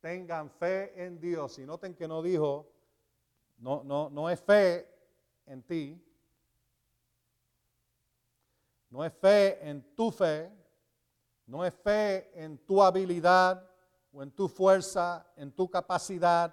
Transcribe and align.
tengan 0.00 0.50
fe 0.50 0.92
en 1.04 1.20
Dios. 1.20 1.58
Y 1.58 1.66
noten 1.66 1.94
que 1.94 2.08
no 2.08 2.22
dijo, 2.22 2.70
no, 3.58 3.84
no, 3.84 4.08
no 4.10 4.30
es 4.30 4.40
fe 4.40 4.88
en 5.46 5.62
ti, 5.62 6.02
no 8.88 9.04
es 9.04 9.12
fe 9.12 9.68
en 9.68 9.94
tu 9.94 10.10
fe, 10.10 10.50
no 11.46 11.64
es 11.64 11.74
fe 11.74 12.30
en 12.34 12.58
tu 12.58 12.82
habilidad 12.82 13.68
o 14.12 14.22
en 14.22 14.30
tu 14.30 14.48
fuerza, 14.48 15.26
en 15.36 15.52
tu 15.52 15.70
capacidad, 15.70 16.52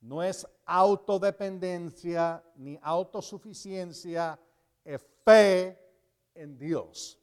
no 0.00 0.22
es 0.22 0.46
autodependencia 0.64 2.42
ni 2.56 2.78
autosuficiencia, 2.82 4.38
es 4.84 5.04
fe 5.24 5.78
en 6.34 6.56
Dios. 6.56 7.18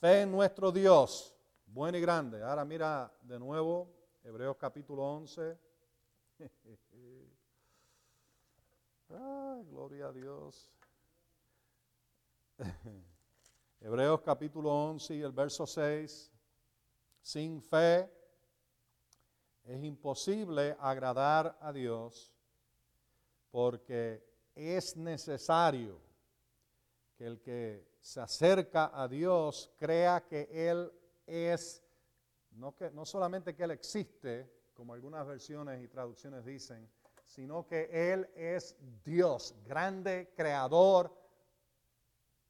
Fe 0.00 0.22
en 0.22 0.30
nuestro 0.30 0.70
Dios, 0.70 1.34
bueno 1.78 1.96
y 1.96 2.00
grande. 2.00 2.42
Ahora 2.42 2.64
mira 2.64 3.08
de 3.22 3.38
nuevo 3.38 3.88
Hebreos 4.24 4.56
capítulo 4.56 5.04
11. 5.04 5.56
Ay, 9.10 9.64
gloria 9.64 10.06
a 10.06 10.12
Dios. 10.12 10.72
Hebreos 13.80 14.22
capítulo 14.22 14.72
11 14.88 15.14
y 15.14 15.22
el 15.22 15.30
verso 15.30 15.68
6. 15.68 16.32
Sin 17.22 17.62
fe 17.62 18.10
es 19.62 19.84
imposible 19.84 20.76
agradar 20.80 21.56
a 21.60 21.72
Dios 21.72 22.34
porque 23.52 24.26
es 24.52 24.96
necesario 24.96 26.00
que 27.16 27.24
el 27.24 27.40
que 27.40 27.86
se 28.00 28.20
acerca 28.20 28.90
a 28.92 29.06
Dios 29.06 29.70
crea 29.78 30.26
que 30.26 30.48
Él 30.50 30.92
es, 31.28 31.82
no, 32.52 32.74
que, 32.74 32.90
no 32.90 33.04
solamente 33.04 33.54
que 33.54 33.64
Él 33.64 33.70
existe, 33.70 34.50
como 34.74 34.94
algunas 34.94 35.26
versiones 35.26 35.82
y 35.82 35.88
traducciones 35.88 36.44
dicen, 36.44 36.88
sino 37.24 37.66
que 37.66 37.88
Él 38.12 38.28
es 38.34 38.76
Dios, 39.04 39.54
grande, 39.64 40.32
creador 40.34 41.14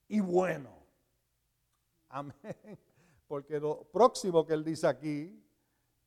y 0.06 0.20
bueno. 0.20 0.86
Amén. 2.08 2.34
Porque 3.26 3.60
lo 3.60 3.84
próximo 3.84 4.46
que 4.46 4.54
Él 4.54 4.64
dice 4.64 4.86
aquí 4.86 5.44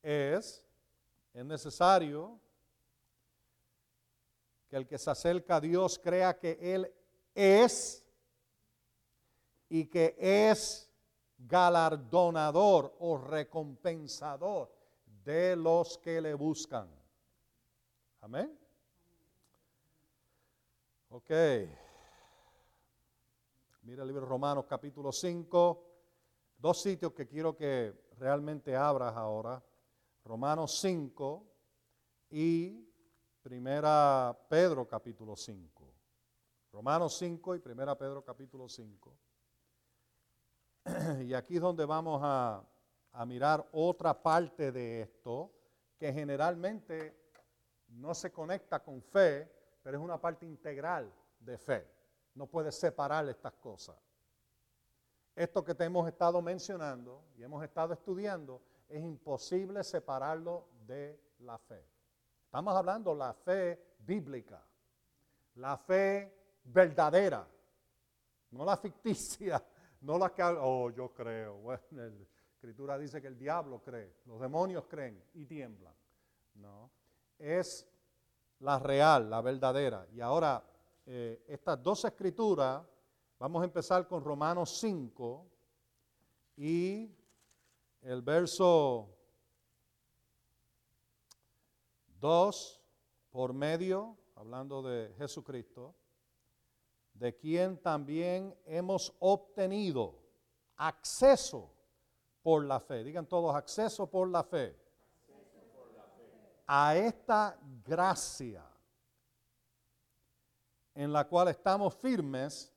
es 0.01 0.65
es 1.33 1.45
necesario 1.45 2.39
que 4.69 4.75
el 4.75 4.87
que 4.87 4.97
se 4.97 5.09
acerca 5.09 5.57
a 5.57 5.61
Dios 5.61 5.97
crea 5.97 6.37
que 6.37 6.57
Él 6.59 6.93
es 7.33 8.05
y 9.69 9.85
que 9.85 10.15
es 10.19 10.90
galardonador 11.47 12.95
o 12.99 13.17
recompensador 13.17 14.71
de 15.23 15.55
los 15.55 15.97
que 15.97 16.21
le 16.21 16.33
buscan. 16.33 16.89
Amén. 18.21 18.57
Ok. 21.09 21.31
Mira 23.83 24.03
el 24.03 24.07
libro 24.07 24.21
de 24.21 24.27
Romanos 24.27 24.65
capítulo 24.67 25.11
5. 25.11 25.87
Dos 26.57 26.81
sitios 26.81 27.13
que 27.13 27.27
quiero 27.27 27.55
que 27.55 28.09
realmente 28.17 28.75
abras 28.75 29.15
ahora. 29.15 29.63
Romanos 30.23 30.79
5 30.79 31.47
y 32.29 32.87
Primera 33.41 34.37
Pedro 34.47 34.87
capítulo 34.87 35.35
5. 35.35 35.91
Romanos 36.71 37.17
5 37.17 37.55
y 37.55 37.59
Primera 37.59 37.97
Pedro 37.97 38.23
capítulo 38.23 38.69
5. 38.69 39.17
Y 41.25 41.33
aquí 41.33 41.55
es 41.55 41.61
donde 41.61 41.85
vamos 41.85 42.21
a, 42.23 42.63
mirar 43.25 43.67
otra 43.73 44.13
parte 44.13 44.71
de 44.71 45.01
esto 45.01 45.51
que 45.97 46.13
generalmente 46.13 47.13
no 47.89 48.13
se 48.13 48.31
conecta 48.31 48.81
con 48.81 49.01
fe, 49.01 49.51
pero 49.83 49.97
es 49.97 50.03
una 50.03 50.19
parte 50.19 50.45
integral 50.45 51.11
de 51.39 51.57
fe. 51.57 51.87
No 52.35 52.47
puedes 52.47 52.79
separar 52.79 53.27
estas 53.27 53.53
cosas. 53.53 53.97
Esto 55.35 55.63
que 55.63 55.75
te 55.75 55.83
hemos 55.83 56.07
estado 56.07 56.41
mencionando 56.41 57.25
y 57.35 57.43
hemos 57.43 57.63
estado 57.63 57.93
estudiando 57.93 58.61
es 58.87 59.03
imposible 59.03 59.83
separarlo 59.83 60.67
de 60.87 61.19
la 61.39 61.57
fe. 61.57 61.85
Estamos 62.45 62.75
hablando 62.75 63.11
de 63.11 63.17
la 63.17 63.33
fe 63.33 63.95
bíblica, 63.99 64.65
la 65.55 65.77
fe 65.77 66.33
verdadera, 66.63 67.45
no 68.51 68.65
la 68.65 68.77
ficticia, 68.77 69.61
no 70.01 70.17
la 70.17 70.33
que, 70.33 70.43
oh, 70.43 70.89
yo 70.89 71.13
creo. 71.13 71.55
Bueno, 71.61 71.81
la 71.91 72.65
escritura 72.67 72.97
dice 72.97 73.21
que 73.21 73.27
el 73.27 73.37
diablo 73.37 73.81
cree, 73.81 74.17
los 74.25 74.39
demonios 74.39 74.85
creen 74.87 75.23
y 75.33 75.45
tiemblan. 75.45 75.95
No, 76.55 76.91
es 77.39 77.87
la 78.59 78.77
real, 78.77 79.29
la 79.29 79.41
verdadera. 79.41 80.07
Y 80.13 80.21
ahora, 80.21 80.63
eh, 81.05 81.43
estas 81.47 81.81
dos 81.81 82.05
escrituras, 82.05 82.83
vamos 83.39 83.61
a 83.61 83.65
empezar 83.65 84.07
con 84.07 84.23
Romanos 84.23 84.77
5 84.79 85.47
y 86.57 87.09
el 88.01 88.21
verso 88.21 89.09
2, 92.19 92.83
por 93.31 93.53
medio, 93.53 94.17
hablando 94.35 94.83
de 94.83 95.13
Jesucristo, 95.17 95.95
de 97.21 97.35
quien 97.35 97.77
también 97.77 98.57
hemos 98.65 99.13
obtenido 99.19 100.15
acceso 100.75 101.71
por 102.41 102.65
la 102.65 102.79
fe. 102.79 103.03
Digan 103.03 103.27
todos, 103.27 103.53
acceso 103.53 104.09
por 104.09 104.27
la 104.27 104.43
fe. 104.43 104.75
A 106.65 106.95
esta 106.95 107.59
gracia 107.85 108.65
en 110.95 111.13
la 111.13 111.27
cual 111.27 111.49
estamos 111.49 111.93
firmes 111.93 112.73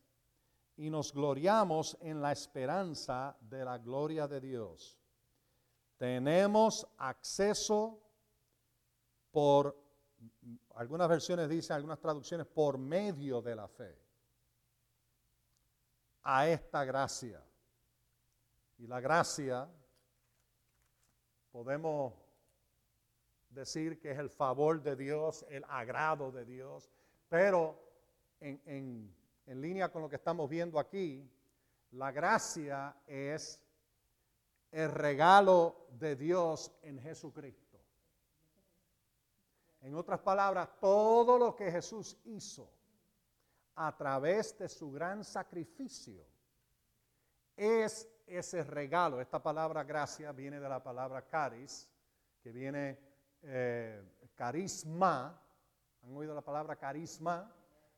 y 0.77 0.91
nos 0.91 1.15
gloriamos 1.15 1.97
en 2.03 2.21
la 2.21 2.31
esperanza 2.31 3.35
de 3.41 3.65
la 3.65 3.79
gloria 3.79 4.29
de 4.29 4.43
Dios. 4.43 5.01
Tenemos 5.97 6.87
acceso 6.99 7.99
por, 9.31 9.75
algunas 10.75 11.09
versiones 11.09 11.49
dicen, 11.49 11.77
algunas 11.77 11.99
traducciones, 11.99 12.47
por 12.47 12.77
medio 12.77 13.41
de 13.41 13.57
la 13.57 13.69
fe 13.69 14.04
a 16.25 16.49
esta 16.49 16.85
gracia. 16.85 17.41
Y 18.79 18.87
la 18.87 19.01
gracia, 19.01 19.69
podemos 21.53 22.15
decir 23.51 24.01
que 24.01 24.11
es 24.11 24.19
el 24.19 24.31
favor 24.31 24.83
de 24.83 24.97
Dios, 24.97 25.45
el 25.49 25.65
agrado 25.69 26.33
de 26.33 26.45
Dios, 26.45 26.91
pero 27.29 27.79
en, 28.41 28.61
en, 28.65 29.15
en 29.47 29.61
línea 29.61 29.93
con 29.93 30.03
lo 30.03 30.09
que 30.09 30.17
estamos 30.17 30.51
viendo 30.51 30.79
aquí, 30.79 31.31
la 31.93 32.11
gracia 32.11 32.97
es 33.07 33.63
el 34.73 34.91
regalo 34.91 35.87
de 35.93 36.17
Dios 36.17 36.73
en 36.83 36.99
Jesucristo. 36.99 37.79
En 39.83 39.95
otras 39.95 40.19
palabras, 40.21 40.69
todo 40.81 41.39
lo 41.39 41.55
que 41.55 41.71
Jesús 41.71 42.17
hizo 42.25 42.74
a 43.77 43.97
través 43.97 44.57
de 44.59 44.69
su 44.69 44.91
gran 44.91 45.25
sacrificio 45.25 46.25
es 47.57 48.09
ese 48.27 48.63
regalo. 48.65 49.21
Esta 49.21 49.43
palabra 49.43 49.85
gracia 49.85 50.33
viene 50.33 50.61
de 50.61 50.69
la 50.69 50.83
palabra 50.83 51.23
caris, 51.23 51.89
que 52.41 52.53
viene 52.53 52.99
eh, 53.43 54.03
carisma. 54.35 55.41
¿Han 56.03 56.17
oído 56.17 56.35
la 56.35 56.43
palabra 56.43 56.77
carisma? 56.77 57.53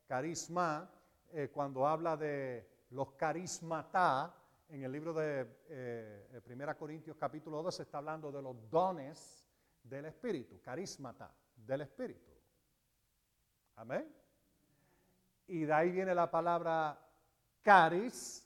Carisma, 0.05 0.89
eh, 1.29 1.49
cuando 1.49 1.85
habla 1.85 2.15
de 2.15 2.85
los 2.91 3.11
carismata, 3.13 4.33
en 4.69 4.83
el 4.83 4.91
libro 4.91 5.13
de 5.13 5.47
eh, 5.69 6.41
1 6.45 6.77
Corintios 6.77 7.15
capítulo 7.17 7.63
2 7.63 7.75
se 7.75 7.83
está 7.83 7.99
hablando 7.99 8.31
de 8.31 8.41
los 8.41 8.69
dones 8.69 9.45
del 9.81 10.05
Espíritu, 10.05 10.61
carismata 10.61 11.33
del 11.55 11.81
Espíritu. 11.81 12.31
Amén. 13.75 14.13
Y 15.47 15.65
de 15.65 15.73
ahí 15.73 15.91
viene 15.91 16.13
la 16.13 16.29
palabra 16.29 16.99
caris, 17.61 18.45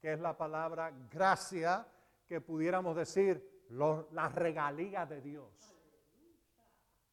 que 0.00 0.14
es 0.14 0.20
la 0.20 0.36
palabra 0.36 0.92
gracia, 1.10 1.86
que 2.26 2.40
pudiéramos 2.40 2.96
decir 2.96 3.66
las 4.12 4.34
regalías 4.34 5.08
de 5.08 5.20
Dios. 5.20 5.74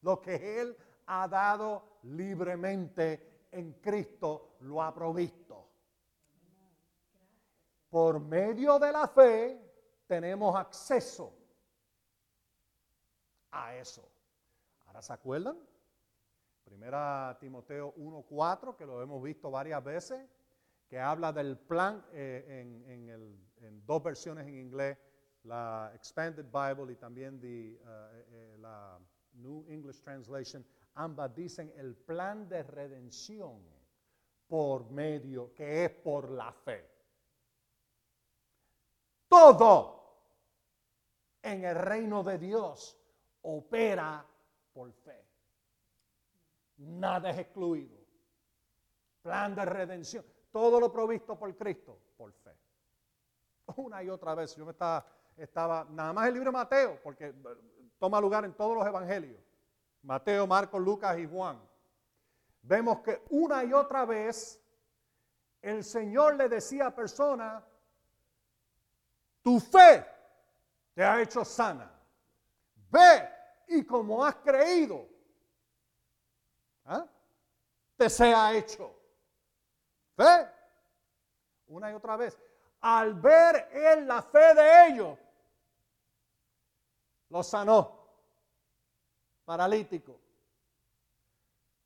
Lo 0.02 0.20
que 0.20 0.60
Él 0.60 0.76
ha 1.06 1.28
dado 1.28 1.98
libremente 2.04 3.46
en 3.50 3.74
Cristo 3.74 4.56
lo 4.60 4.82
ha 4.82 4.94
provisto. 4.94 5.68
Por 7.90 8.20
medio 8.20 8.78
de 8.78 8.92
la 8.92 9.08
fe 9.08 9.66
tenemos 10.06 10.54
acceso 10.56 11.32
a 13.50 13.74
eso. 13.74 14.08
¿Ahora 14.86 15.02
se 15.02 15.12
acuerdan? 15.12 15.58
Primera 16.66 17.36
Timoteo 17.38 17.94
1.4, 17.94 18.74
que 18.74 18.84
lo 18.84 19.00
hemos 19.00 19.22
visto 19.22 19.52
varias 19.52 19.82
veces, 19.84 20.28
que 20.88 20.98
habla 20.98 21.32
del 21.32 21.56
plan 21.56 22.04
eh, 22.12 22.90
en, 23.60 23.86
dos 23.86 24.02
versiones 24.02 24.48
en 24.48 24.56
inglés. 24.56 24.98
la 25.44 25.92
Expanded 25.94 26.46
Bible 26.46 26.92
y 26.92 26.96
también 26.96 27.36
uh, 27.36 27.40
eh, 27.40 28.56
la 28.58 28.98
New 29.34 29.64
English 29.68 30.00
Translation, 30.02 30.66
ambas 30.94 31.32
dicen 31.36 31.72
el 31.76 31.94
plan 31.94 32.48
de 32.48 32.64
redención 32.64 33.62
por 34.48 34.90
medio, 34.90 35.54
que 35.54 35.84
es 35.84 35.90
por 35.90 36.28
la 36.32 36.52
fe. 36.52 36.84
Todo 39.28 39.96
en 41.42 41.64
el 41.64 41.76
reino 41.76 42.24
de 42.24 42.38
Dios 42.38 42.98
opera 43.42 44.26
por 44.72 44.92
fe. 44.92 45.25
Nada 46.78 47.30
es 47.30 47.38
excluido. 47.38 47.96
Plan 49.22 49.54
de 49.54 49.64
redención. 49.64 50.24
Todo 50.52 50.78
lo 50.80 50.92
provisto 50.92 51.38
por 51.38 51.54
Cristo, 51.56 51.98
por 52.16 52.32
fe. 52.32 52.56
Una 53.76 54.02
y 54.02 54.08
otra 54.08 54.34
vez. 54.34 54.54
Yo 54.56 54.64
me 54.64 54.72
estaba, 54.72 55.06
estaba, 55.36 55.86
nada 55.90 56.12
más 56.12 56.28
el 56.28 56.34
libro 56.34 56.50
de 56.50 56.56
Mateo, 56.56 57.00
porque 57.02 57.34
toma 57.98 58.20
lugar 58.20 58.44
en 58.44 58.54
todos 58.54 58.76
los 58.76 58.86
evangelios. 58.86 59.40
Mateo, 60.02 60.46
Marcos, 60.46 60.80
Lucas 60.80 61.18
y 61.18 61.26
Juan. 61.26 61.60
Vemos 62.62 63.00
que 63.00 63.22
una 63.30 63.64
y 63.64 63.72
otra 63.72 64.04
vez 64.04 64.62
el 65.62 65.82
Señor 65.82 66.36
le 66.36 66.48
decía 66.48 66.86
a 66.86 66.94
personas, 66.94 67.62
tu 69.42 69.58
fe 69.58 70.06
te 70.94 71.04
ha 71.04 71.20
hecho 71.20 71.44
sana. 71.44 71.90
Ve 72.90 73.28
y 73.68 73.84
como 73.84 74.24
has 74.24 74.36
creído, 74.36 75.08
¿ah? 76.86 77.06
te 77.96 78.10
sea 78.10 78.54
hecho. 78.54 78.94
Fe. 80.16 80.48
Una 81.68 81.90
y 81.90 81.94
otra 81.94 82.16
vez. 82.16 82.38
Al 82.80 83.14
ver 83.14 83.68
él 83.72 84.06
la 84.06 84.22
fe 84.22 84.54
de 84.54 84.86
ellos, 84.88 85.18
lo 87.30 87.42
sanó. 87.42 88.06
Paralítico. 89.44 90.20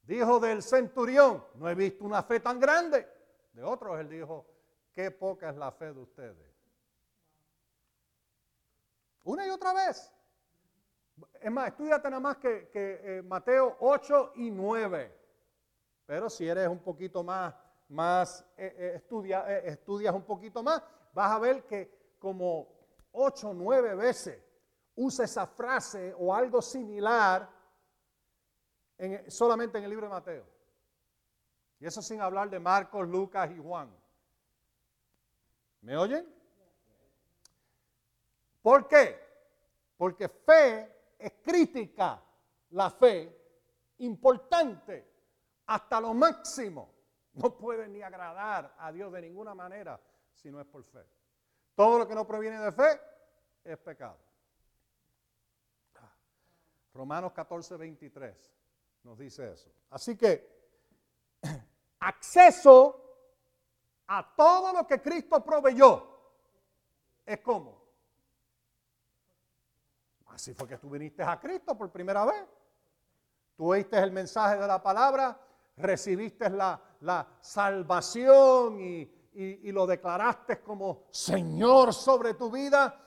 Dijo 0.02 0.40
del 0.40 0.62
centurión, 0.62 1.44
no 1.54 1.68
he 1.68 1.74
visto 1.74 2.04
una 2.04 2.22
fe 2.22 2.40
tan 2.40 2.58
grande. 2.58 3.08
De 3.52 3.62
otros 3.62 3.98
él 4.00 4.08
dijo, 4.08 4.46
qué 4.92 5.10
poca 5.10 5.50
es 5.50 5.56
la 5.56 5.70
fe 5.70 5.92
de 5.92 6.00
ustedes. 6.00 6.50
Una 9.24 9.46
y 9.46 9.50
otra 9.50 9.72
vez. 9.72 10.12
Es 11.40 11.50
más, 11.50 11.68
estudiate 11.68 12.10
nada 12.10 12.20
más 12.20 12.36
que, 12.36 12.70
eh, 12.72 13.22
Mateo 13.22 13.76
8 13.80 14.32
y 14.36 14.50
9. 14.50 15.18
Pero 16.06 16.28
si 16.28 16.48
eres 16.48 16.68
un 16.68 16.80
poquito 16.80 17.22
más, 17.22 17.54
más 17.88 18.44
eh, 18.56 18.74
eh, 18.76 18.92
estudia, 18.96 19.58
estudias 19.60 20.14
un 20.14 20.24
poquito 20.24 20.62
más, 20.62 20.82
vas 21.12 21.30
a 21.30 21.38
ver 21.38 21.64
que 21.64 22.14
como 22.18 22.68
8 23.12 23.50
o 23.50 23.54
9 23.54 23.94
veces 23.94 24.42
usa 24.96 25.24
esa 25.24 25.46
frase 25.46 26.14
o 26.18 26.34
algo 26.34 26.60
similar 26.60 27.48
solamente 29.28 29.78
en 29.78 29.84
el 29.84 29.90
libro 29.90 30.06
de 30.06 30.12
Mateo. 30.12 30.46
Y 31.78 31.86
eso 31.86 32.02
sin 32.02 32.20
hablar 32.20 32.50
de 32.50 32.60
Marcos, 32.60 33.08
Lucas 33.08 33.50
y 33.50 33.58
Juan. 33.58 33.90
¿Me 35.80 35.96
oyen? 35.96 36.28
¿Por 38.60 38.86
qué? 38.86 39.18
Porque 39.96 40.28
fe 40.28 40.99
es 41.20 41.32
crítica, 41.42 42.22
la 42.70 42.90
fe, 42.90 43.36
importante, 43.98 45.08
hasta 45.66 46.00
lo 46.00 46.14
máximo. 46.14 46.94
No 47.34 47.56
puede 47.56 47.88
ni 47.88 48.02
agradar 48.02 48.74
a 48.78 48.90
Dios 48.90 49.12
de 49.12 49.22
ninguna 49.22 49.54
manera 49.54 50.00
si 50.32 50.50
no 50.50 50.60
es 50.60 50.66
por 50.66 50.82
fe. 50.84 51.06
Todo 51.74 51.98
lo 51.98 52.08
que 52.08 52.14
no 52.14 52.26
proviene 52.26 52.58
de 52.58 52.72
fe 52.72 53.00
es 53.64 53.78
pecado. 53.78 54.18
Romanos 56.92 57.32
14, 57.32 57.76
23 57.76 58.52
nos 59.04 59.18
dice 59.18 59.52
eso. 59.52 59.70
Así 59.90 60.16
que 60.16 60.60
acceso 62.00 63.00
a 64.08 64.34
todo 64.34 64.72
lo 64.72 64.86
que 64.86 65.00
Cristo 65.00 65.42
proveyó 65.44 66.06
es 67.24 67.38
como 67.40 67.79
Así 70.30 70.54
fue 70.54 70.66
que 70.66 70.78
tú 70.78 70.90
viniste 70.90 71.22
a 71.22 71.38
Cristo 71.38 71.76
por 71.76 71.90
primera 71.90 72.24
vez. 72.24 72.44
Tú 73.56 73.72
oíste 73.72 73.98
el 73.98 74.10
mensaje 74.10 74.56
de 74.56 74.66
la 74.66 74.82
palabra, 74.82 75.38
recibiste 75.76 76.48
la, 76.48 76.80
salvación 77.40 78.80
y, 78.80 79.10
y 79.32 79.72
lo 79.72 79.86
declaraste 79.86 80.60
como 80.60 81.04
Señor 81.10 81.92
sobre 81.92 82.34
tu 82.34 82.50
vida. 82.50 82.98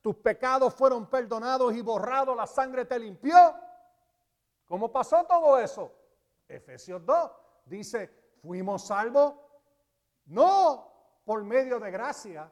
Tus 0.00 0.16
pecados 0.16 0.74
fueron 0.74 1.06
perdonados 1.06 1.74
y 1.74 1.80
borrados, 1.80 2.36
la 2.36 2.46
sangre 2.46 2.84
te 2.84 2.98
limpió. 2.98 3.54
¿Cómo 4.66 4.90
pasó 4.90 5.24
todo 5.24 5.58
eso? 5.58 5.92
Efesios 6.48 7.04
2 7.04 7.30
dice, 7.66 8.10
fuimos 8.42 8.86
salvos 8.86 9.34
no 10.26 10.92
por 11.24 11.44
medio 11.44 11.78
de 11.78 11.90
gracia. 11.90 12.50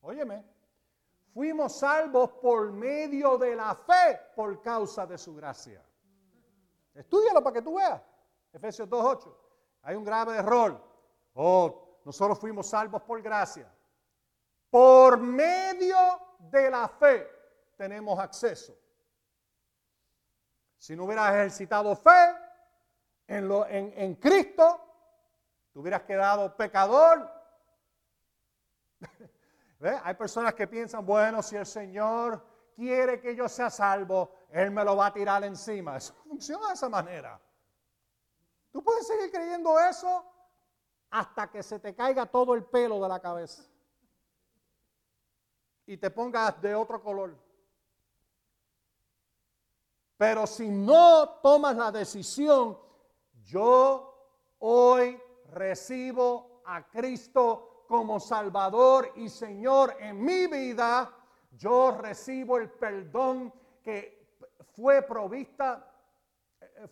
Óyeme, 0.00 0.44
fuimos 1.32 1.78
salvos 1.78 2.30
por 2.32 2.72
medio 2.72 3.38
de 3.38 3.56
la 3.56 3.74
fe 3.74 4.20
por 4.34 4.60
causa 4.60 5.06
de 5.06 5.16
su 5.18 5.34
gracia. 5.34 5.82
Estudialo 6.94 7.42
para 7.42 7.54
que 7.54 7.62
tú 7.62 7.76
veas. 7.76 8.00
Efesios 8.52 8.88
2.8. 8.88 9.34
Hay 9.82 9.96
un 9.96 10.04
grave 10.04 10.36
error. 10.36 10.82
Oh, 11.34 12.00
nosotros 12.04 12.38
fuimos 12.38 12.68
salvos 12.68 13.02
por 13.02 13.22
gracia. 13.22 13.72
Por 14.68 15.18
medio 15.18 15.96
de 16.38 16.70
la 16.70 16.88
fe 16.88 17.28
tenemos 17.76 18.18
acceso. 18.18 18.76
Si 20.78 20.96
no 20.96 21.04
hubieras 21.04 21.30
ejercitado 21.34 21.94
fe 21.94 22.34
en, 23.26 23.50
en 23.70 24.14
Cristo, 24.16 24.80
te 25.72 25.78
hubieras 25.78 26.02
quedado 26.02 26.56
pecador. 26.56 27.30
Hay 29.80 30.14
personas 30.14 30.54
que 30.54 30.66
piensan, 30.66 31.04
bueno, 31.06 31.42
si 31.42 31.56
el 31.56 31.64
Señor 31.64 32.44
quiere 32.74 33.18
que 33.20 33.34
yo 33.34 33.48
sea 33.48 33.70
salvo, 33.70 34.34
Él 34.50 34.70
me 34.70 34.84
lo 34.84 34.96
va 34.96 35.06
a 35.06 35.12
tirar 35.12 35.42
encima. 35.44 35.96
Eso 35.96 36.14
funciona 36.24 36.68
de 36.68 36.74
esa 36.74 36.88
manera. 36.88 37.40
Tú 38.70 38.82
puedes 38.82 39.06
seguir 39.06 39.30
creyendo 39.30 39.78
eso 39.80 40.24
hasta 41.10 41.50
que 41.50 41.62
se 41.62 41.78
te 41.78 41.94
caiga 41.94 42.26
todo 42.26 42.54
el 42.54 42.64
pelo 42.64 43.00
de 43.00 43.08
la 43.08 43.20
cabeza 43.20 43.64
y 45.86 45.96
te 45.96 46.10
pongas 46.10 46.60
de 46.60 46.74
otro 46.74 47.02
color. 47.02 47.36
Pero 50.16 50.46
si 50.46 50.68
no 50.68 51.40
tomas 51.42 51.74
la 51.74 51.90
decisión, 51.90 52.78
yo 53.42 54.14
hoy 54.58 55.20
recibo 55.46 56.62
a 56.66 56.86
Cristo 56.86 57.69
como 57.90 58.20
Salvador 58.20 59.14
y 59.16 59.28
Señor 59.28 59.96
en 59.98 60.24
mi 60.24 60.46
vida, 60.46 61.12
yo 61.50 61.90
recibo 61.90 62.56
el 62.56 62.70
perdón 62.70 63.52
que 63.82 64.36
fue 64.76 65.02
provista 65.02 65.90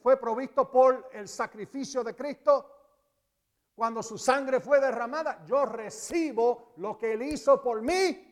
fue 0.03 0.17
provisto 0.19 0.69
por 0.69 1.09
el 1.13 1.29
sacrificio 1.29 2.03
de 2.03 2.17
Cristo. 2.17 2.75
Cuando 3.77 4.03
su 4.03 4.19
sangre 4.19 4.59
fue 4.59 4.81
derramada, 4.81 5.45
yo 5.45 5.65
recibo 5.67 6.73
lo 6.79 6.99
que 6.99 7.13
él 7.13 7.23
hizo 7.23 7.63
por 7.63 7.81
mí. 7.81 8.25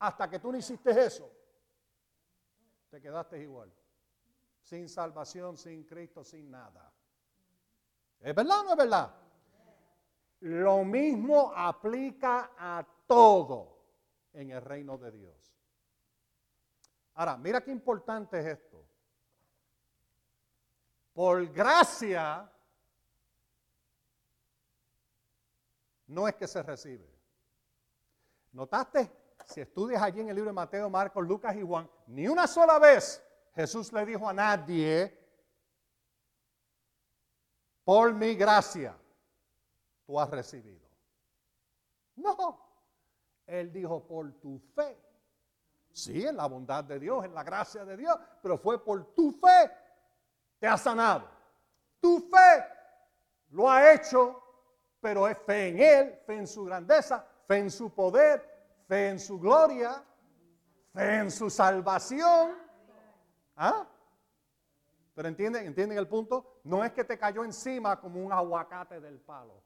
Hasta 0.00 0.28
que 0.28 0.38
tú 0.38 0.52
no 0.52 0.58
hiciste 0.58 0.90
eso, 0.90 1.30
te 2.90 3.00
quedaste 3.00 3.38
igual. 3.38 3.72
Sin 4.60 4.86
salvación, 4.86 5.56
sin 5.56 5.84
Cristo, 5.84 6.22
sin 6.22 6.50
nada. 6.50 6.92
¿Es 8.20 8.34
verdad 8.34 8.60
o 8.60 8.64
no 8.64 8.70
es 8.72 8.76
verdad? 8.76 9.14
Lo 10.40 10.84
mismo 10.84 11.52
aplica 11.54 12.52
a 12.58 12.86
todo 13.06 13.78
en 14.32 14.50
el 14.50 14.62
reino 14.62 14.96
de 14.96 15.10
Dios. 15.10 15.54
Ahora, 17.14 17.36
mira 17.36 17.62
qué 17.62 17.70
importante 17.70 18.40
es 18.40 18.46
esto. 18.46 18.86
Por 21.12 21.46
gracia 21.52 22.50
no 26.06 26.26
es 26.26 26.34
que 26.34 26.48
se 26.48 26.62
recibe. 26.62 27.08
¿Notaste? 28.52 29.10
Si 29.46 29.60
estudias 29.60 30.02
allí 30.02 30.20
en 30.20 30.28
el 30.28 30.36
libro 30.36 30.50
de 30.50 30.54
Mateo, 30.54 30.88
Marcos, 30.88 31.26
Lucas 31.26 31.56
y 31.56 31.62
Juan, 31.62 31.90
ni 32.06 32.28
una 32.28 32.46
sola 32.46 32.78
vez 32.78 33.22
Jesús 33.54 33.92
le 33.92 34.06
dijo 34.06 34.28
a 34.28 34.32
nadie, 34.32 35.18
por 37.84 38.14
mi 38.14 38.34
gracia 38.34 38.96
has 40.18 40.30
recibido. 40.30 40.88
No, 42.16 42.58
él 43.46 43.70
dijo 43.72 44.06
por 44.06 44.32
tu 44.40 44.58
fe. 44.74 44.96
Sí, 45.92 46.26
en 46.26 46.36
la 46.36 46.46
bondad 46.46 46.84
de 46.84 46.98
Dios, 46.98 47.24
en 47.24 47.34
la 47.34 47.42
gracia 47.42 47.84
de 47.84 47.96
Dios, 47.96 48.16
pero 48.42 48.56
fue 48.56 48.82
por 48.82 49.12
tu 49.14 49.32
fe. 49.32 49.70
Te 50.58 50.66
ha 50.66 50.76
sanado. 50.76 51.28
Tu 52.00 52.20
fe 52.20 52.64
lo 53.50 53.68
ha 53.68 53.92
hecho, 53.92 54.42
pero 55.00 55.28
es 55.28 55.36
fe 55.38 55.68
en 55.68 55.80
Él, 55.80 56.20
fe 56.26 56.36
en 56.36 56.46
su 56.46 56.64
grandeza, 56.64 57.26
fe 57.46 57.58
en 57.58 57.70
su 57.70 57.92
poder, 57.92 58.82
fe 58.86 59.08
en 59.10 59.18
su 59.18 59.38
gloria. 59.38 60.02
fe 60.92 61.16
en 61.18 61.30
su 61.30 61.48
salvación. 61.50 62.56
¿Ah? 63.56 63.86
Pero 65.14 65.28
entienden, 65.28 65.66
entienden 65.66 65.98
el 65.98 66.08
punto. 66.08 66.60
No 66.64 66.84
es 66.84 66.92
que 66.92 67.04
te 67.04 67.18
cayó 67.18 67.44
encima 67.44 68.00
como 68.00 68.24
un 68.24 68.32
aguacate 68.32 69.00
del 69.00 69.20
palo. 69.20 69.62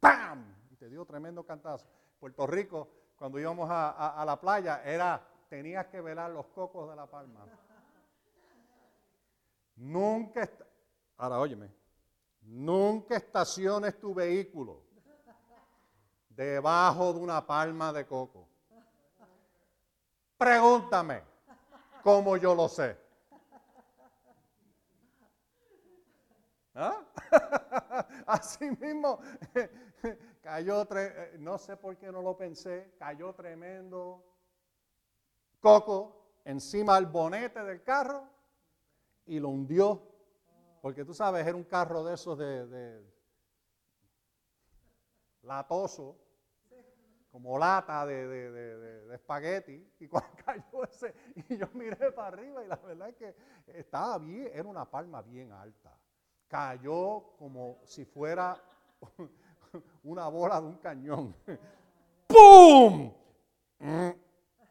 ¡Pam! 0.00 0.54
Y 0.70 0.76
te 0.76 0.88
dio 0.88 1.04
tremendo 1.04 1.44
cantazo. 1.44 1.86
Puerto 2.18 2.46
Rico, 2.46 2.88
cuando 3.16 3.38
íbamos 3.38 3.68
a, 3.70 4.22
la 4.26 4.40
playa, 4.40 4.82
era, 4.84 5.20
tenías 5.48 5.86
que 5.86 6.00
velar 6.00 6.30
los 6.30 6.46
cocos 6.48 6.90
de 6.90 6.96
la 6.96 7.06
palma. 7.06 7.44
Nunca, 9.76 10.48
ahora 11.16 11.38
óyeme, 11.38 11.72
nunca 12.42 13.16
estaciones 13.16 13.98
tu 14.00 14.12
vehículo 14.14 14.82
debajo 16.28 17.12
de 17.12 17.20
una 17.20 17.44
palma 17.44 17.92
de 17.92 18.06
coco. 18.06 18.48
Pregúntame 20.36 21.22
cómo 22.02 22.36
yo 22.36 22.54
lo 22.54 22.68
sé. 22.68 22.96
¿Ah? 26.74 27.02
Así 28.26 28.70
mismo, 28.70 29.20
cayó, 30.42 30.86
eh, 30.96 31.36
no 31.38 31.58
sé 31.58 31.76
por 31.76 31.96
qué 31.96 32.10
no 32.12 32.22
lo 32.22 32.36
pensé, 32.36 32.94
cayó 32.98 33.32
tremendo 33.34 34.24
coco 35.60 36.40
encima 36.44 36.96
del 36.96 37.06
bonete 37.06 37.62
del 37.62 37.82
carro 37.82 38.28
y 39.26 39.38
lo 39.38 39.48
hundió. 39.48 40.02
Porque 40.80 41.04
tú 41.04 41.12
sabes, 41.12 41.46
era 41.46 41.56
un 41.56 41.64
carro 41.64 42.04
de 42.04 42.14
esos 42.14 42.38
de, 42.38 42.66
de 42.66 43.18
latoso, 45.42 46.16
como 47.30 47.58
lata 47.58 48.06
de, 48.06 48.26
de, 48.26 49.14
espagueti. 49.14 49.92
Y 49.98 50.08
cuando 50.08 50.30
cayó 50.44 50.84
ese, 50.84 51.14
y 51.48 51.56
yo 51.56 51.68
miré 51.74 52.12
para 52.12 52.28
arriba 52.28 52.64
y 52.64 52.68
la 52.68 52.76
verdad 52.76 53.08
es 53.08 53.16
que 53.16 53.34
estaba 53.66 54.18
bien, 54.18 54.50
era 54.52 54.68
una 54.68 54.88
palma 54.88 55.22
bien 55.22 55.52
alta. 55.52 55.98
Cayó 56.46 57.34
como 57.36 57.80
si 57.84 58.04
fuera 58.04 58.62
una 60.04 60.28
bola 60.28 60.60
de 60.60 60.66
un 60.66 60.76
cañón. 60.76 61.34
¡Pum! 62.26 63.12
Mm, 63.78 64.10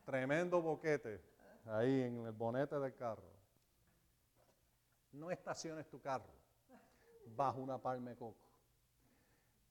tremendo 0.05 0.61
boquete 0.61 1.21
ahí 1.65 2.01
en 2.01 2.25
el 2.25 2.31
bonete 2.31 2.79
del 2.79 2.93
carro. 2.95 3.23
No 5.11 5.31
estaciones 5.31 5.87
tu 5.87 5.99
carro 5.99 6.33
bajo 7.35 7.59
una 7.59 7.77
palma 7.77 8.11
de 8.11 8.15
coco. 8.15 8.47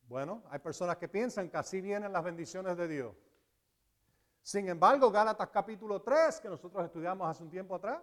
Bueno, 0.09 0.43
hay 0.51 0.59
personas 0.61 0.97
que 0.97 1.09
piensan 1.09 1.51
que 1.51 1.57
así 1.57 1.81
vienen 1.81 2.13
las 2.13 2.23
bendiciones 2.23 2.77
de 2.77 2.89
Dios. 2.89 3.15
Sin 4.43 4.69
embargo, 4.69 5.11
Gálatas 5.11 5.49
capítulo 5.49 6.01
3, 6.01 6.41
que 6.41 6.49
nosotros 6.49 6.85
estudiamos 6.85 7.29
hace 7.29 7.43
un 7.43 7.51
tiempo 7.51 7.75
atrás, 7.75 8.01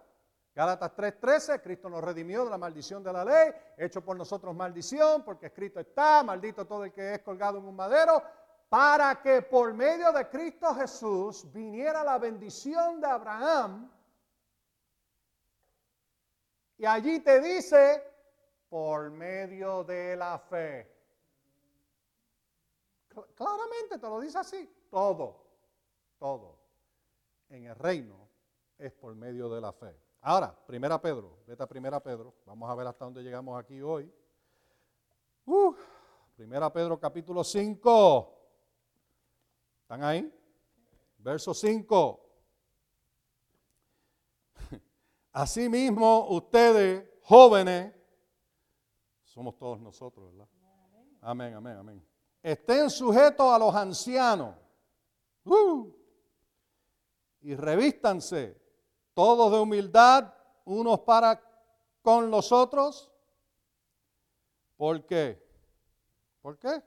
Gálatas 0.54 0.92
3:13, 0.94 1.60
Cristo 1.60 1.88
nos 1.88 2.04
redimió 2.04 2.44
de 2.44 2.50
la 2.50 2.58
maldición 2.58 3.02
de 3.02 3.12
la 3.12 3.24
ley, 3.24 3.52
hecho 3.76 4.04
por 4.04 4.16
nosotros 4.16 4.54
maldición, 4.54 5.24
porque 5.24 5.46
escrito 5.46 5.80
está, 5.80 6.22
maldito 6.22 6.64
todo 6.66 6.84
el 6.84 6.92
que 6.92 7.14
es 7.14 7.20
colgado 7.22 7.58
en 7.58 7.64
un 7.64 7.74
madero, 7.74 8.22
para 8.68 9.20
que 9.20 9.42
por 9.42 9.74
medio 9.74 10.12
de 10.12 10.28
Cristo 10.28 10.74
Jesús 10.74 11.52
viniera 11.52 12.04
la 12.04 12.18
bendición 12.18 13.00
de 13.00 13.06
Abraham 13.08 13.90
y 16.76 16.86
allí 16.86 17.20
te 17.20 17.40
dice, 17.40 18.02
por 18.68 19.10
medio 19.10 19.84
de 19.84 20.16
la 20.16 20.38
fe. 20.38 20.92
Claramente 23.34 23.98
te 23.98 24.08
lo 24.08 24.20
dice 24.20 24.38
así. 24.38 24.68
Todo, 24.90 25.46
todo 26.18 26.58
en 27.48 27.66
el 27.66 27.76
reino 27.76 28.28
es 28.76 28.92
por 28.92 29.14
medio 29.14 29.48
de 29.48 29.60
la 29.60 29.72
fe. 29.72 30.03
Ahora, 30.26 30.56
primera 30.66 30.98
Pedro, 30.98 31.36
vete 31.46 31.62
a 31.62 31.66
primera 31.66 32.00
Pedro. 32.02 32.34
Vamos 32.46 32.70
a 32.70 32.74
ver 32.74 32.86
hasta 32.86 33.04
dónde 33.04 33.22
llegamos 33.22 33.60
aquí 33.60 33.82
hoy. 33.82 34.10
Uh, 35.44 35.74
primera 36.34 36.72
Pedro 36.72 36.98
capítulo 36.98 37.44
5. 37.44 38.34
¿Están 39.82 40.02
ahí? 40.02 40.34
Verso 41.18 41.52
5. 41.52 42.20
Asimismo, 45.32 46.26
ustedes, 46.30 47.06
jóvenes, 47.24 47.94
somos 49.24 49.58
todos 49.58 49.78
nosotros, 49.78 50.32
¿verdad? 50.32 50.48
Amén, 51.20 51.52
amén, 51.52 51.76
amén. 51.76 52.08
Estén 52.42 52.88
sujetos 52.88 53.52
a 53.52 53.58
los 53.58 53.74
ancianos. 53.74 54.56
Uh, 55.44 55.92
y 57.42 57.54
revístanse 57.54 58.63
todos 59.14 59.50
de 59.52 59.58
humildad, 59.58 60.34
unos 60.64 61.00
para 61.00 61.40
con 62.02 62.30
los 62.30 62.52
otros. 62.52 63.10
¿Por 64.76 65.06
qué? 65.06 65.42
¿Por 66.42 66.58
qué? 66.58 66.82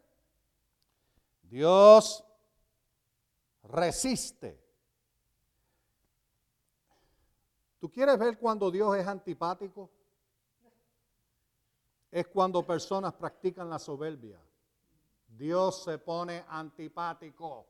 Dios 1.42 2.24
resiste 3.64 4.68
¿Tú 7.80 7.92
quieres 7.92 8.18
ver 8.18 8.38
cuando 8.38 8.72
Dios 8.72 8.96
es 8.98 9.06
antipático? 9.06 9.90
Es 12.10 12.28
cuando 12.28 12.66
personas 12.66 13.14
practican 13.14 13.70
la 13.70 13.78
soberbia. 13.78 14.42
Dios 15.28 15.84
se 15.84 15.98
pone 16.00 16.44
antipático. 16.48 17.68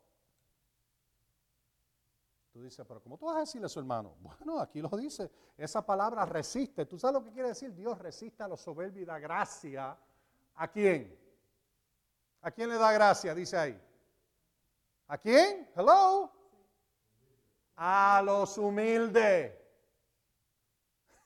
Tú 2.57 2.63
dices, 2.63 2.83
pero 2.87 2.99
¿cómo 2.99 3.19
tú 3.19 3.27
vas 3.27 3.35
a 3.35 3.41
decirle 3.41 3.67
a 3.67 3.69
su 3.69 3.77
hermano? 3.77 4.15
Bueno, 4.39 4.59
aquí 4.59 4.81
lo 4.81 4.89
dice. 4.97 5.29
Esa 5.55 5.85
palabra 5.85 6.25
resiste. 6.25 6.87
¿Tú 6.87 6.97
sabes 6.97 7.13
lo 7.13 7.23
que 7.23 7.31
quiere 7.31 7.49
decir? 7.49 7.71
Dios 7.71 7.99
resiste 7.99 8.41
a 8.41 8.47
los 8.47 8.59
soberbios 8.59 9.03
y 9.03 9.05
da 9.05 9.19
gracia. 9.19 9.95
¿A 10.55 10.67
quién? 10.67 11.15
¿A 12.41 12.49
quién 12.49 12.69
le 12.69 12.79
da 12.79 12.91
gracia? 12.91 13.35
Dice 13.35 13.57
ahí. 13.57 13.79
¿A 15.07 15.19
quién? 15.19 15.69
Hello. 15.75 16.31
A 17.75 18.23
los 18.25 18.57
humildes. 18.57 19.53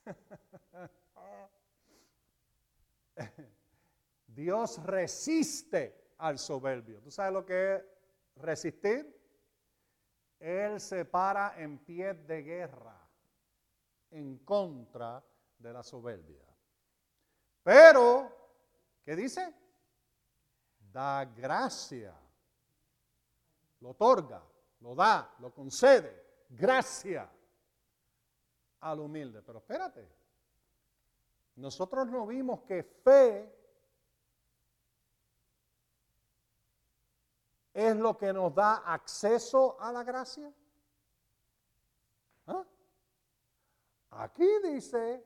Dios 4.26 4.84
resiste 4.84 6.12
al 6.18 6.38
soberbio. 6.38 7.00
¿Tú 7.00 7.10
sabes 7.10 7.32
lo 7.32 7.46
que 7.46 7.76
es 7.76 7.82
resistir? 8.36 9.21
Él 10.42 10.80
se 10.80 11.04
para 11.04 11.54
en 11.56 11.78
pie 11.78 12.14
de 12.14 12.42
guerra 12.42 12.98
en 14.10 14.38
contra 14.38 15.24
de 15.56 15.72
la 15.72 15.84
soberbia. 15.84 16.44
Pero, 17.62 18.28
¿qué 19.04 19.14
dice? 19.14 19.54
Da 20.80 21.24
gracia. 21.24 22.12
Lo 23.78 23.90
otorga, 23.90 24.42
lo 24.80 24.96
da, 24.96 25.32
lo 25.38 25.54
concede. 25.54 26.44
Gracia 26.48 27.30
al 28.80 28.98
humilde. 28.98 29.42
Pero 29.42 29.58
espérate, 29.58 30.08
nosotros 31.54 32.08
no 32.08 32.26
vimos 32.26 32.62
que 32.62 32.82
fe 32.82 33.61
es 37.72 37.96
lo 37.96 38.16
que 38.16 38.32
nos 38.32 38.54
da 38.54 38.82
acceso 38.84 39.80
a 39.80 39.92
la 39.92 40.04
gracia. 40.04 40.52
¿Ah? 42.46 42.64
Aquí 44.10 44.48
dice, 44.64 45.24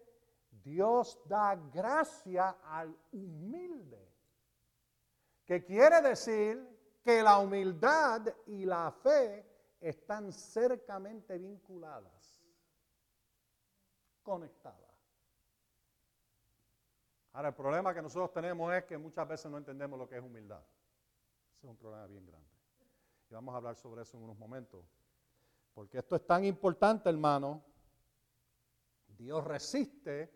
Dios 0.51 1.21
da 1.27 1.57
gracia 1.57 2.59
al 2.65 2.97
humilde, 3.13 4.13
que 5.45 5.65
quiere 5.65 6.01
decir 6.03 7.01
que 7.03 7.23
la 7.23 7.39
humildad 7.39 8.23
y 8.47 8.65
la 8.65 8.91
fe 8.91 9.47
están 9.81 10.33
cercamente 10.33 11.39
vinculadas 11.39 12.17
conectada. 14.27 14.93
Ahora, 17.33 17.51
el 17.51 17.55
problema 17.55 17.95
que 17.95 18.03
nosotros 18.03 18.33
tenemos 18.33 18.75
es 18.75 18.85
que 18.85 18.99
muchas 18.99 19.29
veces 19.29 19.51
no 19.51 19.59
entendemos 19.59 19.97
lo 19.97 20.09
que 20.09 20.17
es 20.17 20.23
humildad. 20.23 20.65
Ese 21.57 21.67
es 21.67 21.71
un 21.71 21.77
problema 21.77 22.07
bien 22.07 22.27
grande. 22.27 22.49
Y 23.31 23.35
vamos 23.35 23.55
a 23.55 23.59
hablar 23.59 23.77
sobre 23.77 24.03
eso 24.03 24.17
en 24.17 24.25
unos 24.25 24.39
momentos. 24.39 24.85
Porque 25.75 25.99
esto 25.99 26.17
es 26.17 26.27
tan 26.27 26.45
importante, 26.45 27.09
hermano. 27.09 27.65
Dios 29.09 29.45
resiste 29.45 30.33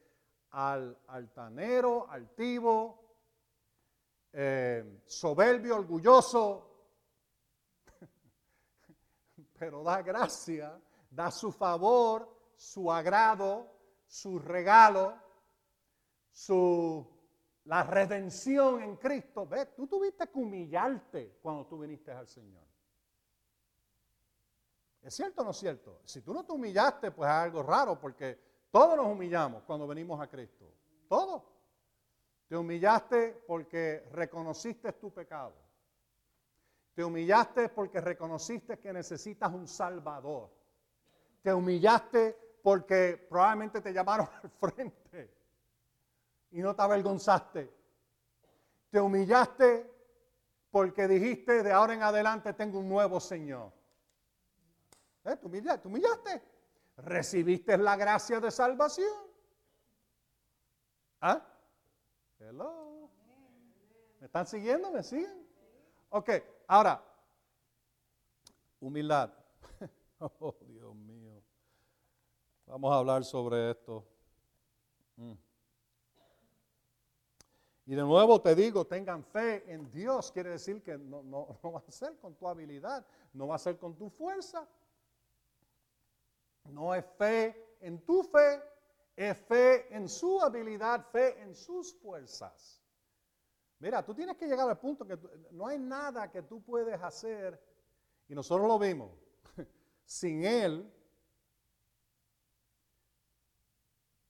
al 0.50 0.98
altanero, 1.08 2.08
altivo, 2.08 3.16
eh, 4.32 5.02
soberbio, 5.06 5.76
orgulloso, 5.76 6.86
pero 9.58 9.82
da 9.82 10.02
gracia, 10.02 10.80
da 11.10 11.30
su 11.30 11.52
favor, 11.52 12.52
su 12.56 12.90
agrado 12.90 13.80
su 14.10 14.40
regalo, 14.40 15.14
su, 16.32 17.06
la 17.64 17.82
redención 17.82 18.82
en 18.82 18.96
Cristo. 18.96 19.46
Ve, 19.46 19.66
tú 19.66 19.86
tuviste 19.86 20.26
que 20.28 20.38
humillarte 20.38 21.38
cuando 21.42 21.66
tú 21.66 21.78
viniste 21.78 22.10
al 22.12 22.26
Señor. 22.26 22.64
¿Es 25.02 25.14
cierto 25.14 25.42
o 25.42 25.44
no 25.44 25.50
es 25.50 25.56
cierto? 25.56 26.00
Si 26.04 26.20
tú 26.20 26.34
no 26.34 26.44
te 26.44 26.52
humillaste, 26.52 27.10
pues 27.10 27.28
es 27.28 27.34
algo 27.34 27.62
raro 27.62 27.98
porque 27.98 28.38
todos 28.70 28.96
nos 28.96 29.06
humillamos 29.06 29.62
cuando 29.64 29.86
venimos 29.86 30.20
a 30.20 30.26
Cristo. 30.28 30.72
Todos. 31.08 31.42
Te 32.48 32.56
humillaste 32.56 33.44
porque 33.46 34.08
reconociste 34.12 34.92
tu 34.92 35.12
pecado. 35.12 35.54
Te 36.94 37.04
humillaste 37.04 37.68
porque 37.70 38.00
reconociste 38.00 38.78
que 38.78 38.92
necesitas 38.92 39.52
un 39.52 39.66
Salvador. 39.66 40.50
Te 41.42 41.54
humillaste 41.54 42.58
porque 42.62 43.26
probablemente 43.28 43.80
te 43.80 43.92
llamaron 43.92 44.28
al 44.42 44.50
frente 44.50 45.39
y 46.50 46.60
no 46.60 46.74
te 46.74 46.82
avergonzaste. 46.82 47.72
Te 48.90 49.00
humillaste 49.00 49.90
porque 50.70 51.08
dijiste 51.08 51.62
de 51.62 51.72
ahora 51.72 51.94
en 51.94 52.02
adelante 52.02 52.52
tengo 52.52 52.78
un 52.78 52.88
nuevo 52.88 53.20
Señor. 53.20 53.72
¿Eh? 55.24 55.36
¿Te, 55.36 55.46
humillaste? 55.46 55.82
¿Te 55.82 55.88
humillaste? 55.88 56.42
¿Recibiste 56.96 57.78
la 57.78 57.96
gracia 57.96 58.40
de 58.40 58.50
salvación? 58.50 59.30
¿Ah? 61.20 61.46
Hello. 62.38 63.10
¿Me 64.18 64.26
están 64.26 64.46
siguiendo? 64.46 64.90
¿Me 64.90 65.02
siguen? 65.02 65.46
Ok, 66.10 66.30
ahora, 66.66 67.02
humildad. 68.80 69.32
Oh, 70.22 70.54
Dios 70.66 70.94
mío. 70.94 71.42
Vamos 72.66 72.92
a 72.92 72.96
hablar 72.96 73.24
sobre 73.24 73.70
esto. 73.70 74.06
Mm. 75.16 75.32
Y 77.90 77.96
de 77.96 78.02
nuevo 78.02 78.40
te 78.40 78.54
digo, 78.54 78.86
tengan 78.86 79.24
fe 79.24 79.64
en 79.66 79.90
Dios. 79.90 80.30
Quiere 80.30 80.50
decir 80.50 80.80
que 80.80 80.96
no, 80.96 81.24
no, 81.24 81.72
va 81.72 81.82
a 81.84 81.90
ser 81.90 82.16
con 82.20 82.36
tu 82.36 82.46
habilidad, 82.46 83.04
no 83.32 83.48
va 83.48 83.56
a 83.56 83.58
ser 83.58 83.78
con 83.78 83.96
tu 83.96 84.08
fuerza. 84.08 84.64
No 86.66 86.94
es 86.94 87.04
fe 87.18 87.76
en 87.80 88.00
tu 88.04 88.22
fe, 88.22 88.62
es 89.16 89.36
fe 89.38 89.92
en 89.92 90.08
su 90.08 90.40
habilidad, 90.40 91.04
fe 91.10 91.42
en 91.42 91.52
sus 91.52 91.92
fuerzas. 91.96 92.80
Mira, 93.80 94.04
tú 94.04 94.14
tienes 94.14 94.36
que 94.36 94.46
llegar 94.46 94.70
al 94.70 94.78
punto 94.78 95.04
que 95.04 95.18
no 95.50 95.66
hay 95.66 95.80
nada 95.80 96.30
que 96.30 96.42
tú 96.42 96.62
puedes 96.62 97.02
hacer, 97.02 97.60
y 98.28 98.36
nosotros 98.36 98.68
lo 98.68 98.78
vimos, 98.78 99.10
sin 100.04 100.44
Él, 100.44 100.94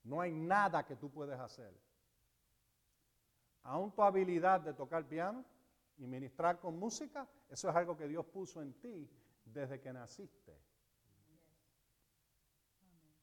no 0.02 0.18
hay 0.18 0.32
nada 0.32 0.82
que 0.86 0.96
tú 0.96 1.10
puedes 1.10 1.38
hacer 1.38 1.89
aún 3.62 3.92
tu 3.92 4.02
habilidad 4.02 4.60
de 4.60 4.74
tocar 4.74 5.06
piano 5.06 5.44
y 5.98 6.06
ministrar 6.06 6.58
con 6.58 6.78
música, 6.78 7.28
eso 7.48 7.68
es 7.68 7.76
algo 7.76 7.96
que 7.96 8.08
Dios 8.08 8.24
puso 8.26 8.62
en 8.62 8.72
ti 8.74 9.08
desde 9.44 9.80
que 9.80 9.92
naciste. 9.92 10.56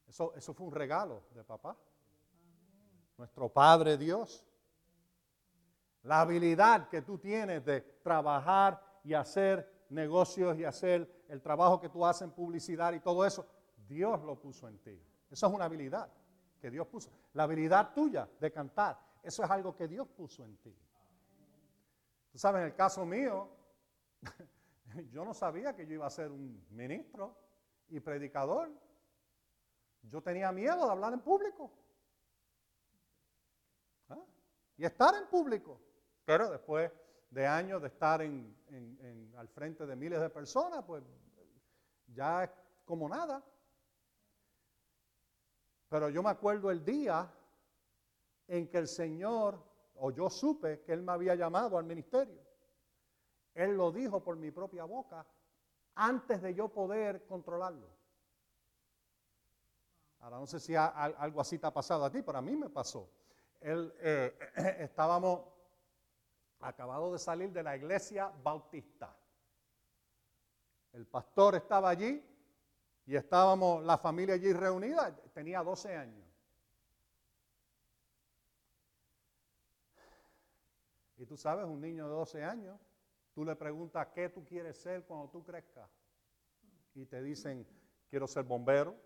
Eso, 0.06 0.34
eso 0.34 0.54
fue 0.54 0.66
un 0.66 0.72
regalo 0.72 1.24
de 1.34 1.44
papá. 1.44 1.76
Nuestro 3.16 3.48
Padre 3.48 3.98
Dios. 3.98 4.44
La 6.04 6.20
habilidad 6.20 6.88
que 6.88 7.02
tú 7.02 7.18
tienes 7.18 7.64
de 7.64 7.80
trabajar 7.80 8.80
y 9.04 9.14
hacer 9.14 9.86
negocios 9.90 10.58
y 10.58 10.64
hacer 10.64 11.24
el 11.28 11.42
trabajo 11.42 11.80
que 11.80 11.88
tú 11.88 12.04
haces 12.06 12.22
en 12.22 12.30
publicidad 12.30 12.92
y 12.92 13.00
todo 13.00 13.24
eso, 13.24 13.46
Dios 13.88 14.22
lo 14.22 14.38
puso 14.38 14.68
en 14.68 14.78
ti. 14.78 15.02
Eso 15.30 15.46
es 15.46 15.52
una 15.52 15.64
habilidad 15.64 16.10
que 16.60 16.70
Dios 16.70 16.86
puso. 16.86 17.10
La 17.34 17.44
habilidad 17.44 17.92
tuya 17.92 18.28
de 18.40 18.50
cantar, 18.50 18.98
eso 19.22 19.44
es 19.44 19.50
algo 19.50 19.74
que 19.74 19.88
Dios 19.88 20.08
puso 20.08 20.44
en 20.44 20.56
ti. 20.58 20.74
Tú 22.30 22.38
sabes, 22.38 22.60
en 22.60 22.66
el 22.66 22.74
caso 22.74 23.04
mío, 23.04 23.48
yo 25.10 25.24
no 25.24 25.34
sabía 25.34 25.74
que 25.74 25.86
yo 25.86 25.94
iba 25.94 26.06
a 26.06 26.10
ser 26.10 26.30
un 26.30 26.66
ministro 26.70 27.36
y 27.88 28.00
predicador. 28.00 28.70
Yo 30.02 30.22
tenía 30.22 30.52
miedo 30.52 30.84
de 30.84 30.90
hablar 30.90 31.12
en 31.12 31.20
público. 31.20 31.72
¿Ah? 34.08 34.24
Y 34.76 34.84
estar 34.84 35.14
en 35.14 35.26
público. 35.28 35.80
Pero 36.24 36.50
después 36.50 36.92
de 37.30 37.46
años 37.46 37.82
de 37.82 37.88
estar 37.88 38.20
al 38.20 39.48
frente 39.48 39.86
de 39.86 39.96
miles 39.96 40.20
de 40.20 40.30
personas, 40.30 40.84
pues 40.84 41.02
ya 42.06 42.44
es 42.44 42.50
como 42.84 43.08
nada. 43.08 43.42
Pero 45.88 46.10
yo 46.10 46.22
me 46.22 46.30
acuerdo 46.30 46.70
el 46.70 46.84
día 46.84 47.30
en 48.48 48.68
que 48.68 48.78
el 48.78 48.88
Señor, 48.88 49.62
o 49.96 50.10
yo 50.10 50.28
supe 50.28 50.82
que 50.82 50.92
Él 50.92 51.02
me 51.02 51.12
había 51.12 51.34
llamado 51.34 51.78
al 51.78 51.84
ministerio. 51.84 52.42
Él 53.54 53.76
lo 53.76 53.92
dijo 53.92 54.22
por 54.22 54.36
mi 54.36 54.50
propia 54.50 54.84
boca 54.84 55.26
antes 55.94 56.40
de 56.42 56.54
yo 56.54 56.68
poder 56.68 57.26
controlarlo. 57.26 57.88
Ahora 60.20 60.38
no 60.38 60.46
sé 60.46 60.58
si 60.58 60.74
algo 60.74 61.40
así 61.40 61.58
te 61.58 61.66
ha 61.66 61.72
pasado 61.72 62.04
a 62.04 62.10
ti, 62.10 62.22
pero 62.22 62.38
a 62.38 62.42
mí 62.42 62.56
me 62.56 62.70
pasó. 62.70 63.10
Él, 63.60 63.94
eh, 64.00 64.36
estábamos 64.80 65.42
acabados 66.60 67.12
de 67.12 67.18
salir 67.18 67.52
de 67.52 67.62
la 67.62 67.76
iglesia 67.76 68.32
bautista. 68.42 69.16
El 70.92 71.06
pastor 71.06 71.54
estaba 71.54 71.90
allí 71.90 72.24
y 73.06 73.16
estábamos 73.16 73.84
la 73.84 73.98
familia 73.98 74.34
allí 74.34 74.52
reunida, 74.52 75.14
tenía 75.32 75.62
12 75.62 75.96
años. 75.96 76.28
Y 81.16 81.17
tú 81.28 81.36
sabes, 81.36 81.66
un 81.66 81.80
niño 81.80 82.08
de 82.08 82.14
12 82.14 82.42
años, 82.42 82.80
tú 83.32 83.44
le 83.44 83.54
preguntas 83.54 84.08
qué 84.08 84.30
tú 84.30 84.44
quieres 84.44 84.76
ser 84.78 85.04
cuando 85.04 85.28
tú 85.28 85.44
crezcas. 85.44 85.88
Y 86.94 87.06
te 87.06 87.22
dicen, 87.22 87.66
quiero 88.08 88.26
ser 88.26 88.44
bombero, 88.44 88.96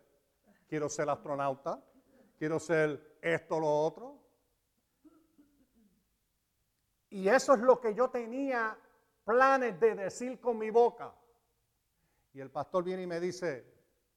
quiero 0.69 0.89
ser 0.89 1.11
astronauta, 1.11 1.83
quiero 2.39 2.59
ser 2.59 3.19
esto, 3.21 3.61
lo 3.61 3.81
otro. 3.81 4.23
Y 7.11 7.29
eso 7.29 7.55
es 7.55 7.61
lo 7.61 7.79
que 7.81 7.95
yo 7.95 8.09
tenía 8.09 8.79
planes 9.25 9.79
de 9.79 9.95
decir 9.95 10.41
con 10.41 10.57
mi 10.57 10.71
boca. 10.71 11.15
Y 12.33 12.41
el 12.41 12.51
pastor 12.51 12.85
viene 12.85 13.03
y 13.03 13.07
me 13.07 13.21
dice, 13.21 13.71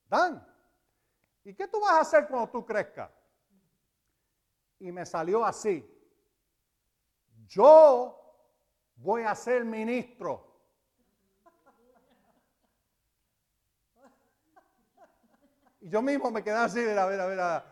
Dan, 0.08 0.46
¿y 1.44 1.54
qué 1.56 1.68
tú 1.68 1.82
vas 1.82 1.94
a 1.94 2.00
hacer 2.02 2.28
cuando 2.28 2.50
tú 2.50 2.66
crezcas? 2.66 3.12
Y 4.80 4.92
me 4.92 5.06
salió 5.06 5.44
así 5.44 5.95
yo 7.48 8.16
voy 8.96 9.24
a 9.24 9.36
ser 9.36 9.66
ministro. 9.66 10.46
Y 15.82 15.90
yo 15.90 16.02
mismo 16.02 16.32
me 16.32 16.44
quedé 16.44 16.56
así, 16.56 16.80
a 16.80 17.06
ver, 17.06 17.20
a 17.20 17.26
ver, 17.28 17.64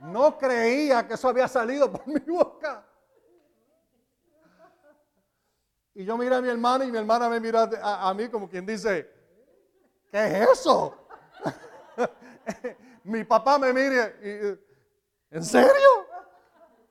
No 0.00 0.38
creía 0.38 1.06
que 1.06 1.14
eso 1.14 1.28
había 1.28 1.48
salido 1.48 1.92
por 1.92 2.06
mi 2.06 2.20
boca. 2.20 2.86
Y 5.94 6.04
yo 6.04 6.16
miré 6.16 6.34
a 6.34 6.40
mi 6.40 6.48
hermana 6.48 6.84
y 6.86 6.90
mi 6.90 6.96
hermana 6.96 7.28
me 7.28 7.40
mira 7.40 7.68
a, 7.82 8.14
mí 8.14 8.28
como 8.30 8.48
quien 8.48 8.64
dice, 8.64 9.10
¿qué 10.10 10.26
es 10.28 10.48
eso? 10.50 10.96
mi 13.04 13.24
papá 13.24 13.58
me 13.58 13.72
mire 13.72 14.16
y, 14.22 15.34
¿en 15.36 15.44
serio? 15.44 16.09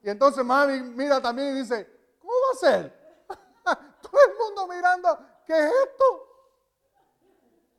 Y 0.01 0.09
entonces 0.09 0.43
mami 0.43 0.81
mira 0.81 1.21
también 1.21 1.49
y 1.49 1.59
dice, 1.61 2.15
¿cómo 2.19 2.31
va 2.31 2.53
a 2.53 2.55
ser? 2.55 3.25
Todo 4.01 4.21
el 4.27 4.37
mundo 4.37 4.67
mirando, 4.67 5.19
¿qué 5.45 5.53
es 5.53 5.71
esto? 5.85 6.29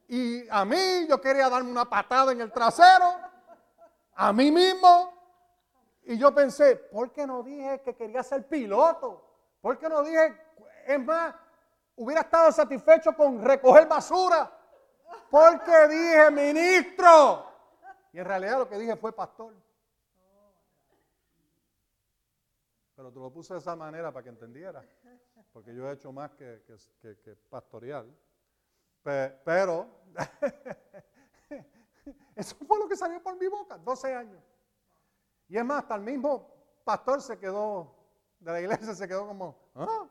Y 0.09 0.49
a 0.51 0.65
mí 0.65 1.07
yo 1.09 1.21
quería 1.21 1.49
darme 1.49 1.71
una 1.71 1.89
patada 1.89 2.33
en 2.33 2.41
el 2.41 2.53
trasero, 2.53 3.15
a 4.15 4.33
mí 4.33 4.51
mismo. 4.51 5.15
Y 6.03 6.19
yo 6.19 6.35
pensé, 6.35 6.77
¿por 6.77 7.13
qué 7.13 7.27
no 7.27 7.43
dije 7.43 7.81
que 7.83 7.95
quería 7.95 8.23
ser 8.23 8.49
piloto? 8.49 9.25
¿Por 9.61 9.79
qué 9.79 9.89
no 9.89 10.03
dije, 10.03 10.37
es 10.87 10.99
más, 10.99 11.35
hubiera 11.95 12.23
estado 12.23 12.51
satisfecho 12.51 13.15
con 13.15 13.41
recoger 13.41 13.87
basura? 13.87 14.51
Porque 15.31 15.89
dije 15.89 16.31
ministro. 16.31 17.47
Y 18.13 18.19
en 18.19 18.25
realidad 18.25 18.59
lo 18.59 18.69
que 18.69 18.79
dije 18.79 18.97
fue 18.97 19.13
pastor. 19.13 19.55
Pero 23.01 23.11
te 23.11 23.19
lo 23.19 23.33
puse 23.33 23.55
de 23.55 23.61
esa 23.61 23.75
manera 23.75 24.13
para 24.13 24.25
que 24.25 24.29
entendiera, 24.29 24.85
porque 25.55 25.75
yo 25.75 25.89
he 25.89 25.95
hecho 25.95 26.13
más 26.13 26.33
que, 26.33 26.63
que, 27.01 27.35
pastoreal. 27.49 28.15
pero 29.03 30.03
eso 32.37 32.57
fue 32.57 32.79
lo 32.79 32.87
que 32.87 32.99
salió 32.99 33.23
por 33.23 33.39
mi 33.39 33.47
boca, 33.47 33.79
12 33.79 34.15
años. 34.15 34.45
Y 35.49 35.57
es 35.57 35.65
más, 35.65 35.79
hasta 35.79 35.95
el 35.95 36.03
mismo 36.03 36.47
pastor 36.85 37.23
se 37.23 37.39
quedó, 37.39 37.91
de 38.39 38.53
la 38.53 38.61
iglesia 38.61 38.95
se 38.95 39.09
quedó 39.09 39.29
como, 39.29 39.57
¿ah? 39.77 40.07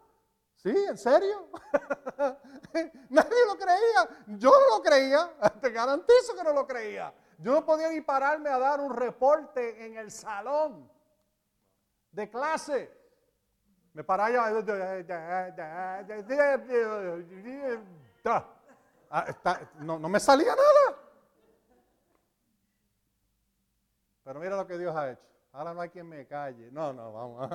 ¿Sí? 0.55 0.73
¿En 0.89 0.97
serio? 0.97 1.47
Nadie 3.11 3.45
lo 3.45 3.55
creía. 3.55 4.39
Yo 4.39 4.49
no 4.49 4.77
lo 4.77 4.81
creía. 4.81 5.31
Te 5.61 5.69
garantizo 5.69 6.35
que 6.35 6.43
no 6.43 6.53
lo 6.53 6.65
creía. 6.65 7.13
Yo 7.37 7.53
no 7.53 7.63
podía 7.63 7.89
ni 7.89 8.01
pararme 8.01 8.49
a 8.49 8.57
dar 8.57 8.81
un 8.81 8.95
reporte 8.95 9.85
en 9.85 9.95
el 9.95 10.09
salón 10.09 10.89
de 12.19 12.29
clase. 12.29 12.91
Me 13.93 14.03
paraba 14.03 14.29
Ah, 19.11 19.25
no, 19.79 19.97
no 19.97 20.07
me 20.07 20.19
salía 20.19 20.55
nada. 20.55 20.97
Pero 24.23 24.39
mira 24.39 24.55
lo 24.55 24.67
que 24.67 24.77
Dios 24.77 24.95
ha 24.95 25.11
hecho. 25.11 25.23
Ahora 25.51 25.73
no 25.73 25.81
hay 25.81 25.89
quien 25.89 26.07
me 26.07 26.27
calle. 26.27 26.69
No, 26.71 26.93
no, 26.93 27.11
vamos. 27.11 27.49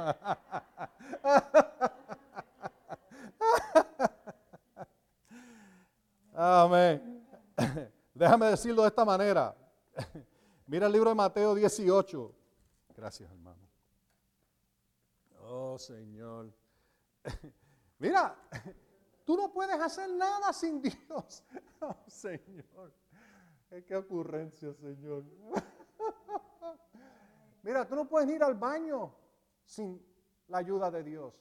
Amén. 6.35 7.24
Déjame 8.12 8.46
decirlo 8.46 8.83
de 8.83 8.88
esta 8.88 9.05
manera. 9.05 9.55
Mira 10.66 10.87
el 10.87 10.92
libro 10.92 11.11
de 11.11 11.14
Mateo 11.14 11.55
18. 11.55 12.35
Gracias, 12.96 13.31
hermano. 13.31 13.63
Oh, 15.56 15.78
Señor. 15.78 16.52
Mira, 18.00 18.36
tú 19.24 19.36
no 19.36 19.52
puedes 19.52 19.80
hacer 19.80 20.10
nada 20.10 20.52
sin 20.52 20.82
Dios. 20.82 21.44
Oh, 21.80 21.94
Señor. 22.06 22.94
Qué 23.86 23.94
ocurrencia, 23.94 24.72
Señor. 24.72 25.22
Mira, 27.62 27.86
tú 27.86 27.94
no 27.94 28.08
puedes 28.08 28.30
ir 28.30 28.42
al 28.42 28.54
baño 28.54 29.14
sin 29.66 30.02
la 30.48 30.58
ayuda 30.58 30.90
de 30.90 31.02
Dios. 31.02 31.34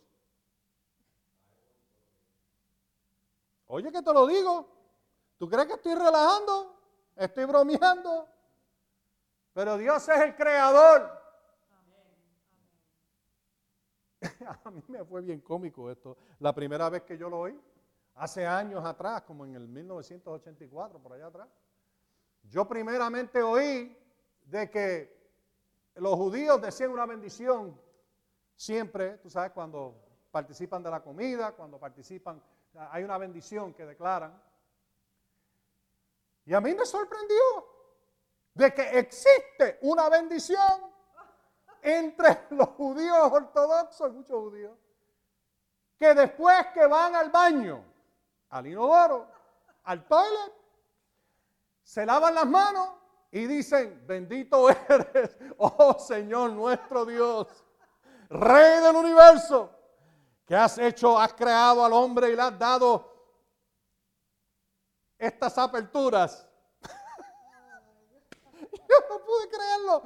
Oye 3.67 3.89
que 3.89 4.01
te 4.01 4.11
lo 4.11 4.27
digo. 4.27 4.67
¿Tú 5.37 5.47
crees 5.47 5.67
que 5.67 5.75
estoy 5.75 5.95
relajando? 5.95 6.75
Estoy 7.15 7.45
bromeando. 7.45 8.27
Pero 9.53 9.77
Dios 9.77 10.09
es 10.09 10.19
el 10.19 10.35
creador. 10.35 11.22
A 14.63 14.71
mí 14.71 14.83
me 14.87 15.03
fue 15.05 15.21
bien 15.21 15.41
cómico 15.41 15.89
esto. 15.89 16.17
La 16.39 16.53
primera 16.53 16.89
vez 16.89 17.03
que 17.03 17.17
yo 17.17 17.29
lo 17.29 17.39
oí, 17.39 17.59
hace 18.15 18.45
años 18.45 18.83
atrás, 18.85 19.23
como 19.23 19.45
en 19.45 19.55
el 19.55 19.67
1984, 19.67 20.99
por 20.99 21.13
allá 21.13 21.27
atrás. 21.27 21.49
Yo 22.43 22.67
primeramente 22.67 23.41
oí 23.41 23.97
de 24.45 24.69
que 24.69 25.23
los 25.95 26.15
judíos 26.15 26.61
decían 26.61 26.91
una 26.91 27.05
bendición 27.05 27.79
siempre, 28.55 29.17
tú 29.17 29.29
sabes, 29.29 29.51
cuando 29.51 29.95
participan 30.31 30.83
de 30.83 30.89
la 30.89 31.01
comida, 31.01 31.53
cuando 31.53 31.79
participan, 31.79 32.41
hay 32.91 33.03
una 33.03 33.17
bendición 33.17 33.73
que 33.73 33.85
declaran. 33.85 34.41
Y 36.45 36.53
a 36.53 36.59
mí 36.59 36.73
me 36.73 36.85
sorprendió 36.85 37.37
de 38.53 38.73
que 38.73 38.99
existe 38.99 39.79
una 39.81 40.09
bendición 40.09 40.92
entre 41.83 42.47
los 42.51 42.69
judíos 42.69 43.31
ortodoxos, 43.31 44.13
muchos 44.13 44.35
judíos, 44.35 44.77
que 45.99 46.13
después 46.13 46.67
que 46.73 46.85
van 46.87 47.15
al 47.15 47.29
baño, 47.29 47.83
al 48.49 48.67
inodoro, 48.67 49.27
al 49.83 50.07
toilet, 50.07 50.53
se 51.83 52.05
lavan 52.05 52.35
las 52.35 52.45
manos 52.45 52.89
y 53.31 53.45
dicen, 53.45 54.03
bendito 54.07 54.69
eres, 54.69 55.37
oh 55.57 55.97
Señor 55.99 56.51
nuestro 56.51 57.05
Dios, 57.05 57.47
Rey 58.29 58.81
del 58.81 58.95
universo, 58.95 59.69
que 60.45 60.55
has 60.55 60.77
hecho, 60.77 61.19
has 61.19 61.33
creado 61.33 61.85
al 61.85 61.93
hombre 61.93 62.31
y 62.31 62.35
le 62.35 62.41
has 62.41 62.57
dado 62.57 63.13
estas 65.17 65.57
aperturas. 65.57 66.47
Yo 68.93 69.05
no 69.09 69.25
pude 69.25 69.49
creerlo. 69.49 70.03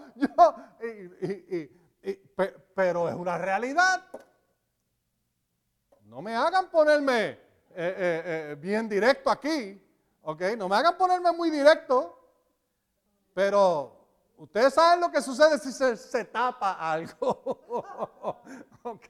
pero 2.75 3.09
es 3.09 3.15
una 3.15 3.37
realidad. 3.37 4.03
No 6.03 6.21
me 6.21 6.35
hagan 6.35 6.69
ponerme 6.69 7.29
eh, 7.29 7.37
eh, 7.75 8.23
eh, 8.25 8.55
bien 8.59 8.87
directo 8.87 9.29
aquí. 9.29 9.83
¿Ok? 10.21 10.41
No 10.57 10.67
me 10.69 10.75
hagan 10.75 10.97
ponerme 10.97 11.31
muy 11.31 11.49
directo. 11.49 12.13
Pero 13.33 14.07
ustedes 14.37 14.73
saben 14.73 15.01
lo 15.01 15.11
que 15.11 15.21
sucede 15.21 15.59
si 15.59 15.71
se, 15.71 16.25
tapa 16.25 16.73
algo. 16.73 17.83
¿Ok? 18.83 19.07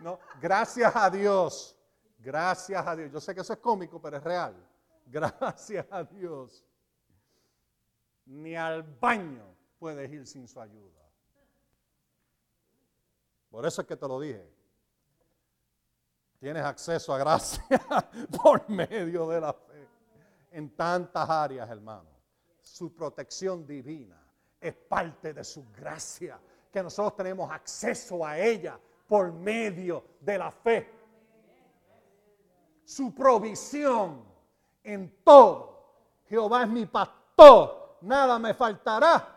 No, 0.00 0.18
gracias 0.40 0.94
a 0.94 1.10
Dios. 1.10 1.76
Gracias 2.18 2.86
a 2.86 2.94
Dios. 2.94 3.10
Yo 3.12 3.20
sé 3.20 3.34
que 3.34 3.40
eso 3.40 3.52
es 3.52 3.58
cómico, 3.58 4.00
pero 4.00 4.18
es 4.18 4.22
real. 4.22 4.54
Gracias 5.06 5.86
a 5.90 6.04
Dios. 6.04 6.64
Ni 8.30 8.56
al 8.56 8.82
baño 8.82 9.44
puedes 9.78 10.10
ir 10.10 10.26
sin 10.26 10.46
su 10.46 10.60
ayuda. 10.60 11.00
Por 13.50 13.66
eso 13.66 13.82
es 13.82 13.86
que 13.86 13.96
te 13.96 14.06
lo 14.06 14.20
dije. 14.20 14.48
Tienes 16.38 16.64
acceso 16.64 17.12
a 17.12 17.18
gracia 17.18 17.62
por 18.42 18.68
medio 18.70 19.28
de 19.28 19.40
la 19.40 19.52
fe 19.52 19.88
en 20.52 20.74
tantas 20.74 21.28
áreas, 21.28 21.68
hermano 21.68 22.20
su 22.62 22.94
protección 22.94 23.66
divina, 23.66 24.16
es 24.60 24.74
parte 24.74 25.32
de 25.32 25.44
su 25.44 25.66
gracia, 25.70 26.38
que 26.70 26.82
nosotros 26.82 27.16
tenemos 27.16 27.50
acceso 27.50 28.24
a 28.24 28.38
ella 28.38 28.78
por 29.08 29.32
medio 29.32 30.04
de 30.20 30.38
la 30.38 30.50
fe. 30.50 30.88
Su 32.84 33.14
provisión 33.14 34.24
en 34.82 35.22
todo. 35.24 35.68
Jehová 36.26 36.62
es 36.62 36.68
mi 36.68 36.86
pastor, 36.86 37.79
nada 38.02 38.38
me 38.38 38.54
faltará. 38.54 39.36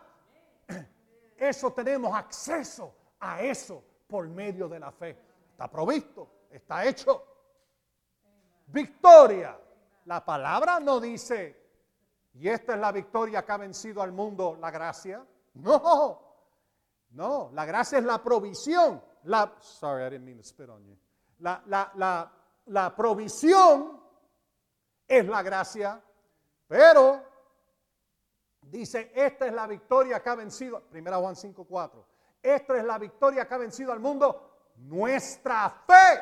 Eso 1.36 1.72
tenemos 1.72 2.14
acceso 2.14 2.94
a 3.20 3.42
eso 3.42 3.82
por 4.06 4.28
medio 4.28 4.68
de 4.68 4.78
la 4.78 4.92
fe. 4.92 5.18
Está 5.50 5.68
provisto, 5.68 6.46
está 6.50 6.84
hecho. 6.84 7.24
Victoria. 8.66 9.58
La 10.06 10.22
palabra 10.22 10.78
no 10.80 11.00
dice 11.00 11.64
y 12.34 12.48
esta 12.48 12.74
es 12.74 12.80
la 12.80 12.90
victoria 12.92 13.44
que 13.44 13.52
ha 13.52 13.56
vencido 13.56 14.02
al 14.02 14.12
mundo, 14.12 14.56
la 14.60 14.70
gracia. 14.70 15.24
No, 15.54 16.20
no, 17.10 17.50
la 17.52 17.64
gracia 17.64 17.98
es 17.98 18.04
la 18.04 18.22
provisión. 18.22 19.02
La, 19.24 19.54
sorry, 19.60 20.04
I 20.04 20.10
didn't 20.10 20.24
mean 20.24 20.38
to 20.38 20.42
spit 20.42 20.68
on 20.68 20.84
you. 20.84 20.96
La, 21.38 21.62
la, 21.66 21.92
la, 21.94 22.32
la 22.66 22.94
provisión 22.94 24.00
es 25.06 25.24
la 25.26 25.42
gracia, 25.42 26.02
pero 26.66 27.22
dice, 28.70 29.12
esta 29.14 29.46
es 29.46 29.52
la 29.52 29.66
victoria 29.66 30.22
que 30.22 30.28
ha 30.28 30.34
vencido, 30.34 30.82
primera 30.82 31.18
Juan 31.18 31.34
5.4, 31.34 32.04
esta 32.42 32.76
es 32.76 32.84
la 32.84 32.98
victoria 32.98 33.46
que 33.46 33.54
ha 33.54 33.58
vencido 33.58 33.92
al 33.92 34.00
mundo, 34.00 34.72
nuestra 34.76 35.70
fe. 35.86 36.20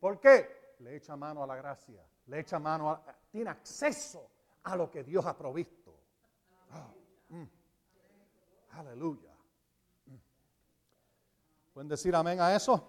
¿Por 0.00 0.20
qué? 0.20 0.74
Le 0.78 0.96
echa 0.96 1.16
mano 1.16 1.42
a 1.42 1.46
la 1.46 1.56
gracia, 1.56 2.04
le 2.26 2.40
echa 2.40 2.58
mano 2.58 2.90
a, 2.90 3.02
tiene 3.30 3.50
acceso 3.50 4.30
a 4.62 4.76
lo 4.76 4.90
que 4.90 5.02
Dios 5.02 5.26
ha 5.26 5.36
provisto. 5.36 5.94
Ah, 6.70 6.88
mm. 7.30 7.44
Aleluya. 8.72 9.34
Mm. 10.06 10.14
¿Pueden 11.74 11.88
decir 11.88 12.14
amén 12.14 12.40
a 12.40 12.54
eso? 12.54 12.86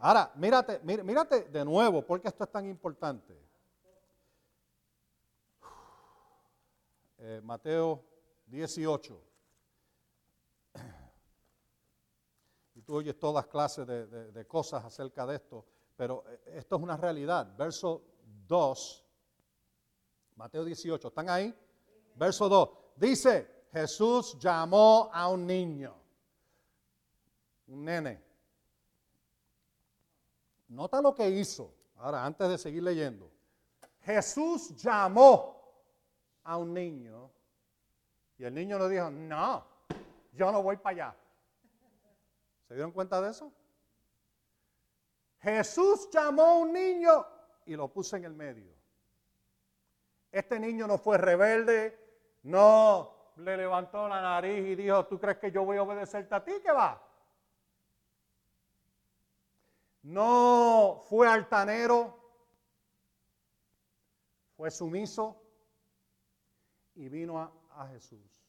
Ahora, 0.00 0.30
mírate, 0.36 0.80
mírate 0.80 1.44
de 1.44 1.64
nuevo, 1.64 2.04
porque 2.06 2.28
esto 2.28 2.44
es 2.44 2.50
tan 2.50 2.66
importante. 2.66 3.47
Eh, 7.18 7.40
Mateo 7.42 8.04
18. 8.46 9.24
Y 12.74 12.82
tú 12.82 12.94
oyes 12.94 13.18
todas 13.18 13.46
clases 13.46 13.86
de, 13.86 14.06
de 14.06 14.46
cosas 14.46 14.84
acerca 14.84 15.26
de 15.26 15.36
esto, 15.36 15.64
pero 15.96 16.24
eh, 16.28 16.40
esto 16.58 16.76
es 16.76 16.82
una 16.82 16.96
realidad. 16.96 17.56
Verso 17.56 18.02
2 18.46 19.08
Mateo 20.38 20.64
18, 20.64 21.08
¿están 21.08 21.28
ahí? 21.28 21.52
Verso 22.14 22.48
2. 22.48 22.68
Dice, 22.94 23.66
Jesús 23.72 24.38
llamó 24.38 25.10
a 25.12 25.26
un 25.28 25.44
niño, 25.44 25.96
un 27.66 27.84
nene. 27.84 28.22
Nota 30.68 31.02
lo 31.02 31.12
que 31.12 31.28
hizo. 31.28 31.74
Ahora, 31.96 32.24
antes 32.24 32.48
de 32.48 32.56
seguir 32.56 32.84
leyendo. 32.84 33.28
Jesús 34.02 34.76
llamó 34.76 35.57
a 36.48 36.56
un 36.56 36.72
niño 36.72 37.30
y 38.38 38.44
el 38.44 38.54
niño 38.54 38.78
le 38.78 38.88
dijo, 38.88 39.10
no, 39.10 39.66
yo 40.32 40.50
no 40.50 40.62
voy 40.62 40.78
para 40.78 40.94
allá. 40.94 41.16
¿Se 42.66 42.74
dieron 42.74 42.90
cuenta 42.90 43.20
de 43.20 43.30
eso? 43.30 43.52
Jesús 45.40 46.08
llamó 46.10 46.42
a 46.42 46.54
un 46.54 46.72
niño 46.72 47.26
y 47.66 47.76
lo 47.76 47.88
puso 47.88 48.16
en 48.16 48.24
el 48.24 48.32
medio. 48.32 48.72
Este 50.32 50.58
niño 50.58 50.86
no 50.86 50.96
fue 50.96 51.18
rebelde, 51.18 51.98
no 52.44 53.34
le 53.36 53.56
levantó 53.56 54.08
la 54.08 54.22
nariz 54.22 54.68
y 54.68 54.74
dijo, 54.74 55.04
¿tú 55.06 55.20
crees 55.20 55.36
que 55.36 55.50
yo 55.50 55.64
voy 55.64 55.76
a 55.76 55.82
obedecerte 55.82 56.34
a 56.34 56.42
ti? 56.42 56.52
¿Qué 56.62 56.72
va? 56.72 57.02
No 60.02 61.02
fue 61.10 61.28
altanero, 61.28 62.18
fue 64.56 64.70
sumiso 64.70 65.47
y 66.98 67.08
vino 67.08 67.40
a, 67.40 67.52
a 67.70 67.88
Jesús. 67.88 68.44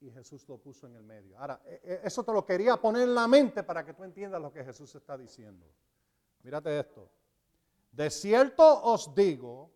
Y 0.00 0.10
Jesús 0.10 0.48
lo 0.48 0.58
puso 0.58 0.86
en 0.86 0.96
el 0.96 1.02
medio. 1.02 1.38
Ahora, 1.38 1.60
e, 1.64 1.80
e, 1.82 2.00
eso 2.04 2.24
te 2.24 2.32
lo 2.32 2.44
quería 2.44 2.76
poner 2.76 3.02
en 3.02 3.14
la 3.14 3.26
mente 3.26 3.62
para 3.62 3.84
que 3.84 3.94
tú 3.94 4.04
entiendas 4.04 4.40
lo 4.40 4.52
que 4.52 4.64
Jesús 4.64 4.94
está 4.94 5.16
diciendo. 5.16 5.66
Mírate 6.42 6.78
esto. 6.78 7.08
De 7.90 8.10
cierto 8.10 8.82
os 8.84 9.14
digo 9.14 9.70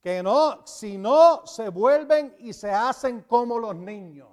que 0.00 0.22
no, 0.22 0.66
si 0.66 0.98
no 0.98 1.46
se 1.46 1.68
vuelven 1.68 2.34
y 2.38 2.52
se 2.52 2.70
hacen 2.70 3.22
como 3.22 3.58
los 3.58 3.74
niños. 3.74 4.28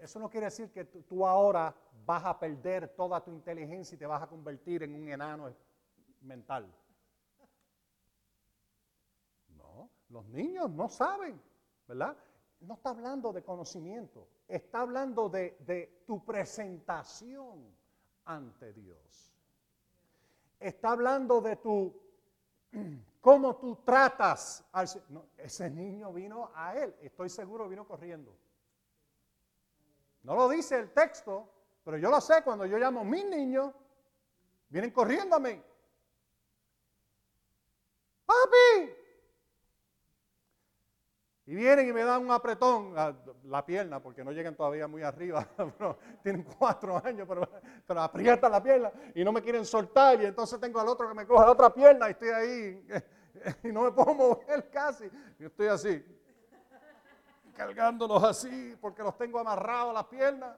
Eso 0.00 0.18
no 0.18 0.28
quiere 0.28 0.46
decir 0.46 0.70
que 0.70 0.84
tú 0.84 1.26
ahora 1.26 1.74
vas 2.04 2.24
a 2.24 2.38
perder 2.38 2.88
toda 2.94 3.22
tu 3.22 3.30
inteligencia 3.30 3.96
y 3.96 3.98
te 3.98 4.06
vas 4.06 4.22
a 4.22 4.26
convertir 4.26 4.82
en 4.82 4.94
un 4.94 5.08
enano 5.08 5.52
mental. 6.20 6.72
No, 9.48 9.90
los 10.08 10.24
niños 10.26 10.70
no 10.70 10.88
saben, 10.88 11.40
¿verdad? 11.86 12.16
No 12.60 12.74
está 12.74 12.90
hablando 12.90 13.32
de 13.32 13.42
conocimiento, 13.42 14.28
está 14.48 14.80
hablando 14.80 15.28
de, 15.28 16.02
tu 16.06 16.24
presentación 16.24 17.74
ante 18.24 18.72
Dios. 18.72 19.34
Está 20.58 20.92
hablando 20.92 21.40
de 21.40 21.56
tu, 21.56 21.94
cómo 23.20 23.56
tú 23.56 23.76
tratas 23.84 24.64
al... 24.72 24.88
ese 25.36 25.70
niño 25.70 26.12
vino 26.12 26.50
a 26.54 26.74
él, 26.76 26.94
estoy 27.02 27.28
seguro 27.28 27.68
vino 27.68 27.86
corriendo. 27.86 28.36
No 30.22 30.34
lo 30.34 30.48
dice 30.48 30.78
el 30.78 30.92
texto, 30.92 31.48
pero 31.84 31.98
yo 31.98 32.10
lo 32.10 32.20
sé 32.20 32.42
cuando 32.42 32.66
yo 32.66 32.78
llamo 32.78 33.00
a 33.00 33.04
mis 33.04 33.24
niños, 33.26 33.72
vienen 34.68 34.90
corriendo 34.90 35.36
a 35.36 35.40
mí. 35.40 35.62
¡Papi! 38.24 38.95
Y 41.48 41.54
vienen 41.54 41.88
y 41.88 41.92
me 41.92 42.02
dan 42.02 42.24
un 42.24 42.32
apretón, 42.32 42.92
la, 43.44 43.64
pierna, 43.64 44.02
porque 44.02 44.24
no 44.24 44.32
llegan 44.32 44.56
todavía 44.56 44.88
muy 44.88 45.02
arriba, 45.02 45.46
tienen 46.22 46.42
cuatro 46.42 47.00
años, 47.04 47.24
pero, 47.28 47.48
pero 47.86 48.00
aprietan 48.00 48.50
la 48.50 48.60
pierna 48.60 48.90
y 49.14 49.22
no 49.22 49.30
me 49.30 49.40
quieren 49.40 49.64
soltar. 49.64 50.20
Y 50.20 50.26
entonces 50.26 50.58
tengo 50.58 50.80
al 50.80 50.88
otro 50.88 51.08
que 51.08 51.14
me 51.14 51.24
coge 51.24 51.44
la 51.44 51.52
otra 51.52 51.72
pierna 51.72 52.08
y 52.08 52.10
estoy 52.10 52.28
ahí 52.30 52.86
y 53.62 53.68
no 53.68 53.82
me 53.82 53.92
puedo 53.92 54.12
mover 54.12 54.68
casi. 54.70 55.08
Y 55.38 55.44
estoy 55.44 55.68
así, 55.68 56.04
cargándolos 57.54 58.24
así, 58.24 58.76
porque 58.80 59.04
los 59.04 59.16
tengo 59.16 59.38
amarrados 59.38 59.90
a 59.90 59.92
las 59.92 60.04
piernas. 60.06 60.56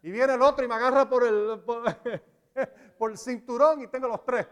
Y 0.00 0.12
viene 0.12 0.34
el 0.34 0.42
otro 0.42 0.64
y 0.64 0.68
me 0.68 0.76
agarra 0.76 1.08
por 1.08 1.24
el, 1.24 1.60
por, 1.66 1.82
el 3.10 3.18
cinturón 3.18 3.82
y 3.82 3.88
tengo 3.88 4.06
los 4.06 4.24
tres. 4.24 4.46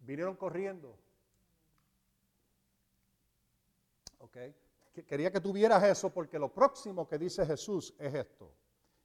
Vinieron 0.00 0.34
corriendo. 0.34 1.05
¿Ok? 4.18 4.36
Quería 5.06 5.30
que 5.30 5.40
tuvieras 5.40 5.82
eso 5.84 6.10
porque 6.10 6.38
lo 6.38 6.52
próximo 6.52 7.06
que 7.06 7.18
dice 7.18 7.44
Jesús 7.44 7.94
es 7.98 8.14
esto. 8.14 8.54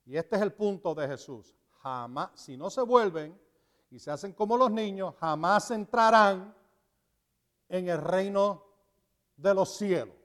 Y 0.06 0.16
este 0.16 0.36
es 0.36 0.42
el 0.42 0.54
punto 0.54 0.96
de 0.96 1.08
Jesús. 1.08 1.54
Jamás, 1.82 2.32
si 2.36 2.56
no 2.56 2.70
se 2.70 2.82
vuelven 2.82 3.40
y 3.90 4.00
se 4.00 4.12
hacen 4.12 4.34
como 4.34 4.56
los 4.58 4.72
niños, 4.72 5.16
jamás 5.20 5.70
entrarán 5.72 6.56
en 7.68 7.90
el 7.90 8.02
reino 8.02 8.66
de 9.36 9.54
los 9.54 9.76
cielos. 9.76 10.16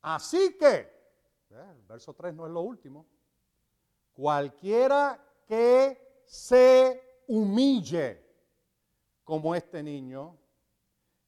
Así 0.00 0.56
que 0.58 0.92
el 1.50 1.82
verso 1.82 2.14
3 2.14 2.34
no 2.34 2.46
es 2.46 2.52
lo 2.52 2.60
último. 2.60 3.06
Cualquiera 4.12 5.20
que 5.46 6.22
se 6.26 7.22
humille 7.26 8.22
como 9.24 9.54
este 9.54 9.82
niño, 9.82 10.38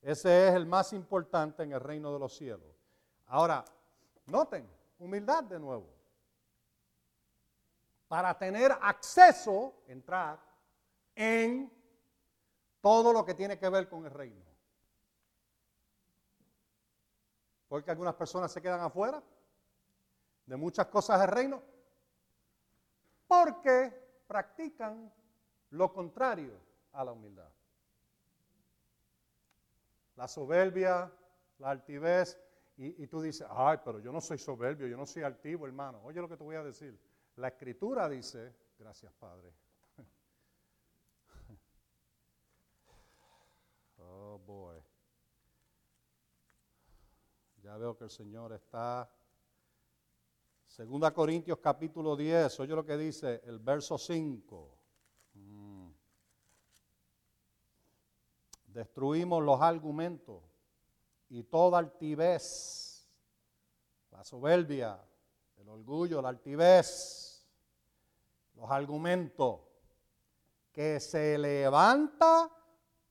ese 0.07 0.47
es 0.47 0.55
el 0.55 0.67
más 0.67 0.93
importante 0.93 1.65
en 1.65 1.73
el 1.73 1.81
reino 1.81 2.13
de 2.13 2.21
los 2.21 2.37
cielos. 2.37 2.77
Ahora, 3.27 3.65
noten, 4.27 4.65
humildad 5.01 5.43
de 5.43 5.59
nuevo. 5.59 5.93
Para 8.07 8.39
tener 8.39 8.71
acceso, 8.81 9.83
entrar 9.89 10.39
en 11.13 11.69
todo 12.81 13.13
lo 13.13 13.25
que 13.25 13.35
tiene 13.35 13.59
que 13.59 13.69
ver 13.69 13.89
con 13.89 14.05
el 14.05 14.13
reino. 14.13 14.45
Porque 17.67 17.91
algunas 17.91 18.15
personas 18.15 18.53
se 18.53 18.63
quedan 18.63 18.83
afuera 18.83 19.21
de 20.47 20.57
muchas 20.57 20.87
cosas 20.87 21.19
del 21.19 21.31
reino 21.31 21.61
porque 23.27 24.23
practican 24.29 25.13
lo 25.71 25.93
contrario 25.93 26.61
a 26.93 27.05
la 27.05 27.11
humildad. 27.11 27.56
La 30.17 30.29
soberbia, 30.29 31.13
la 31.59 31.71
altivez, 31.71 32.39
y, 32.79 33.07
tú 33.07 33.23
dices, 33.23 33.47
ay, 33.49 33.79
pero 33.83 34.01
yo 34.01 34.13
no 34.13 34.21
soy 34.21 34.37
soberbio, 34.37 34.87
yo 34.87 34.99
no 34.99 35.07
soy 35.07 35.23
altivo, 35.23 35.67
hermano. 35.67 36.03
Oye 36.05 36.21
lo 36.21 36.29
que 36.29 36.37
te 36.37 36.45
voy 36.45 36.57
a 36.57 36.63
decir. 36.63 37.01
La 37.37 37.49
escritura 37.49 38.07
dice, 38.07 38.55
gracias 38.79 39.11
Padre. 39.15 39.51
oh 43.99 44.39
boy. 44.47 44.79
Ya 47.63 47.79
veo 47.79 47.97
que 47.97 48.05
el 48.05 48.11
Señor 48.11 48.53
está 48.53 49.11
Segunda 50.67 51.11
Corintios 51.15 51.59
capítulo 51.59 52.15
10, 52.15 52.61
oye 52.61 52.75
lo 52.75 52.85
que 52.85 52.99
dice 52.99 53.41
el 53.47 53.59
verso 53.59 53.97
5. 53.97 54.76
Destruimos 58.77 59.43
los 59.43 59.59
argumentos 59.63 60.43
y 61.31 61.45
toda 61.45 61.79
altivez, 61.79 63.09
la 64.11 64.23
soberbia, 64.23 65.03
el 65.57 65.67
orgullo, 65.67 66.21
la 66.21 66.29
altivez, 66.29 67.49
los 68.55 68.71
argumentos 68.71 69.61
que 70.73 71.01
se 71.01 71.39
levanta 71.39 72.51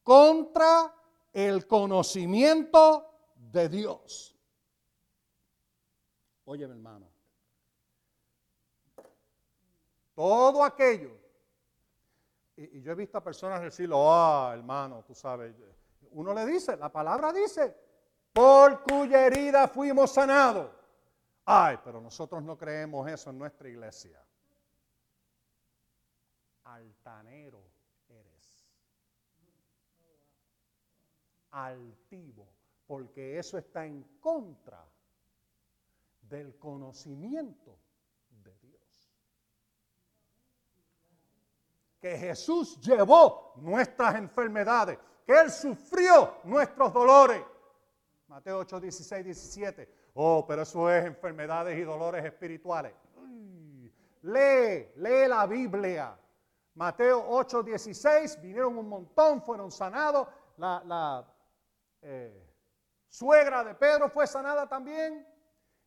contra 0.03 0.93
el 1.33 1.65
conocimiento 1.65 3.33
de 3.35 3.67
Dios. 3.67 4.35
Oye, 6.45 6.67
mi 6.67 6.73
hermano, 6.73 7.07
todo 10.13 10.63
aquello. 10.63 11.24
Y, 12.57 12.81
yo 12.81 12.91
he 12.91 12.95
visto 12.95 13.17
a 13.17 13.23
personas 13.23 13.61
decirlo, 13.61 14.11
ah, 14.11 14.51
hermano, 14.53 15.03
tú 15.03 15.13
sabes. 15.13 15.55
Uno 16.11 16.33
le 16.33 16.45
dice, 16.45 16.77
la 16.77 16.91
palabra 16.91 17.33
dice, 17.33 17.75
por 18.31 18.83
cuya 18.83 19.25
herida 19.25 19.67
fuimos 19.67 20.11
sanados. 20.11 20.71
Ay, 21.45 21.77
pero 21.83 22.01
nosotros 22.01 22.41
no 22.43 22.57
creemos 22.57 23.09
eso 23.09 23.29
en 23.29 23.37
nuestra 23.37 23.69
iglesia. 23.69 24.23
Altanero 26.63 27.61
eres. 28.09 28.67
Altivo, 31.51 32.47
porque 32.87 33.37
eso 33.37 33.57
está 33.57 33.85
en 33.85 34.03
contra 34.19 34.83
del 36.21 36.57
conocimiento 36.57 37.77
que 42.05 42.19
Jesús 42.19 42.79
llevó 42.81 43.53
nuestras 43.55 44.13
enfermedades, 44.13 44.99
que 45.25 45.33
Él 45.39 45.49
sufrió 45.49 46.35
nuestros 46.43 46.93
dolores. 46.93 47.41
Mateo 48.27 48.59
8, 48.59 48.79
16, 48.79 49.25
17. 49.25 49.89
Oh, 50.13 50.45
pero 50.47 50.61
eso 50.61 50.87
es 50.91 51.03
enfermedades 51.03 51.75
y 51.79 51.81
dolores 51.81 52.23
espirituales. 52.23 52.93
Lee, 54.21 54.91
lee 54.97 55.27
la 55.27 55.47
Biblia. 55.47 56.15
Mateo 56.75 57.25
8, 57.27 57.63
16, 57.63 58.39
vinieron 58.39 58.77
un 58.77 58.87
montón, 58.87 59.41
fueron 59.41 59.71
sanados. 59.71 60.27
La, 60.57 61.25
eh, 62.03 62.53
suegra 63.09 63.63
de 63.63 63.73
Pedro 63.73 64.11
fue 64.11 64.27
sanada 64.27 64.69
también. 64.69 65.27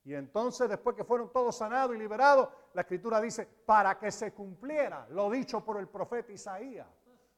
Y 0.05 0.15
entonces, 0.15 0.69
después 0.69 0.97
que 0.97 1.05
fueron 1.05 1.31
todos 1.33 1.57
sanados 1.57 1.95
y 1.95 1.99
liberados, 1.99 2.49
la 2.73 2.83
escritura 2.83 3.21
dice, 3.21 3.47
para 3.67 3.99
que 3.99 4.11
se 4.11 4.33
cumpliera 4.33 5.07
lo 5.11 5.31
dicho 5.31 5.65
por 5.65 5.79
el 5.79 5.89
profeta 5.89 6.33
Isaías, 6.33 6.87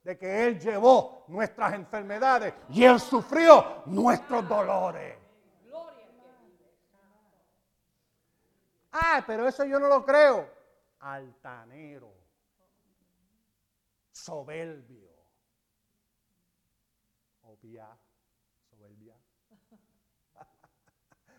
de 0.02 0.16
que 0.16 0.46
Él 0.46 0.58
llevó 0.58 1.24
nuestras 1.28 1.74
enfermedades 1.74 2.54
y 2.68 2.84
Él 2.84 3.00
sufrió 3.00 3.82
nuestros 3.86 4.48
dolores. 4.48 5.16
Ah, 8.92 9.22
pero 9.26 9.46
eso 9.46 9.64
yo 9.64 9.78
no 9.78 9.88
lo 9.88 10.04
creo. 10.04 10.48
Altanero, 11.00 12.12
soberbio, 14.10 15.10
obvia, 17.42 17.88
soberbia. 18.68 19.16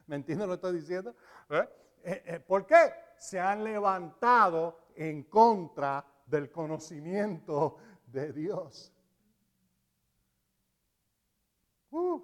¿Me 0.07 0.15
entiendes 0.15 0.47
lo 0.47 0.53
que 0.53 0.67
estoy 0.67 0.79
diciendo? 0.79 1.15
¿Eh? 1.49 1.69
Eh, 2.03 2.23
eh, 2.25 2.39
¿Por 2.39 2.65
qué? 2.65 2.93
Se 3.17 3.39
han 3.39 3.63
levantado 3.63 4.79
en 4.95 5.23
contra 5.23 6.05
del 6.25 6.51
conocimiento 6.51 7.77
de 8.07 8.33
Dios. 8.33 8.91
Uh. 11.91 12.21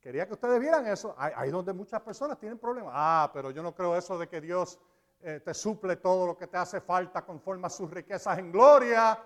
Quería 0.00 0.26
que 0.26 0.34
ustedes 0.34 0.60
vieran 0.60 0.86
eso. 0.86 1.14
Ahí 1.16 1.50
donde 1.50 1.72
muchas 1.72 2.02
personas 2.02 2.38
tienen 2.38 2.58
problemas. 2.58 2.92
Ah, 2.94 3.30
pero 3.32 3.50
yo 3.50 3.62
no 3.62 3.74
creo 3.74 3.96
eso 3.96 4.18
de 4.18 4.28
que 4.28 4.38
Dios 4.38 4.78
te 5.18 5.54
suple 5.54 5.96
todo 5.96 6.26
lo 6.26 6.36
que 6.36 6.46
te 6.46 6.58
hace 6.58 6.82
falta 6.82 7.24
conforme 7.24 7.66
a 7.66 7.70
sus 7.70 7.90
riquezas 7.90 8.38
en 8.38 8.52
gloria. 8.52 9.18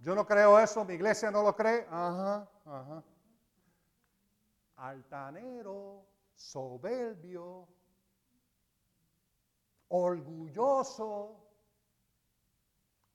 Yo 0.00 0.12
no 0.12 0.26
creo 0.26 0.58
eso, 0.58 0.84
mi 0.84 0.94
iglesia 0.94 1.30
no 1.30 1.44
lo 1.44 1.54
cree. 1.54 1.86
Ajá, 1.88 2.48
ajá. 2.64 3.04
Altanero, 4.76 6.06
soberbio, 6.34 7.68
orgulloso, 9.88 11.40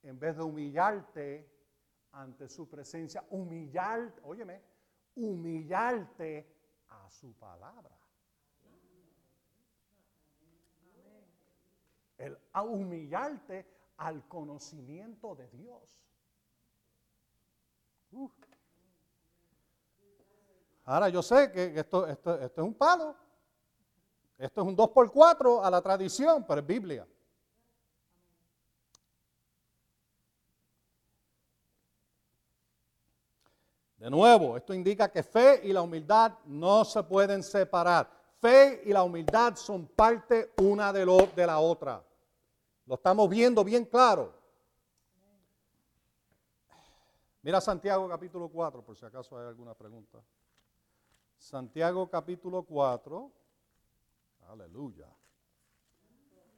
en 0.03 0.17
vez 0.17 0.37
de 0.37 0.43
humillarte 0.43 1.59
ante 2.11 2.47
su 2.47 2.67
presencia, 2.69 3.25
humillarte, 3.29 4.21
óyeme, 4.23 4.61
humillarte 5.15 6.55
a 6.87 7.09
su 7.09 7.33
palabra. 7.33 7.95
El 12.17 12.37
humillarte 12.53 13.65
al 13.97 14.27
conocimiento 14.27 15.35
de 15.35 15.47
Dios. 15.49 16.05
Ahora 20.89 21.07
yo 21.09 21.21
sé 21.21 21.51
que 21.51 21.79
esto, 21.79 22.07
es 22.07 22.57
un 22.57 22.73
palo. 22.73 23.15
Esto 24.39 24.61
es 24.61 24.67
un 24.67 24.75
2 24.75 24.89
por 24.89 25.11
4 25.11 25.63
a 25.63 25.69
la 25.69 25.83
tradición, 25.83 26.43
pero 26.47 26.61
es 26.61 26.65
Biblia. 26.65 27.07
De 33.97 34.09
nuevo, 34.09 34.57
esto 34.57 34.73
indica 34.73 35.11
que 35.11 35.21
fe 35.21 35.61
y 35.63 35.73
la 35.73 35.83
humildad 35.83 36.39
no 36.45 36.83
se 36.83 37.03
pueden 37.03 37.43
separar. 37.43 38.09
Fe 38.39 38.81
y 38.83 38.91
la 38.91 39.03
humildad 39.03 39.57
son 39.57 39.85
parte 39.85 40.53
una 40.57 40.91
de, 40.91 41.05
de 41.35 41.45
la 41.45 41.59
otra. 41.59 42.03
Lo 42.87 42.95
estamos 42.95 43.29
viendo 43.29 43.63
bien 43.63 43.85
claro. 43.85 44.33
Mira 47.43 47.61
Santiago 47.61 48.09
capítulo 48.09 48.49
4, 48.49 48.83
por 48.83 48.97
si 48.97 49.05
acaso 49.05 49.37
hay 49.37 49.49
alguna 49.49 49.75
pregunta. 49.75 50.19
Santiago 51.39 52.09
capítulo 52.09 52.63
4. 52.63 53.31
Aleluya. 54.49 55.07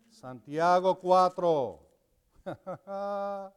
Santiago 0.09 0.99
4. 0.99 1.79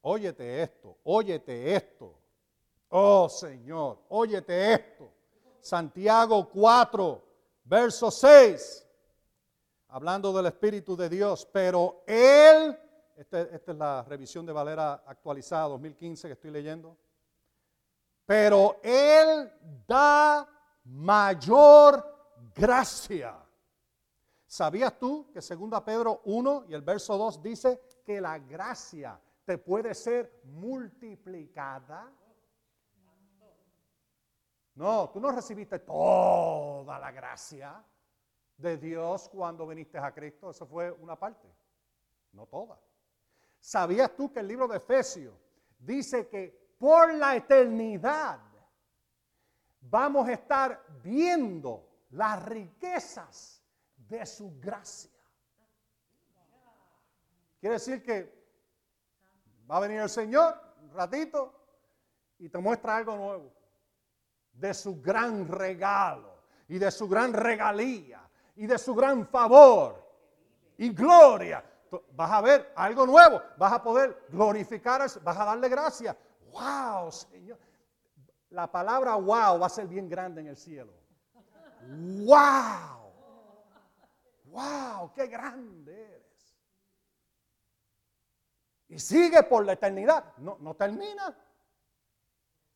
óyete 0.00 0.62
esto, 0.62 0.96
óyete 1.04 1.76
esto. 1.76 2.18
Oh 2.88 3.28
Señor, 3.28 3.98
óyete 4.08 4.72
esto. 4.72 5.12
Santiago 5.60 6.48
4, 6.48 7.22
verso 7.64 8.10
6. 8.10 8.86
Hablando 9.88 10.32
del 10.32 10.46
Espíritu 10.46 10.96
de 10.96 11.10
Dios, 11.10 11.46
pero 11.52 12.02
Él, 12.06 12.76
este, 13.16 13.54
esta 13.54 13.72
es 13.72 13.78
la 13.78 14.02
revisión 14.02 14.46
de 14.46 14.52
Valera 14.52 15.04
actualizada 15.06 15.68
2015 15.68 16.26
que 16.26 16.32
estoy 16.32 16.50
leyendo, 16.50 16.96
pero 18.26 18.80
Él 18.82 19.52
da 19.86 20.48
mayor 20.84 22.04
gracia. 22.54 23.38
¿Sabías 24.46 24.98
tú 24.98 25.30
que 25.32 25.40
2 25.40 25.82
Pedro 25.82 26.20
1 26.24 26.66
y 26.68 26.74
el 26.74 26.82
verso 26.82 27.18
2 27.18 27.42
dice 27.42 27.80
que 28.04 28.20
la 28.20 28.38
gracia 28.38 29.20
te 29.44 29.58
puede 29.58 29.94
ser 29.94 30.42
multiplicada? 30.44 32.12
No, 34.76 35.10
tú 35.10 35.20
no 35.20 35.30
recibiste 35.30 35.78
toda 35.80 36.98
la 36.98 37.12
gracia 37.12 37.84
de 38.56 38.76
Dios 38.76 39.28
cuando 39.28 39.66
viniste 39.66 39.98
a 39.98 40.12
Cristo. 40.12 40.50
Eso 40.50 40.66
fue 40.66 40.90
una 40.90 41.16
parte, 41.16 41.48
no 42.32 42.46
toda. 42.46 42.78
¿Sabías 43.60 44.14
tú 44.14 44.32
que 44.32 44.40
el 44.40 44.48
libro 44.48 44.68
de 44.68 44.76
Efesios 44.76 45.34
dice 45.78 46.28
que 46.28 46.63
por 46.84 47.14
la 47.14 47.34
eternidad 47.34 48.38
vamos 49.80 50.28
a 50.28 50.32
estar 50.32 50.84
viendo 51.02 51.88
las 52.10 52.44
riquezas 52.44 53.62
de 53.96 54.26
su 54.26 54.60
gracia. 54.60 55.10
Quiere 57.58 57.76
decir 57.76 58.02
que 58.02 58.30
va 59.70 59.78
a 59.78 59.80
venir 59.80 60.00
el 60.00 60.10
Señor 60.10 60.60
un 60.82 60.92
ratito 60.92 61.54
y 62.38 62.50
te 62.50 62.58
muestra 62.58 62.96
algo 62.96 63.16
nuevo 63.16 63.50
de 64.52 64.74
su 64.74 65.00
gran 65.00 65.48
regalo 65.48 66.34
y 66.68 66.76
de 66.76 66.90
su 66.90 67.08
gran 67.08 67.32
regalía 67.32 68.28
y 68.56 68.66
de 68.66 68.76
su 68.76 68.94
gran 68.94 69.26
favor 69.26 70.06
y 70.76 70.90
gloria. 70.90 71.64
Vas 72.12 72.30
a 72.30 72.42
ver 72.42 72.74
algo 72.76 73.06
nuevo, 73.06 73.40
vas 73.56 73.72
a 73.72 73.82
poder 73.82 74.26
glorificar, 74.28 75.00
vas 75.22 75.38
a 75.38 75.44
darle 75.46 75.70
gracias. 75.70 76.14
¡Wow, 76.54 77.10
Señor! 77.10 77.58
la 78.54 78.70
palabra 78.70 79.16
wow 79.16 79.58
va 79.58 79.66
a 79.66 79.68
ser 79.68 79.86
bien 79.86 80.08
grande 80.08 80.40
en 80.40 80.46
el 80.46 80.56
cielo. 80.56 80.92
¡Wow! 81.82 83.12
¡Wow! 84.44 85.12
¡Qué 85.12 85.26
grande 85.26 85.92
eres! 85.92 86.56
Y 88.88 88.98
sigue 88.98 89.42
por 89.42 89.66
la 89.66 89.72
eternidad. 89.72 90.36
No, 90.38 90.56
no 90.60 90.74
termina. 90.74 91.36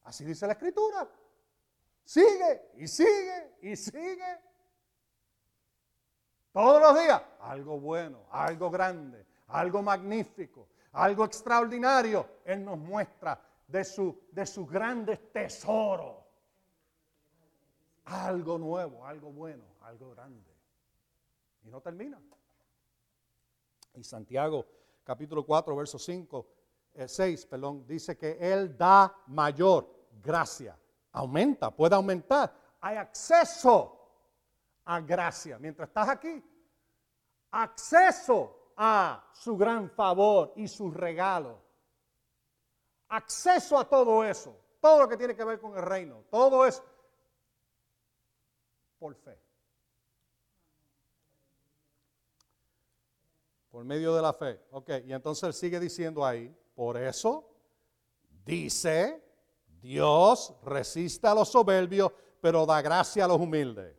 Así 0.02 0.24
dice 0.24 0.46
la 0.46 0.54
escritura. 0.54 1.08
Sigue 2.04 2.72
y 2.76 2.88
sigue 2.88 3.58
y 3.62 3.76
sigue. 3.76 4.40
Todos 6.52 6.80
los 6.80 7.00
días, 7.00 7.22
algo 7.40 7.78
bueno, 7.78 8.26
algo 8.30 8.68
grande, 8.68 9.24
algo 9.46 9.80
magnífico, 9.80 10.68
algo 10.92 11.24
extraordinario. 11.24 12.40
Él 12.44 12.64
nos 12.64 12.78
muestra 12.78 13.47
de, 13.68 13.84
su, 13.84 14.18
de 14.32 14.44
sus 14.46 14.68
grandes 14.68 15.30
tesoros. 15.30 16.16
Algo 18.06 18.58
nuevo, 18.58 19.06
algo 19.06 19.30
bueno, 19.30 19.64
algo 19.82 20.10
grande. 20.10 20.56
Y 21.62 21.68
no 21.68 21.80
termina. 21.80 22.20
Y 23.94 24.02
Santiago 24.02 24.66
capítulo 25.04 25.44
4, 25.44 25.76
verso 25.76 25.98
5, 25.98 26.46
6, 27.06 27.44
eh, 27.44 27.46
perdón, 27.48 27.86
dice 27.86 28.16
que 28.16 28.38
Él 28.40 28.76
da 28.76 29.14
mayor 29.26 30.08
gracia. 30.22 30.78
Aumenta, 31.12 31.70
puede 31.70 31.94
aumentar. 31.94 32.54
Hay 32.80 32.96
acceso 32.96 33.94
a 34.84 35.00
gracia. 35.00 35.58
Mientras 35.58 35.88
estás 35.88 36.08
aquí, 36.08 36.42
acceso 37.50 38.72
a 38.76 39.30
su 39.34 39.56
gran 39.56 39.90
favor 39.90 40.52
y 40.56 40.68
su 40.68 40.90
regalo 40.90 41.67
acceso 43.08 43.78
a 43.78 43.88
todo 43.88 44.24
eso, 44.24 44.56
todo 44.80 45.00
lo 45.00 45.08
que 45.08 45.16
tiene 45.16 45.34
que 45.34 45.44
ver 45.44 45.60
con 45.60 45.76
el 45.76 45.82
reino, 45.82 46.24
todo 46.30 46.66
es 46.66 46.82
por 48.98 49.14
fe. 49.14 49.38
Por 53.70 53.84
medio 53.84 54.14
de 54.14 54.22
la 54.22 54.32
fe. 54.32 54.60
Ok, 54.70 54.90
y 55.06 55.12
entonces 55.12 55.44
él 55.44 55.54
sigue 55.54 55.78
diciendo 55.78 56.24
ahí, 56.24 56.54
por 56.74 56.96
eso 56.96 57.48
dice, 58.44 59.22
Dios 59.80 60.54
resiste 60.64 61.26
a 61.26 61.34
los 61.34 61.48
soberbios, 61.48 62.12
pero 62.40 62.66
da 62.66 62.80
gracia 62.82 63.24
a 63.24 63.28
los 63.28 63.38
humildes. 63.38 63.96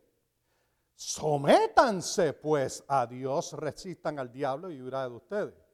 Sométanse 0.94 2.34
pues 2.34 2.84
a 2.86 3.06
Dios, 3.06 3.52
resistan 3.54 4.18
al 4.18 4.30
diablo 4.30 4.70
y 4.70 4.82
huirá 4.82 5.08
de 5.08 5.14
ustedes. 5.14 5.69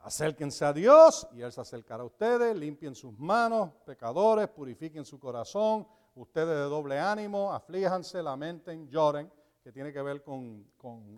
Acérquense 0.00 0.64
a 0.64 0.72
Dios 0.72 1.26
y 1.32 1.42
Él 1.42 1.52
se 1.52 1.60
acercará 1.60 2.02
a 2.02 2.06
ustedes. 2.06 2.56
Limpien 2.56 2.94
sus 2.94 3.18
manos, 3.18 3.70
pecadores, 3.84 4.48
purifiquen 4.48 5.04
su 5.04 5.18
corazón. 5.18 5.86
Ustedes 6.14 6.48
de 6.48 6.64
doble 6.64 6.98
ánimo, 6.98 7.52
aflíjanse, 7.52 8.22
lamenten, 8.22 8.88
lloren, 8.88 9.30
que 9.62 9.72
tiene 9.72 9.92
que 9.92 10.02
ver 10.02 10.22
con, 10.22 10.66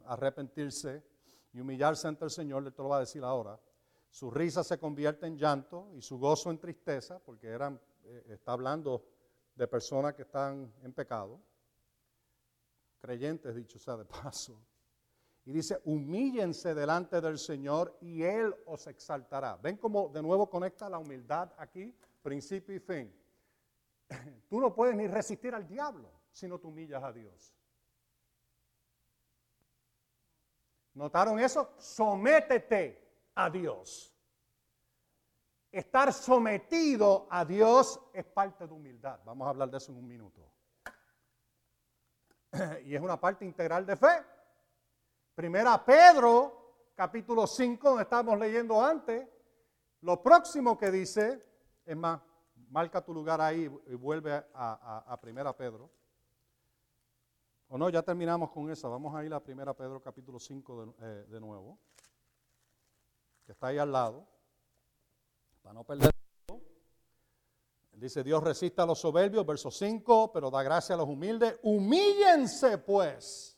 arrepentirse 0.07 1.03
y 1.53 1.61
humillarse 1.61 2.09
ante 2.09 2.25
el 2.25 2.31
Señor. 2.31 2.67
Él 2.67 2.73
te 2.73 2.83
lo 2.83 2.89
va 2.89 2.97
a 2.97 3.01
decir 3.01 3.23
ahora. 3.23 3.59
Su 4.11 4.31
risa 4.31 4.65
se 4.65 4.79
convierte 4.79 5.27
en 5.27 5.39
llanto 5.39 5.91
y 5.95 6.03
su 6.03 6.19
gozo 6.19 6.51
en 6.51 6.59
tristeza, 6.59 7.19
porque 7.21 7.55
eh, 7.55 8.25
está 8.29 8.53
hablando 8.53 9.05
de 9.55 9.69
personas 9.69 10.15
que 10.15 10.23
están 10.23 10.73
en 10.83 10.93
pecado. 10.93 11.41
Creyentes, 12.99 13.55
dicho 13.55 13.79
sea 13.79 13.97
de 13.97 14.05
paso. 14.05 14.61
Y 15.45 15.53
dice, 15.53 15.81
humíllense 15.85 16.75
delante 16.75 17.21
del 17.21 17.39
Señor 17.39 17.97
y 18.01 18.23
Él 18.23 18.55
os 18.67 18.87
exaltará. 18.87 19.57
¿Ven 19.57 19.79
cómo 19.79 20.09
de 20.09 20.23
nuevo 20.23 20.49
conecta 20.49 20.89
la 20.89 20.99
humildad 20.99 21.53
aquí? 21.57 21.97
Principio 22.23 22.75
y 22.75 22.81
fin. 22.81 23.15
Tú 24.49 24.61
no 24.61 24.75
puedes 24.75 24.95
ni 24.95 25.07
resistir 25.07 25.55
al 25.55 25.67
diablo 25.67 26.11
si 26.31 26.47
no 26.47 26.59
te 26.59 26.67
humillas 26.67 27.03
a 27.03 27.13
Dios. 27.13 27.55
¿Notaron 30.95 31.39
eso? 31.39 31.75
Sométete 31.79 33.31
a 33.35 33.49
Dios. 33.49 34.15
Estar 35.73 36.13
sometido 36.13 37.29
a 37.31 37.45
Dios 37.45 38.01
es 38.13 38.25
parte 38.25 38.67
de 38.67 38.75
humildad. 38.75 39.21
Vamos 39.25 39.47
a 39.47 39.51
hablar 39.51 39.71
de 39.71 39.79
eso 39.79 39.93
en 39.93 39.99
un 39.99 40.07
minuto. 40.07 40.41
Y 42.85 42.95
es 42.95 43.01
una 43.01 43.19
parte 43.19 43.45
integral 43.45 43.87
de 43.87 43.97
fe. 43.97 44.25
Primera 45.41 45.83
Pedro, 45.83 46.93
capítulo 46.95 47.47
5, 47.47 47.89
donde 47.89 48.03
estábamos 48.03 48.39
leyendo 48.39 48.79
antes, 48.85 49.27
lo 50.03 50.23
próximo 50.23 50.77
que 50.77 50.91
dice, 50.91 51.43
es 51.87 51.97
más, 51.97 52.21
marca 52.69 53.03
tu 53.03 53.15
lugar 53.15 53.41
ahí 53.41 53.61
y 53.87 53.95
vuelve 53.95 54.35
a, 54.53 55.19
Primera 55.23 55.57
Pedro. 55.57 55.91
O 57.69 57.79
no, 57.79 57.89
ya 57.89 58.03
terminamos 58.03 58.51
con 58.51 58.71
esa. 58.71 58.87
Vamos 58.89 59.15
a 59.15 59.25
ir 59.25 59.33
a 59.33 59.43
Primera 59.43 59.73
Pedro 59.73 60.03
capítulo 60.03 60.39
5 60.39 60.85
de, 60.85 60.93
eh, 61.01 61.25
de 61.31 61.41
nuevo, 61.41 61.79
que 63.47 63.53
está 63.53 63.69
ahí 63.69 63.79
al 63.79 63.93
lado, 63.93 64.29
para 65.63 65.73
no 65.73 65.85
perder. 65.85 66.11
Dice, 67.93 68.23
Dios 68.23 68.45
resiste 68.45 68.83
a 68.83 68.85
los 68.85 69.01
soberbios, 69.01 69.47
verso 69.47 69.71
5, 69.71 70.33
pero 70.35 70.51
da 70.51 70.63
gracia 70.63 70.97
a 70.97 70.99
los 70.99 71.09
humildes. 71.09 71.59
Humíllense 71.63 72.77
pues 72.77 73.50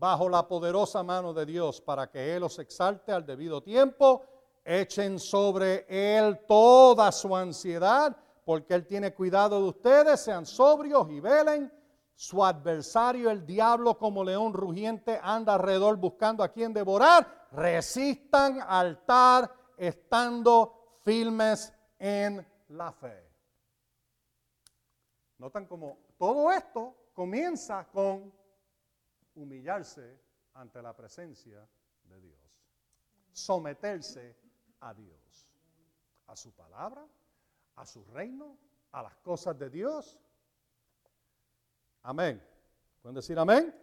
bajo 0.00 0.30
la 0.30 0.48
poderosa 0.48 1.02
mano 1.02 1.34
de 1.34 1.44
Dios 1.44 1.78
para 1.82 2.10
que 2.10 2.34
Él 2.34 2.40
los 2.40 2.58
exalte 2.58 3.12
al 3.12 3.26
debido 3.26 3.62
tiempo. 3.62 4.24
Echen 4.64 5.18
sobre 5.18 5.84
Él 5.88 6.40
toda 6.48 7.12
su 7.12 7.36
ansiedad, 7.36 8.16
porque 8.46 8.72
Él 8.72 8.86
tiene 8.86 9.12
cuidado 9.12 9.60
de 9.60 9.68
ustedes. 9.68 10.20
Sean 10.20 10.46
sobrios 10.46 11.06
y 11.10 11.20
velen. 11.20 11.70
Su 12.14 12.42
adversario, 12.42 13.30
el 13.30 13.44
diablo, 13.44 13.98
como 13.98 14.24
león 14.24 14.54
rugiente, 14.54 15.20
anda 15.22 15.54
alrededor 15.54 15.96
buscando 15.96 16.42
a 16.42 16.48
quien 16.48 16.72
devorar. 16.72 17.48
Resistan 17.52 18.60
al 18.66 18.86
altar 18.86 19.52
estando 19.76 20.96
firmes 21.04 21.74
en 21.98 22.46
la 22.68 22.90
fe. 22.92 23.30
Notan 25.36 25.66
como 25.66 25.98
todo 26.16 26.50
esto 26.50 26.94
comienza 27.12 27.86
con 27.92 28.39
humillarse 29.40 30.20
ante 30.54 30.82
la 30.82 30.94
presencia 30.94 31.66
de 32.04 32.20
Dios, 32.20 32.40
someterse 33.32 34.36
a 34.80 34.94
Dios, 34.94 35.48
a 36.26 36.36
su 36.36 36.52
palabra, 36.52 37.06
a 37.76 37.86
su 37.86 38.04
reino, 38.04 38.58
a 38.92 39.02
las 39.02 39.16
cosas 39.16 39.58
de 39.58 39.70
Dios. 39.70 40.18
Amén. 42.02 42.42
¿Pueden 43.02 43.14
decir 43.14 43.38
amén? 43.38 43.74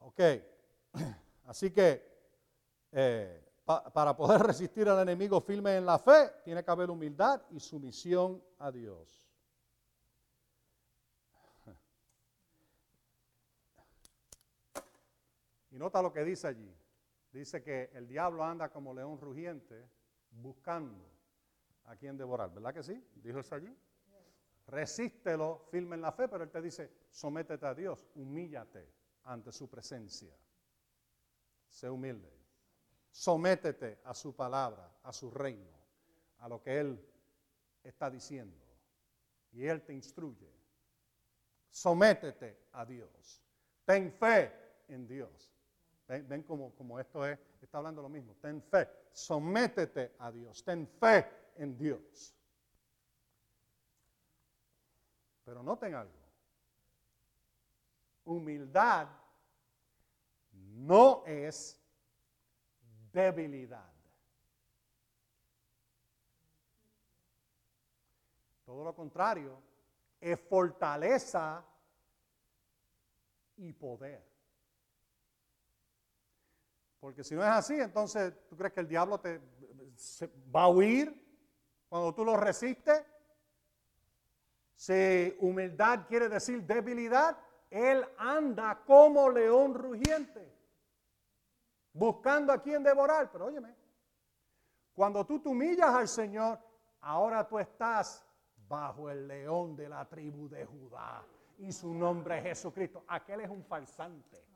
Ok. 0.00 0.20
Así 1.46 1.70
que 1.70 2.12
eh, 2.92 3.52
para 3.64 4.16
poder 4.16 4.40
resistir 4.46 4.88
al 4.88 5.00
enemigo 5.00 5.40
firme 5.40 5.76
en 5.76 5.86
la 5.86 5.98
fe, 5.98 6.30
tiene 6.44 6.64
que 6.64 6.70
haber 6.70 6.90
humildad 6.90 7.42
y 7.50 7.60
sumisión 7.60 8.42
a 8.58 8.70
Dios. 8.70 9.21
Y 15.72 15.78
nota 15.78 16.00
lo 16.00 16.12
que 16.12 16.22
dice 16.22 16.46
allí. 16.46 16.72
Dice 17.32 17.62
que 17.62 17.90
el 17.94 18.06
diablo 18.06 18.44
anda 18.44 18.68
como 18.68 18.94
león 18.94 19.18
rugiente 19.18 19.88
buscando 20.30 21.10
a 21.84 21.96
quien 21.96 22.16
devorar. 22.16 22.52
¿Verdad 22.52 22.74
que 22.74 22.82
sí? 22.82 23.02
Dijo 23.16 23.40
eso 23.40 23.54
allí. 23.54 23.74
Resístelo, 24.66 25.66
firme 25.70 25.96
en 25.96 26.02
la 26.02 26.12
fe, 26.12 26.28
pero 26.28 26.44
él 26.44 26.50
te 26.50 26.60
dice, 26.60 26.90
sométete 27.10 27.66
a 27.66 27.74
Dios, 27.74 28.06
humíllate 28.14 28.86
ante 29.24 29.50
su 29.50 29.68
presencia. 29.68 30.36
Sé 31.68 31.88
humilde. 31.88 32.30
Sométete 33.10 34.00
a 34.04 34.14
su 34.14 34.34
palabra, 34.34 34.90
a 35.02 35.12
su 35.12 35.30
reino, 35.30 35.76
a 36.38 36.48
lo 36.48 36.62
que 36.62 36.80
Él 36.80 37.06
está 37.82 38.10
diciendo. 38.10 38.56
Y 39.52 39.66
Él 39.66 39.82
te 39.82 39.92
instruye. 39.92 40.50
Sométete 41.70 42.68
a 42.72 42.84
Dios. 42.84 43.42
Ten 43.84 44.12
fe 44.12 44.52
en 44.88 45.06
Dios. 45.06 45.51
Ven, 46.08 46.42
como, 46.42 46.74
como, 46.74 46.98
esto 46.98 47.26
es, 47.26 47.38
está 47.60 47.78
hablando 47.78 48.02
lo 48.02 48.08
mismo. 48.08 48.34
Ten 48.40 48.60
fe, 48.62 48.88
sométete 49.12 50.14
a 50.18 50.30
Dios, 50.30 50.62
ten 50.64 50.86
fe 50.86 51.26
en 51.56 51.76
Dios. 51.76 52.34
Pero 55.44 55.62
noten 55.62 55.94
algo. 55.94 56.12
Humildad 58.24 59.08
no 60.52 61.24
es 61.26 61.80
debilidad. 63.12 63.92
Todo 68.64 68.84
lo 68.84 68.94
contrario, 68.94 69.60
es 70.20 70.38
fortaleza 70.40 71.64
y 73.56 73.72
poder. 73.72 74.31
Porque 77.02 77.24
si 77.24 77.34
no 77.34 77.42
es 77.42 77.48
así, 77.48 77.74
entonces 77.80 78.32
tú 78.48 78.56
crees 78.56 78.72
que 78.72 78.78
el 78.78 78.86
diablo 78.86 79.18
te 79.18 79.40
va 80.54 80.62
a 80.62 80.68
huir 80.68 81.12
cuando 81.88 82.14
tú 82.14 82.24
lo 82.24 82.36
resistes. 82.36 83.04
Si 84.76 85.36
humildad 85.40 86.06
quiere 86.06 86.28
decir 86.28 86.62
debilidad, 86.62 87.36
él 87.68 88.06
anda 88.16 88.84
como 88.86 89.28
león 89.28 89.74
rugiente, 89.74 90.48
buscando 91.92 92.52
a 92.52 92.62
quien 92.62 92.84
devorar. 92.84 93.32
Pero 93.32 93.46
óyeme, 93.46 93.74
cuando 94.94 95.26
tú 95.26 95.40
te 95.40 95.48
humillas 95.48 95.90
al 95.90 96.06
Señor, 96.06 96.56
ahora 97.00 97.48
tú 97.48 97.58
estás 97.58 98.24
bajo 98.68 99.10
el 99.10 99.26
león 99.26 99.74
de 99.74 99.88
la 99.88 100.08
tribu 100.08 100.48
de 100.48 100.64
Judá 100.66 101.26
y 101.58 101.72
su 101.72 101.92
nombre 101.92 102.38
es 102.38 102.44
Jesucristo. 102.44 103.02
Aquel 103.08 103.40
es 103.40 103.50
un 103.50 103.64
falsante 103.64 104.51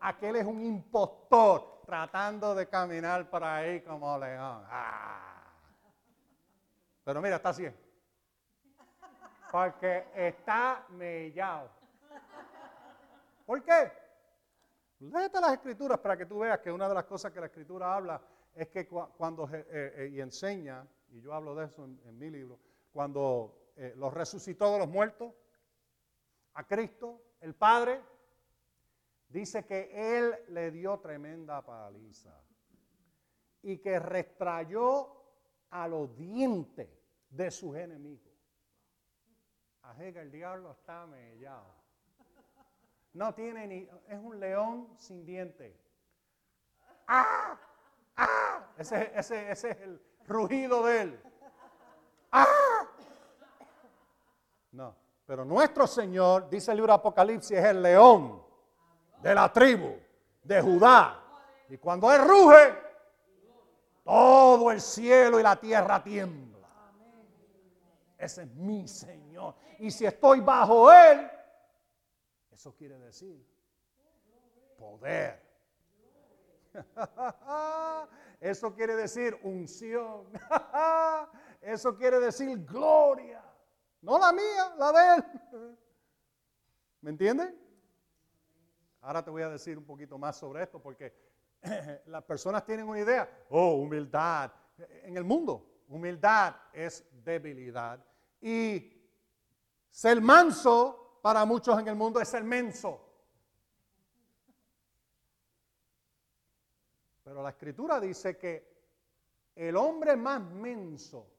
aquel 0.00 0.36
es 0.36 0.46
un 0.46 0.60
impostor 0.62 1.82
tratando 1.84 2.54
de 2.54 2.68
caminar 2.68 3.28
por 3.30 3.42
ahí 3.44 3.80
como 3.80 4.18
león. 4.18 4.62
Ah. 4.68 5.44
Pero 7.04 7.22
mira, 7.22 7.36
está 7.36 7.50
así. 7.50 7.66
Porque 9.50 10.06
está 10.14 10.84
mellado. 10.90 11.70
¿Por 13.46 13.62
qué? 13.62 13.90
Léete 15.00 15.40
las 15.40 15.52
escrituras 15.54 15.98
para 16.00 16.16
que 16.16 16.26
tú 16.26 16.40
veas 16.40 16.58
que 16.58 16.70
una 16.70 16.88
de 16.88 16.94
las 16.94 17.04
cosas 17.04 17.32
que 17.32 17.40
la 17.40 17.46
escritura 17.46 17.94
habla 17.94 18.20
es 18.54 18.68
que 18.68 18.86
cuando 18.88 19.48
eh, 19.52 19.64
eh, 19.70 20.10
y 20.12 20.20
enseña, 20.20 20.86
y 21.10 21.20
yo 21.20 21.32
hablo 21.32 21.54
de 21.54 21.66
eso 21.66 21.84
en, 21.84 22.18
mi 22.18 22.28
libro, 22.28 22.58
cuando 22.92 23.72
eh, 23.76 23.94
los 23.96 24.12
resucitó 24.12 24.72
de 24.72 24.80
los 24.80 24.88
muertos, 24.88 25.32
a 26.54 26.64
Cristo, 26.64 27.22
el 27.40 27.54
Padre, 27.54 28.02
Dice 29.28 29.66
que 29.66 29.90
él 29.92 30.34
le 30.48 30.70
dio 30.70 30.98
tremenda 31.00 31.62
paliza 31.62 32.34
y 33.62 33.78
que 33.78 33.98
restrayó 33.98 35.16
a 35.70 35.86
los 35.86 36.16
dientes 36.16 36.88
de 37.28 37.50
sus 37.50 37.76
enemigos. 37.76 38.32
Así 39.82 40.12
que 40.12 40.20
el 40.20 40.30
diablo 40.30 40.70
está 40.70 41.06
mellado. 41.06 41.74
No 43.12 43.34
tiene 43.34 43.66
ni, 43.66 43.88
es 44.08 44.18
un 44.18 44.40
león 44.40 44.88
sin 44.96 45.26
dientes. 45.26 45.74
¡Ah! 47.06 47.58
¡Ah! 48.16 48.72
Ese, 48.78 49.12
ese, 49.14 49.50
ese 49.50 49.70
es 49.70 49.80
el 49.80 50.02
rugido 50.26 50.86
de 50.86 51.02
él. 51.02 51.20
¡Ah! 52.32 52.86
No, 54.72 54.94
pero 55.26 55.44
nuestro 55.44 55.86
Señor, 55.86 56.48
dice 56.48 56.70
el 56.70 56.78
libro 56.78 56.94
Apocalipsis, 56.94 57.58
es 57.58 57.64
el 57.64 57.82
león 57.82 58.47
de 59.22 59.34
la 59.34 59.52
tribu 59.52 59.96
de 60.42 60.60
Judá. 60.60 61.22
Y 61.68 61.76
cuando 61.78 62.12
Él 62.12 62.22
ruge, 62.22 62.74
todo 64.04 64.70
el 64.70 64.80
cielo 64.80 65.38
y 65.38 65.42
la 65.42 65.56
tierra 65.56 66.02
tiembla. 66.02 66.68
Ese 68.16 68.42
es 68.42 68.54
mi 68.54 68.88
Señor. 68.88 69.54
Y 69.78 69.90
si 69.90 70.06
estoy 70.06 70.40
bajo 70.40 70.90
Él, 70.90 71.30
eso 72.50 72.74
quiere 72.74 72.98
decir 72.98 73.46
poder. 74.78 75.46
Eso 78.40 78.72
quiere 78.72 78.94
decir 78.94 79.38
unción. 79.42 80.26
Eso 81.60 81.96
quiere 81.96 82.20
decir 82.20 82.64
gloria. 82.64 83.42
No 84.00 84.18
la 84.18 84.32
mía, 84.32 84.74
la 84.78 84.92
de 84.92 85.16
Él. 85.16 85.78
¿Me 87.00 87.10
entienden? 87.10 87.67
Ahora 89.00 89.24
te 89.24 89.30
voy 89.30 89.42
a 89.42 89.48
decir 89.48 89.78
un 89.78 89.84
poquito 89.84 90.18
más 90.18 90.36
sobre 90.36 90.62
esto 90.62 90.80
porque 90.80 91.14
las 92.06 92.22
personas 92.24 92.64
tienen 92.64 92.88
una 92.88 93.00
idea, 93.00 93.46
oh, 93.50 93.74
humildad. 93.74 94.52
En 95.02 95.16
el 95.16 95.24
mundo, 95.24 95.84
humildad 95.88 96.54
es 96.72 97.04
debilidad. 97.24 98.04
Y 98.40 98.92
ser 99.90 100.20
manso 100.20 101.18
para 101.22 101.44
muchos 101.44 101.78
en 101.78 101.88
el 101.88 101.96
mundo 101.96 102.20
es 102.20 102.28
ser 102.28 102.44
menso. 102.44 103.04
Pero 107.22 107.42
la 107.42 107.50
escritura 107.50 108.00
dice 108.00 108.36
que 108.36 108.78
el 109.54 109.76
hombre 109.76 110.16
más 110.16 110.40
menso, 110.40 111.30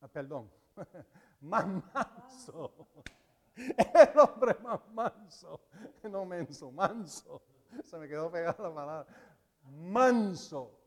ah, 0.00 0.08
perdón, 0.08 0.50
más 1.40 1.66
manso 1.66 2.88
el 3.78 4.18
hombre 4.18 4.56
más 4.62 4.80
manso, 4.92 5.60
no 6.04 6.24
menso, 6.24 6.70
manso, 6.72 7.42
Se 7.84 7.98
me 7.98 8.08
quedó 8.08 8.30
pegada 8.30 8.56
la 8.62 8.74
palabra. 8.74 9.06
Manso. 9.62 10.78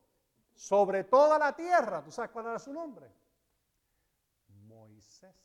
Sobre 0.55 1.03
toda 1.05 1.37
la 1.39 1.55
tierra. 1.55 2.03
¿Tú 2.03 2.11
sabes 2.11 2.31
cuál 2.31 2.45
era 2.47 2.59
su 2.59 2.73
nombre? 2.73 3.11
Moisés. 4.67 5.35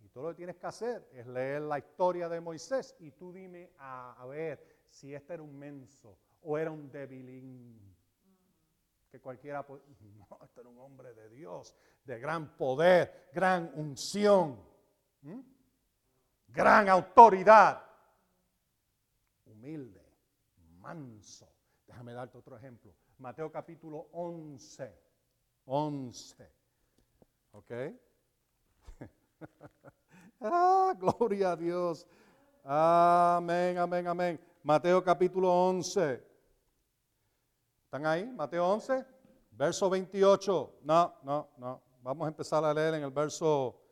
Y 0.00 0.08
todo 0.08 0.24
lo 0.24 0.30
que 0.30 0.36
tienes 0.36 0.56
que 0.56 0.66
hacer 0.66 1.08
es 1.12 1.26
leer 1.26 1.62
la 1.62 1.78
historia 1.78 2.28
de 2.28 2.40
Moisés 2.40 2.96
y 2.98 3.10
tú 3.12 3.32
dime 3.32 3.72
a, 3.78 4.24
ver 4.28 4.82
si 4.84 5.14
este 5.14 5.34
era 5.34 5.42
un 5.42 5.58
menso 5.58 6.18
o 6.42 6.56
era 6.56 6.70
un 6.70 6.90
debilín 6.90 7.94
que 9.10 9.20
cualquiera 9.20 9.66
no, 9.68 10.38
este 10.42 10.60
era 10.60 10.68
un 10.68 10.78
hombre 10.78 11.14
de 11.14 11.28
Dios, 11.28 11.74
de 12.04 12.18
gran 12.18 12.56
poder, 12.56 13.28
gran 13.32 13.70
unción, 13.74 14.58
gran 16.46 16.88
autoridad, 16.88 17.82
humilde, 19.46 20.04
manso. 20.78 21.48
Déjame 21.86 22.12
darte 22.12 22.38
otro 22.38 22.56
ejemplo. 22.56 22.94
Mateo 23.18 23.50
capítulo 23.50 24.08
11. 24.12 25.08
11. 25.66 26.52
¿Ok? 27.52 27.72
ah, 30.40 30.94
gloria 30.98 31.52
a 31.52 31.56
Dios. 31.56 32.06
Amén, 32.64 33.78
amén, 33.78 34.06
amén. 34.06 34.40
Mateo 34.62 35.02
capítulo 35.02 35.50
11. 35.50 36.22
¿Están 37.84 38.04
ahí? 38.04 38.26
Mateo 38.26 38.66
11, 38.66 39.04
verso 39.52 39.88
28. 39.88 40.80
No, 40.82 41.14
no, 41.22 41.48
no. 41.56 41.82
Vamos 42.02 42.26
a 42.26 42.28
empezar 42.28 42.64
a 42.64 42.74
leer 42.74 42.94
en 42.94 43.02
el 43.02 43.10
verso 43.10 43.87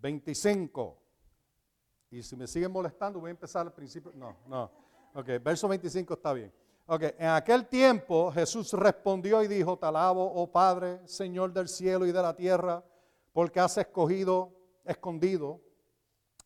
25. 0.00 0.96
Y 2.10 2.22
si 2.22 2.36
me 2.36 2.46
siguen 2.46 2.72
molestando, 2.72 3.20
voy 3.20 3.28
a 3.28 3.30
empezar 3.30 3.66
al 3.66 3.72
principio. 3.72 4.12
No, 4.14 4.36
no. 4.46 4.70
Ok, 5.14 5.26
verso 5.42 5.68
25 5.68 6.14
está 6.14 6.32
bien. 6.32 6.52
Ok, 6.86 7.02
en 7.18 7.28
aquel 7.28 7.68
tiempo 7.68 8.32
Jesús 8.32 8.72
respondió 8.72 9.42
y 9.42 9.48
dijo, 9.48 9.78
te 9.78 9.86
oh 9.88 10.50
Padre, 10.50 11.06
Señor 11.06 11.52
del 11.52 11.68
cielo 11.68 12.04
y 12.04 12.12
de 12.12 12.20
la 12.20 12.34
tierra, 12.34 12.82
porque 13.32 13.60
has 13.60 13.78
escogido, 13.78 14.52
escondido 14.84 15.60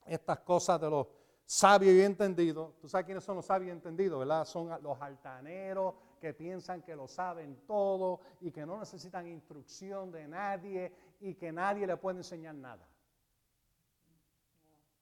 estas 0.05 0.41
cosas 0.41 0.79
de 0.81 0.91
los 0.91 1.07
sabios 1.47 1.95
y 1.95 2.03
entendidos. 2.03 2.79
¿Tú 2.79 2.89
sabes 2.89 3.07
quiénes 3.07 3.25
son 3.25 3.37
los 3.37 3.47
sabios 3.47 3.69
y 3.69 3.73
entendidos, 3.73 4.19
verdad? 4.19 4.45
Son 4.45 4.69
los 4.83 5.01
altaneros, 5.01 5.95
que 6.21 6.33
piensan 6.33 6.83
que 6.83 6.97
lo 6.97 7.07
saben 7.07 7.67
todo 7.67 8.21
y 8.41 8.51
que 8.51 8.65
no 8.65 8.79
necesitan 8.79 9.27
instrucción 9.27 10.11
de 10.11 10.27
nadie 10.27 10.93
y 11.21 11.35
que 11.35 11.53
nadie 11.53 11.87
le 11.87 11.97
puede 11.97 12.19
enseñar 12.19 12.55
nada. 12.55 12.87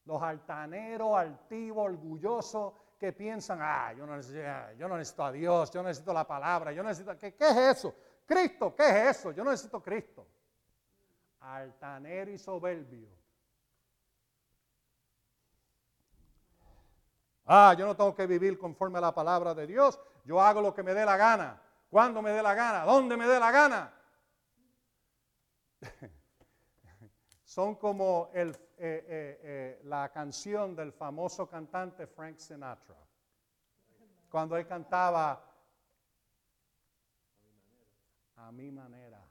Los 0.05 0.21
altaneros, 0.23 1.17
altivos, 1.17 1.85
orgullosos 1.85 2.73
que 2.99 3.13
piensan, 3.13 3.59
ah, 3.61 3.93
yo 3.93 4.07
no, 4.07 4.17
necesito, 4.17 4.89
necesito 4.97 5.25
a 5.25 5.33
Dios, 5.33 5.71
yo 5.71 5.83
necesito 5.83 6.13
la 6.13 6.27
palabra, 6.27 6.73
yo 6.73 6.83
necesito, 6.83 7.17
¿qué, 7.19 7.35
¿qué 7.35 7.49
es 7.49 7.57
eso? 7.79 7.95
Cristo, 8.25 8.75
¿qué 8.75 8.89
es 8.89 9.19
eso? 9.19 9.33
Yo 9.33 9.43
no 9.43 9.51
necesito 9.51 9.83
Cristo. 9.83 10.27
Altanero 11.41 12.31
y 12.31 12.39
soberbio. 12.39 13.09
Ah, 17.45 17.75
yo 17.77 17.87
no 17.87 17.97
tengo 17.97 18.15
que 18.15 18.27
vivir 18.27 18.57
conforme 18.57 18.99
a 18.99 19.03
la 19.03 19.15
palabra 19.15 19.53
de 19.53 19.67
Dios. 19.67 19.99
Yo 20.25 20.41
hago 20.41 20.61
lo 20.61 20.73
que 20.73 20.83
me 20.83 20.95
dé 20.95 21.05
la 21.05 21.17
gana. 21.17 21.61
Cuando 21.91 22.23
me 22.23 22.31
dé 22.31 22.43
la 22.43 22.55
gana? 22.55 22.85
¿Dónde 22.85 23.17
me 23.17 23.27
dé 23.27 23.39
la 23.39 23.51
gana? 23.51 23.93
Son 27.53 27.75
como 27.75 28.31
eh, 28.33 28.51
eh, 28.79 29.39
eh, 29.43 29.81
la 29.85 30.11
canción 30.11 30.75
del 30.75 30.91
famoso 30.91 31.47
cantante 31.47 32.07
Frank 32.07 32.39
Sinatra. 32.39 32.97
Cuando 34.31 34.57
él 34.57 34.67
cantaba 34.67 35.45
a 38.37 38.51
mi 38.53 38.71
manera. 38.71 39.23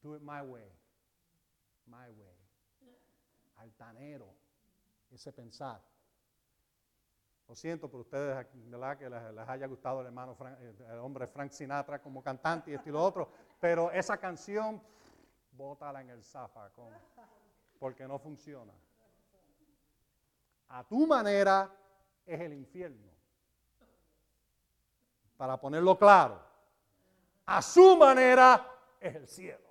Do 0.00 0.14
it 0.14 0.22
my 0.22 0.42
way. 0.42 0.70
My 1.86 2.08
way. 2.10 2.38
Altanero. 3.56 4.32
Ese 5.10 5.32
pensar. 5.32 5.82
Lo 7.48 7.54
siento 7.54 7.90
por 7.90 8.00
ustedes, 8.00 8.46
¿verdad? 8.70 8.96
Que 8.96 9.10
les, 9.10 9.48
haya 9.48 9.66
gustado 9.66 10.00
el 10.00 10.06
hermano, 10.06 10.36
eh, 10.60 10.74
el 10.92 10.98
hombre 10.98 11.26
Frank 11.26 11.50
Sinatra 11.50 12.00
como 12.00 12.22
cantante 12.22 12.70
y 12.70 12.74
esto 12.74 12.88
y 12.88 12.92
lo 12.92 13.02
otro. 13.02 13.28
Pero 13.60 13.90
esa 13.90 14.16
canción, 14.16 14.80
bótala 15.56 16.00
en 16.00 16.10
el 16.10 16.22
zafacón, 16.22 16.92
porque 17.78 18.06
no 18.06 18.18
funciona. 18.18 18.72
A 20.68 20.84
tu 20.84 21.06
manera 21.06 21.70
es 22.26 22.40
el 22.40 22.52
infierno. 22.52 23.12
Para 25.36 25.60
ponerlo 25.60 25.98
claro, 25.98 26.40
a 27.46 27.60
su 27.60 27.96
manera 27.96 28.70
es 29.00 29.14
el 29.14 29.28
cielo. 29.28 29.68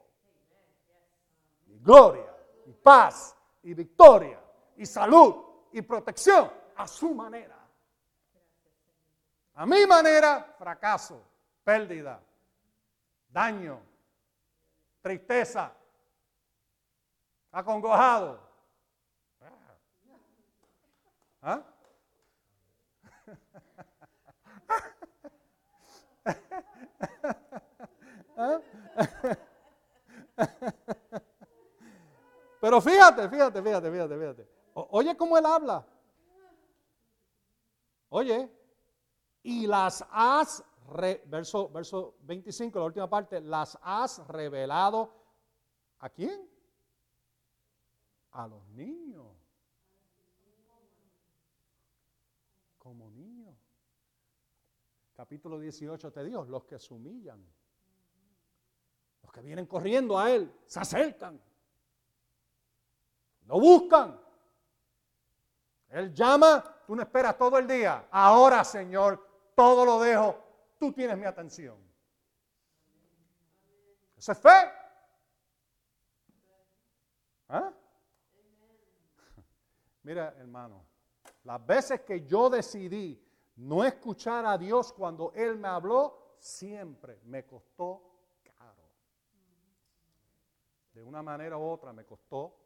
Y 1.67 1.79
gloria, 1.79 2.35
y 2.65 2.71
paz, 2.73 3.35
y 3.63 3.73
victoria, 3.73 4.39
y 4.77 4.85
salud, 4.85 5.35
y 5.71 5.81
protección, 5.81 6.51
a 6.75 6.87
su 6.87 7.13
manera. 7.13 7.57
A 9.55 9.65
mi 9.65 9.85
manera, 9.85 10.55
fracaso, 10.57 11.23
pérdida, 11.63 12.21
daño, 13.29 13.79
tristeza, 15.03 15.75
acongojado. 17.51 18.39
¿Ah? 21.41 21.61
¿Ah? 28.37 28.59
Pero 32.61 32.79
fíjate, 32.81 33.29
fíjate, 33.29 33.61
fíjate, 33.61 33.91
fíjate, 33.91 34.17
fíjate. 34.17 34.47
oye 34.73 35.17
cómo 35.17 35.37
él 35.37 35.45
habla. 35.45 35.85
Oye, 38.07 38.49
y 39.41 39.67
las 39.67 40.05
has, 40.09 40.63
verso, 40.93 41.69
verso 41.69 42.15
25, 42.21 42.79
la 42.79 42.85
última 42.85 43.09
parte, 43.09 43.41
las 43.41 43.77
has 43.81 44.25
revelado 44.27 45.13
a 45.99 46.09
quién? 46.09 46.49
A 48.31 48.47
los 48.47 48.67
niños. 48.69 49.27
Como 52.77 53.09
niños. 53.09 53.55
Capítulo 55.13 55.59
18 55.59 56.11
te 56.11 56.23
dijo, 56.23 56.43
los 56.45 56.65
que 56.65 56.79
se 56.79 56.93
humillan, 56.93 57.45
los 59.21 59.31
que 59.31 59.41
vienen 59.41 59.65
corriendo 59.65 60.17
a 60.17 60.31
Él, 60.31 60.53
se 60.65 60.79
acercan, 60.79 61.41
lo 63.45 63.59
buscan. 63.59 64.19
Él 65.89 66.13
llama, 66.13 66.63
tú 66.87 66.95
no 66.95 67.03
esperas 67.03 67.37
todo 67.37 67.57
el 67.59 67.67
día. 67.67 68.07
Ahora, 68.09 68.63
Señor, 68.63 69.53
todo 69.55 69.85
lo 69.85 70.01
dejo, 70.01 70.42
tú 70.77 70.91
tienes 70.93 71.17
mi 71.17 71.25
atención. 71.25 71.77
Eso 74.17 74.31
es 74.31 74.37
fe. 74.37 74.71
¿Ah? 77.49 77.73
Mira, 80.03 80.33
hermano, 80.37 80.85
las 81.43 81.65
veces 81.65 82.01
que 82.01 82.25
yo 82.25 82.49
decidí 82.49 83.21
no 83.57 83.83
escuchar 83.83 84.45
a 84.45 84.57
Dios 84.57 84.93
cuando 84.93 85.31
Él 85.33 85.57
me 85.57 85.67
habló, 85.67 86.35
siempre 86.39 87.19
me 87.25 87.45
costó 87.45 88.39
caro. 88.43 88.89
De 90.93 91.01
una 91.01 91.21
manera 91.21 91.57
u 91.57 91.63
otra 91.63 91.93
me 91.93 92.05
costó 92.05 92.63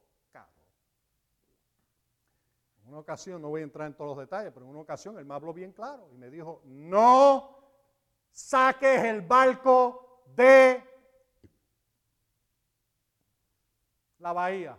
en 2.87 2.93
una 2.93 3.01
ocasión, 3.01 3.41
no 3.41 3.49
voy 3.49 3.59
a 3.59 3.63
entrar 3.65 3.85
en 3.87 3.95
todos 3.95 4.15
los 4.15 4.17
detalles, 4.17 4.53
pero 4.53 4.65
en 4.65 4.71
una 4.71 4.79
ocasión 4.79 5.17
él 5.17 5.25
me 5.25 5.33
habló 5.33 5.53
bien 5.53 5.73
claro 5.73 6.09
y 6.13 6.17
me 6.17 6.29
dijo, 6.29 6.61
no 6.63 7.56
saques 8.37 9.03
el 9.03 9.21
barco 9.21 10.21
de 10.35 10.83
la 14.19 14.31
bahía. 14.31 14.77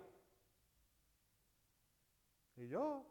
Y 2.54 2.68
yo, 2.68 3.04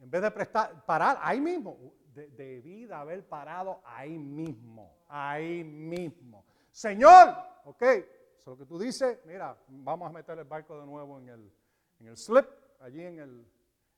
en 0.00 0.10
vez 0.10 0.22
de 0.22 0.30
prestar, 0.32 0.84
parar 0.84 1.18
ahí 1.22 1.40
mismo, 1.40 1.94
debí 2.14 2.86
de 2.86 2.94
haber 2.94 3.24
parado 3.28 3.80
ahí 3.84 4.18
mismo, 4.18 4.96
ahí 5.06 5.62
mismo. 5.62 6.44
Señor, 6.72 7.28
ok, 7.64 7.82
eso 7.82 8.04
es 8.38 8.46
lo 8.46 8.58
que 8.58 8.66
tú 8.66 8.76
dices, 8.76 9.20
mira, 9.24 9.56
vamos 9.68 10.08
a 10.08 10.12
meter 10.12 10.36
el 10.36 10.44
barco 10.44 10.80
de 10.80 10.86
nuevo 10.86 11.18
en 11.20 11.28
el, 11.28 11.52
en 12.00 12.08
el 12.08 12.16
slip, 12.16 12.46
allí 12.80 13.02
en, 13.02 13.20
el, 13.20 13.46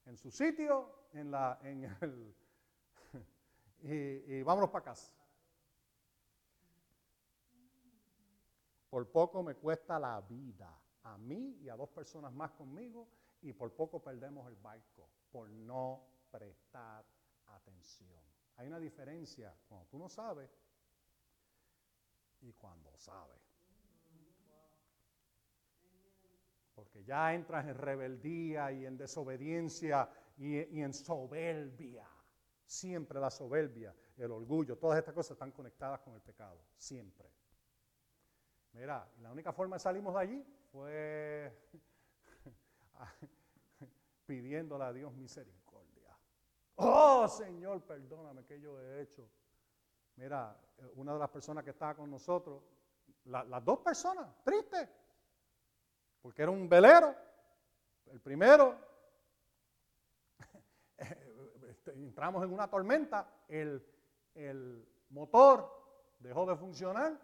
en 0.04 0.18
su 0.18 0.30
sitio, 0.30 1.06
en, 1.14 1.30
la, 1.30 1.58
en 1.62 1.84
el, 2.02 2.34
y, 3.82 4.34
y 4.34 4.42
vámonos 4.42 4.70
para 4.70 4.84
casa. 4.84 5.12
Por 8.88 9.08
poco 9.10 9.42
me 9.42 9.54
cuesta 9.54 9.98
la 9.98 10.20
vida 10.20 10.76
a 11.04 11.16
mí 11.16 11.58
y 11.62 11.68
a 11.68 11.76
dos 11.76 11.88
personas 11.90 12.32
más 12.32 12.50
conmigo 12.52 13.08
y 13.42 13.52
por 13.52 13.72
poco 13.72 14.02
perdemos 14.02 14.48
el 14.48 14.56
barco. 14.56 15.08
por 15.30 15.48
no 15.48 16.02
prestar 16.30 17.04
atención. 17.46 18.20
Hay 18.56 18.66
una 18.66 18.78
diferencia 18.78 19.54
cuando 19.68 19.86
tú 19.86 19.98
no 19.98 20.08
sabes 20.08 20.50
y 22.40 22.52
cuando 22.52 22.96
sabes. 22.96 23.38
Porque 26.74 27.04
ya 27.04 27.34
entras 27.34 27.66
en 27.66 27.76
rebeldía 27.76 28.72
y 28.72 28.86
en 28.86 28.96
desobediencia 28.96 30.10
y, 30.36 30.80
en 30.80 30.94
soberbia. 30.94 32.08
Siempre 32.70 33.18
la 33.18 33.32
soberbia, 33.32 33.92
el 34.16 34.30
orgullo, 34.30 34.78
todas 34.78 34.96
estas 34.96 35.12
cosas 35.12 35.32
están 35.32 35.50
conectadas 35.50 35.98
con 36.02 36.14
el 36.14 36.20
pecado. 36.20 36.62
Siempre. 36.76 37.28
Mira, 38.74 39.10
la 39.18 39.32
única 39.32 39.52
forma 39.52 39.74
de 39.74 39.80
salimos 39.80 40.14
de 40.14 40.20
allí 40.20 40.46
fue 40.70 41.68
pidiéndole 44.24 44.84
a 44.84 44.92
Dios 44.92 45.12
misericordia. 45.14 46.16
Oh 46.76 47.26
Señor, 47.26 47.82
perdóname 47.82 48.44
que 48.44 48.60
yo 48.60 48.80
he 48.80 49.02
hecho. 49.02 49.28
Mira, 50.14 50.56
una 50.94 51.14
de 51.14 51.18
las 51.18 51.30
personas 51.30 51.64
que 51.64 51.70
estaba 51.70 51.96
con 51.96 52.08
nosotros, 52.08 52.62
las 53.24 53.64
dos 53.64 53.80
personas, 53.80 54.28
tristes, 54.44 54.88
porque 56.22 56.42
era 56.42 56.52
un 56.52 56.68
velero. 56.68 57.16
El 58.06 58.20
primero, 58.20 58.78
este, 61.00 61.79
entramos 61.94 62.44
en 62.44 62.52
una 62.52 62.68
tormenta, 62.68 63.28
el, 63.48 63.84
motor 65.10 65.68
dejó 66.20 66.46
de 66.46 66.56
funcionar, 66.56 67.18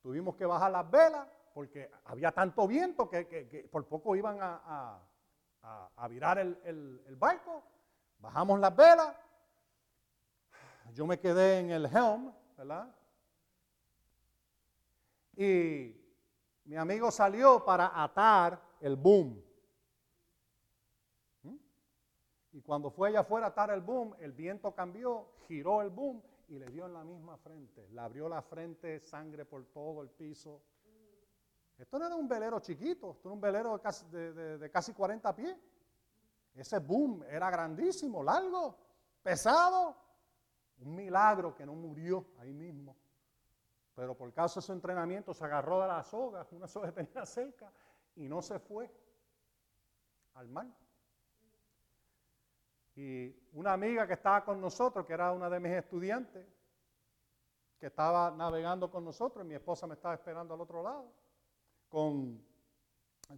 tuvimos 0.00 0.36
que 0.36 0.46
bajar 0.46 0.70
las 0.70 0.88
velas 0.90 1.26
porque 1.52 1.90
había 2.04 2.30
tanto 2.30 2.68
viento 2.68 3.10
que, 3.10 3.68
por 3.70 3.86
poco 3.86 4.14
iban 4.14 4.38
a, 4.40 5.00
virar 6.08 6.38
el, 6.38 7.02
el, 7.06 7.16
barco. 7.16 7.62
Bajamos 8.20 8.60
las 8.60 8.74
velas, 8.74 9.14
yo 10.92 11.06
me 11.06 11.18
quedé 11.18 11.58
en 11.60 11.70
el 11.70 11.86
helm, 11.86 12.32
¿verdad? 12.56 12.94
Y 15.36 15.94
mi 16.64 16.76
amigo 16.76 17.10
salió 17.10 17.64
para 17.64 18.02
atar 18.02 18.60
el 18.80 18.96
boom. 18.96 19.42
¿Mm? 21.42 21.56
Y 22.58 22.60
cuando 22.60 22.90
fue 22.90 23.10
allá 23.10 23.20
afuera 23.20 23.46
a 23.46 23.48
atar 23.50 23.70
el 23.70 23.80
boom, 23.80 24.16
el 24.18 24.32
viento 24.32 24.74
cambió, 24.74 25.28
giró 25.46 25.80
el 25.80 25.90
boom 25.90 26.20
y 26.48 26.58
le 26.58 26.66
dio 26.66 26.86
en 26.86 26.92
la 26.92 27.04
misma 27.04 27.36
frente. 27.36 27.86
Le 27.92 28.00
abrió 28.00 28.28
la 28.28 28.42
frente, 28.42 28.98
sangre 28.98 29.44
por 29.44 29.64
todo 29.66 30.02
el 30.02 30.10
piso. 30.10 30.60
Esto 31.78 32.00
no 32.00 32.06
era 32.06 32.16
un 32.16 32.26
velero 32.26 32.58
chiquito, 32.58 33.12
esto 33.12 33.28
era 33.28 33.34
un 33.34 33.40
velero 33.40 33.74
de 33.74 33.80
casi, 33.80 34.04
de 34.08 34.70
casi 34.72 34.92
40 34.92 35.36
pies. 35.36 35.56
Ese 36.52 36.80
boom 36.80 37.22
era 37.30 37.48
grandísimo, 37.48 38.24
largo, 38.24 38.76
pesado. 39.22 39.96
Un 40.80 40.96
milagro 40.96 41.54
que 41.54 41.64
no 41.64 41.74
murió 41.74 42.26
ahí 42.38 42.52
mismo. 42.52 42.96
Pero 43.94 44.16
por 44.16 44.32
causa 44.32 44.58
de 44.58 44.66
su 44.66 44.72
entrenamiento 44.72 45.32
se 45.32 45.44
agarró 45.44 45.80
de 45.80 45.86
la 45.86 46.02
soga, 46.02 46.44
una 46.50 46.66
soga 46.66 46.92
que 46.92 47.04
tenía 47.04 47.24
cerca, 47.24 47.70
y 48.16 48.28
no 48.28 48.42
se 48.42 48.58
fue 48.58 48.92
al 50.34 50.48
mar. 50.48 50.66
Y 52.98 53.32
una 53.52 53.74
amiga 53.74 54.08
que 54.08 54.14
estaba 54.14 54.44
con 54.44 54.60
nosotros, 54.60 55.06
que 55.06 55.12
era 55.12 55.30
una 55.30 55.48
de 55.48 55.60
mis 55.60 55.70
estudiantes, 55.70 56.44
que 57.78 57.86
estaba 57.86 58.32
navegando 58.32 58.90
con 58.90 59.04
nosotros, 59.04 59.44
y 59.44 59.48
mi 59.48 59.54
esposa 59.54 59.86
me 59.86 59.94
estaba 59.94 60.14
esperando 60.14 60.52
al 60.54 60.60
otro 60.60 60.82
lado, 60.82 61.12
con, 61.88 62.44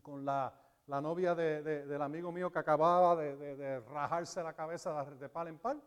con 0.00 0.24
la, 0.24 0.50
novia 0.86 1.34
del 1.34 2.00
amigo 2.00 2.32
mío 2.32 2.50
que 2.50 2.58
acababa 2.58 3.14
de, 3.16 3.80
rajarse 3.80 4.42
la 4.42 4.54
cabeza 4.54 5.04
de, 5.04 5.16
de 5.16 5.28
pal 5.28 5.48
en 5.48 5.58
pal. 5.58 5.82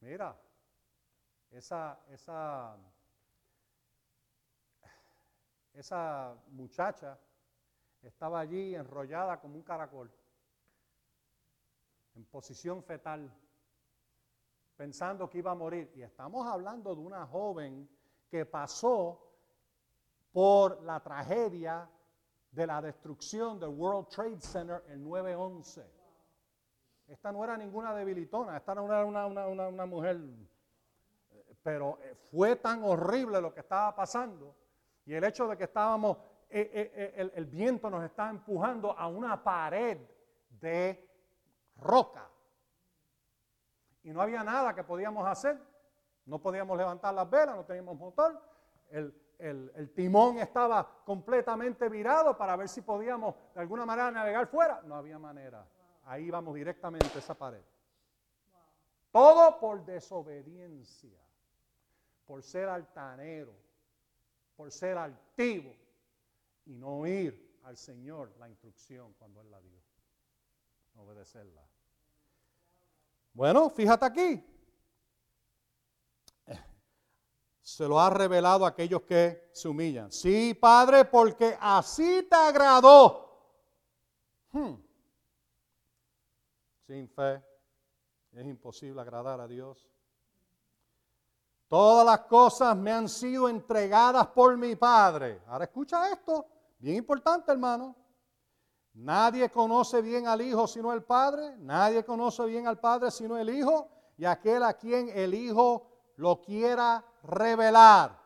Mira, 0.00 0.36
esa, 1.50 1.98
esa, 2.10 2.76
esa 5.72 6.36
muchacha 6.48 7.18
estaba 8.02 8.40
allí 8.40 8.74
enrollada 8.74 9.40
como 9.40 9.54
un 9.54 9.62
caracol, 9.62 10.12
en 12.18 12.24
posición 12.26 12.82
fetal, 12.82 13.32
pensando 14.76 15.30
que 15.30 15.38
iba 15.38 15.52
a 15.52 15.54
morir. 15.54 15.90
Y 15.94 16.02
estamos 16.02 16.46
hablando 16.46 16.94
de 16.94 17.00
una 17.00 17.24
joven 17.26 17.88
que 18.28 18.44
pasó 18.44 19.24
por 20.32 20.82
la 20.82 21.00
tragedia 21.00 21.88
de 22.50 22.66
la 22.66 22.82
destrucción 22.82 23.58
del 23.58 23.70
World 23.70 24.08
Trade 24.08 24.40
Center 24.40 24.84
el 24.88 25.00
9-11. 25.02 25.86
Esta 27.06 27.32
no 27.32 27.42
era 27.44 27.56
ninguna 27.56 27.94
debilitona, 27.94 28.56
esta 28.56 28.74
no 28.74 28.84
era 28.86 29.06
una, 29.06 29.26
una 29.46 29.86
mujer 29.86 30.20
pero 31.62 31.98
eh, 32.02 32.14
fue 32.14 32.56
tan 32.56 32.82
horrible 32.82 33.40
lo 33.40 33.52
que 33.52 33.60
estaba 33.60 33.94
pasando 33.94 34.56
y 35.04 35.14
el 35.14 35.24
hecho 35.24 35.46
de 35.48 35.56
que 35.56 35.64
estábamos, 35.64 36.16
eh, 36.48 36.92
eh, 36.94 37.30
el, 37.34 37.46
viento 37.46 37.90
nos 37.90 38.04
estaba 38.04 38.30
empujando 38.30 38.96
a 38.96 39.06
una 39.06 39.42
pared 39.42 39.98
de 40.48 41.07
roca 41.78 42.28
y 44.02 44.10
no 44.10 44.20
había 44.20 44.42
nada 44.42 44.74
que 44.74 44.84
podíamos 44.84 45.26
hacer. 45.26 45.58
No 46.26 46.40
podíamos 46.40 46.76
levantar 46.76 47.14
las 47.14 47.28
velas, 47.28 47.56
no 47.56 47.64
teníamos 47.64 47.96
motor. 47.96 48.40
El, 48.90 49.14
el, 49.38 49.92
timón 49.94 50.38
estaba 50.38 51.02
completamente 51.04 51.88
virado 51.88 52.36
para 52.36 52.56
ver 52.56 52.68
si 52.68 52.82
podíamos 52.82 53.34
de 53.54 53.60
alguna 53.60 53.86
manera 53.86 54.10
navegar 54.10 54.46
fuera. 54.46 54.82
No 54.84 54.94
había 54.94 55.18
manera. 55.18 55.66
Ahí 56.04 56.24
íbamos 56.24 56.54
directamente 56.54 57.10
a 57.14 57.18
esa 57.18 57.34
pared. 57.34 57.62
Todo 59.10 59.58
por 59.58 59.84
desobediencia 59.84 61.18
por 62.28 62.42
ser 62.42 62.68
altanero, 62.68 63.54
por 64.54 64.70
ser 64.70 64.98
altivo 64.98 65.74
y 66.66 66.74
no 66.74 66.98
oír 66.98 67.58
al 67.64 67.78
Señor 67.78 68.36
la 68.38 68.50
instrucción 68.50 69.14
cuando 69.14 69.40
Él 69.40 69.50
la 69.50 69.58
dio. 69.62 69.77
Obedecerla. 70.98 71.66
Bueno, 73.32 73.70
fíjate 73.70 74.04
aquí. 74.04 74.44
Se 77.60 77.86
lo 77.86 78.00
ha 78.00 78.08
revelado 78.10 78.64
a 78.64 78.68
aquellos 78.68 79.02
que 79.02 79.50
se 79.52 79.68
humillan. 79.68 80.10
Sí, 80.10 80.54
Padre, 80.54 81.04
porque 81.04 81.56
así 81.60 82.26
te 82.28 82.34
agradó. 82.34 83.28
Hmm. 84.50 84.74
Sin 86.86 87.08
fe 87.10 87.44
es 88.32 88.46
imposible 88.46 89.00
agradar 89.00 89.40
a 89.40 89.46
Dios. 89.46 89.86
Todas 91.68 92.06
las 92.06 92.20
cosas 92.20 92.74
me 92.74 92.90
han 92.90 93.08
sido 93.08 93.48
entregadas 93.48 94.26
por 94.28 94.56
mi 94.56 94.74
Padre. 94.74 95.42
Ahora 95.46 95.64
escucha 95.64 96.10
esto, 96.10 96.46
bien 96.78 96.96
importante 96.96 97.52
hermano. 97.52 97.94
Nadie 98.98 99.48
conoce 99.48 100.02
bien 100.02 100.26
al 100.26 100.42
Hijo 100.42 100.66
sino 100.66 100.92
el 100.92 101.04
Padre, 101.04 101.56
nadie 101.58 102.04
conoce 102.04 102.44
bien 102.46 102.66
al 102.66 102.80
Padre 102.80 103.12
sino 103.12 103.38
el 103.38 103.48
Hijo 103.48 103.88
y 104.16 104.24
aquel 104.24 104.64
a 104.64 104.74
quien 104.74 105.08
el 105.10 105.34
Hijo 105.34 105.88
lo 106.16 106.42
quiera 106.42 107.04
revelar. 107.22 108.20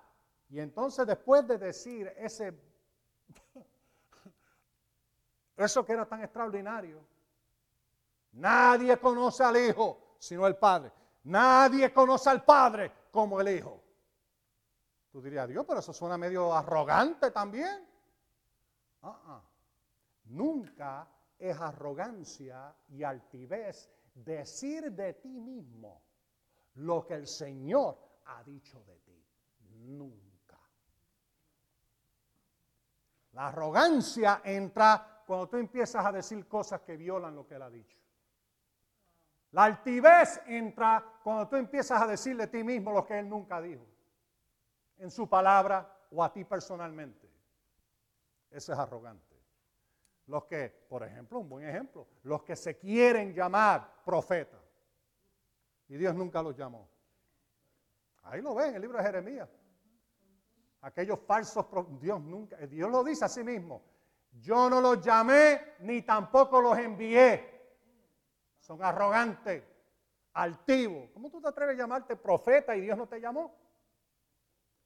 Y 0.48 0.60
entonces 0.60 1.06
después 1.06 1.46
de 1.46 1.58
decir 1.58 2.10
ese, 2.16 2.58
eso 5.58 5.84
que 5.84 5.92
era 5.92 6.06
tan 6.06 6.22
extraordinario, 6.22 7.06
nadie 8.32 8.98
conoce 8.98 9.44
al 9.44 9.58
Hijo 9.58 10.16
sino 10.18 10.46
el 10.46 10.56
Padre. 10.56 10.90
Nadie 11.24 11.92
conoce 11.92 12.30
al 12.30 12.46
Padre 12.46 12.90
como 13.10 13.42
el 13.42 13.58
Hijo. 13.58 13.78
Tú 15.10 15.20
dirías, 15.20 15.46
Dios, 15.46 15.66
pero 15.68 15.80
eso 15.80 15.92
suena 15.92 16.16
medio 16.16 16.54
arrogante 16.54 17.30
también. 17.30 17.86
Ah. 19.02 19.42
Nunca 20.32 21.06
es 21.38 21.60
arrogancia 21.60 22.74
y 22.88 23.02
altivez 23.02 23.90
decir 24.14 24.90
de 24.92 25.14
ti 25.14 25.40
mismo 25.40 26.02
lo 26.74 27.04
que 27.04 27.14
el 27.14 27.26
Señor 27.26 27.98
ha 28.26 28.42
dicho 28.42 28.82
de 28.84 28.96
ti. 29.00 29.24
Nunca. 29.74 30.58
La 33.32 33.48
arrogancia 33.48 34.40
entra 34.44 35.22
cuando 35.26 35.48
tú 35.48 35.58
empiezas 35.58 36.04
a 36.04 36.12
decir 36.12 36.48
cosas 36.48 36.80
que 36.80 36.96
violan 36.96 37.34
lo 37.34 37.46
que 37.46 37.56
Él 37.56 37.62
ha 37.62 37.70
dicho. 37.70 37.98
La 39.50 39.64
altivez 39.64 40.40
entra 40.46 41.20
cuando 41.22 41.46
tú 41.46 41.56
empiezas 41.56 42.00
a 42.00 42.06
decirle 42.06 42.44
a 42.44 42.50
ti 42.50 42.64
mismo 42.64 42.90
lo 42.90 43.04
que 43.04 43.18
Él 43.18 43.28
nunca 43.28 43.60
dijo, 43.60 43.84
en 44.96 45.10
su 45.10 45.28
palabra 45.28 45.94
o 46.10 46.24
a 46.24 46.32
ti 46.32 46.44
personalmente. 46.44 47.30
Eso 48.50 48.72
es 48.72 48.78
arrogante. 48.78 49.31
Los 50.26 50.44
que, 50.44 50.68
por 50.88 51.02
ejemplo, 51.02 51.38
un 51.40 51.48
buen 51.48 51.68
ejemplo, 51.68 52.06
los 52.22 52.42
que 52.42 52.56
se 52.56 52.78
quieren 52.78 53.34
llamar 53.34 54.02
profetas. 54.04 54.60
Y 55.88 55.96
Dios 55.96 56.14
nunca 56.14 56.42
los 56.42 56.56
llamó. 56.56 56.88
Ahí 58.22 58.40
lo 58.40 58.54
ven 58.54 58.70
en 58.70 58.74
el 58.76 58.82
libro 58.82 58.98
de 58.98 59.04
Jeremías. 59.04 59.48
Aquellos 60.80 61.18
falsos, 61.20 61.66
Dios 62.00 62.20
nunca, 62.20 62.56
Dios 62.56 62.90
lo 62.90 63.04
dice 63.04 63.24
a 63.24 63.28
sí 63.28 63.42
mismo. 63.42 63.82
Yo 64.40 64.70
no 64.70 64.80
los 64.80 65.00
llamé 65.00 65.74
ni 65.80 66.02
tampoco 66.02 66.60
los 66.60 66.78
envié. 66.78 67.50
son 68.58 68.82
arrogantes, 68.82 69.62
altivos. 70.32 71.10
¿Cómo 71.12 71.30
tú 71.30 71.40
te 71.40 71.48
atreves 71.48 71.74
a 71.76 71.78
llamarte 71.78 72.16
profeta 72.16 72.74
y 72.74 72.80
Dios 72.80 72.96
no 72.96 73.06
te 73.06 73.20
llamó? 73.20 73.54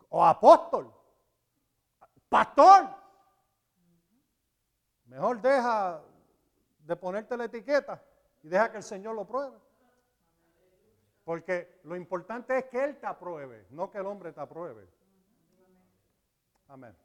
O 0.08 0.24
apóstol, 0.24 0.92
pastor. 2.28 3.05
Mejor 5.06 5.40
deja 5.40 6.02
de 6.78 6.96
ponerte 6.96 7.36
la 7.36 7.44
etiqueta 7.44 8.02
y 8.42 8.48
deja 8.48 8.70
que 8.70 8.78
el 8.78 8.82
Señor 8.82 9.14
lo 9.14 9.26
pruebe. 9.26 9.56
Porque 11.24 11.80
lo 11.84 11.96
importante 11.96 12.58
es 12.58 12.64
que 12.66 12.84
Él 12.84 12.98
te 12.98 13.06
apruebe, 13.06 13.66
no 13.70 13.90
que 13.90 13.98
el 13.98 14.06
hombre 14.06 14.32
te 14.32 14.40
apruebe. 14.40 14.88
Amén. 16.68 16.96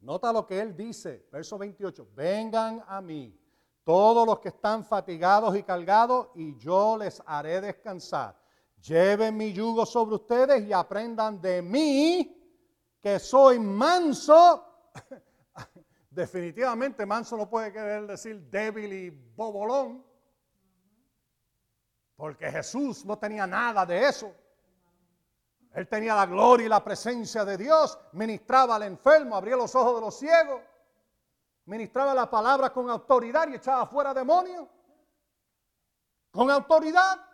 Nota 0.00 0.32
lo 0.32 0.46
que 0.46 0.60
Él 0.60 0.76
dice, 0.76 1.28
verso 1.30 1.58
28, 1.58 2.08
vengan 2.14 2.82
a 2.86 3.00
mí 3.00 3.38
todos 3.84 4.26
los 4.26 4.38
que 4.40 4.48
están 4.48 4.84
fatigados 4.84 5.56
y 5.56 5.62
cargados 5.62 6.28
y 6.34 6.56
yo 6.56 6.96
les 6.96 7.22
haré 7.26 7.60
descansar. 7.60 8.38
Lleven 8.82 9.36
mi 9.36 9.52
yugo 9.52 9.84
sobre 9.84 10.14
ustedes 10.14 10.66
y 10.66 10.72
aprendan 10.72 11.40
de 11.40 11.60
mí 11.60 12.36
que 13.00 13.18
soy 13.18 13.58
manso. 13.58 14.64
Definitivamente 16.10 17.06
manso 17.06 17.36
no 17.36 17.48
puede 17.48 17.72
querer 17.72 18.06
decir 18.06 18.40
débil 18.50 18.92
y 18.92 19.10
bobolón. 19.10 20.04
Porque 22.16 22.50
Jesús 22.50 23.04
no 23.04 23.18
tenía 23.18 23.46
nada 23.46 23.86
de 23.86 24.08
eso. 24.08 24.34
Él 25.72 25.88
tenía 25.88 26.14
la 26.14 26.26
gloria 26.26 26.66
y 26.66 26.68
la 26.68 26.82
presencia 26.82 27.44
de 27.44 27.56
Dios, 27.56 27.98
ministraba 28.12 28.74
al 28.74 28.82
enfermo, 28.82 29.36
abría 29.36 29.56
los 29.56 29.74
ojos 29.76 29.94
de 29.94 30.00
los 30.00 30.18
ciegos, 30.18 30.60
ministraba 31.66 32.12
la 32.12 32.28
palabra 32.28 32.72
con 32.72 32.90
autoridad 32.90 33.48
y 33.48 33.54
echaba 33.54 33.86
fuera 33.86 34.12
demonios. 34.12 34.68
Con 36.32 36.50
autoridad. 36.50 37.24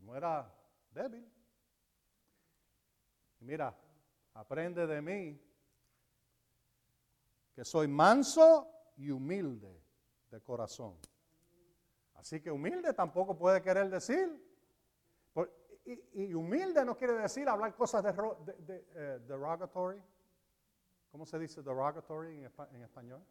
No 0.00 0.16
era 0.16 0.52
débil. 0.90 1.32
Mira, 3.40 3.74
aprende 4.34 4.86
de 4.86 5.00
mí 5.00 5.40
que 7.54 7.64
soy 7.64 7.86
manso 7.88 8.68
y 8.96 9.10
humilde 9.10 9.82
de 10.30 10.40
corazón. 10.42 10.98
Así 12.14 12.40
que 12.40 12.50
humilde 12.50 12.92
tampoco 12.92 13.36
puede 13.36 13.62
querer 13.62 13.88
decir. 13.88 14.42
y, 15.84 16.34
humilde 16.34 16.84
no 16.84 16.96
quiere 16.96 17.14
decir 17.14 17.48
hablar 17.48 17.74
cosas 17.74 18.02
de, 18.02 18.86
eh, 18.94 19.20
derogatory. 19.26 20.02
¿Cómo 21.10 21.26
se 21.26 21.38
dice 21.38 21.62
derogatory 21.62 22.44
en, 22.72 22.82
español? 22.82 23.24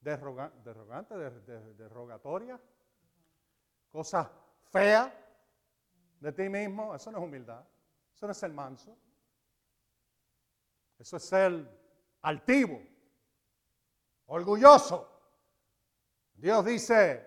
derrogante, 0.00 1.16
derogatoria. 1.76 2.60
Cosas 3.90 4.28
feas 4.70 5.12
de 6.20 6.32
ti 6.32 6.48
mismo. 6.48 6.94
Eso 6.94 7.10
no 7.10 7.18
es 7.18 7.24
humildad. 7.24 7.64
Eso 8.14 8.26
no 8.26 8.32
es 8.32 8.38
ser 8.38 8.52
manso. 8.52 8.96
Eso 10.98 11.16
es 11.16 11.24
ser 11.24 11.68
altivo, 12.22 12.80
orgulloso. 14.26 15.10
Dios 16.34 16.64
dice 16.64 17.26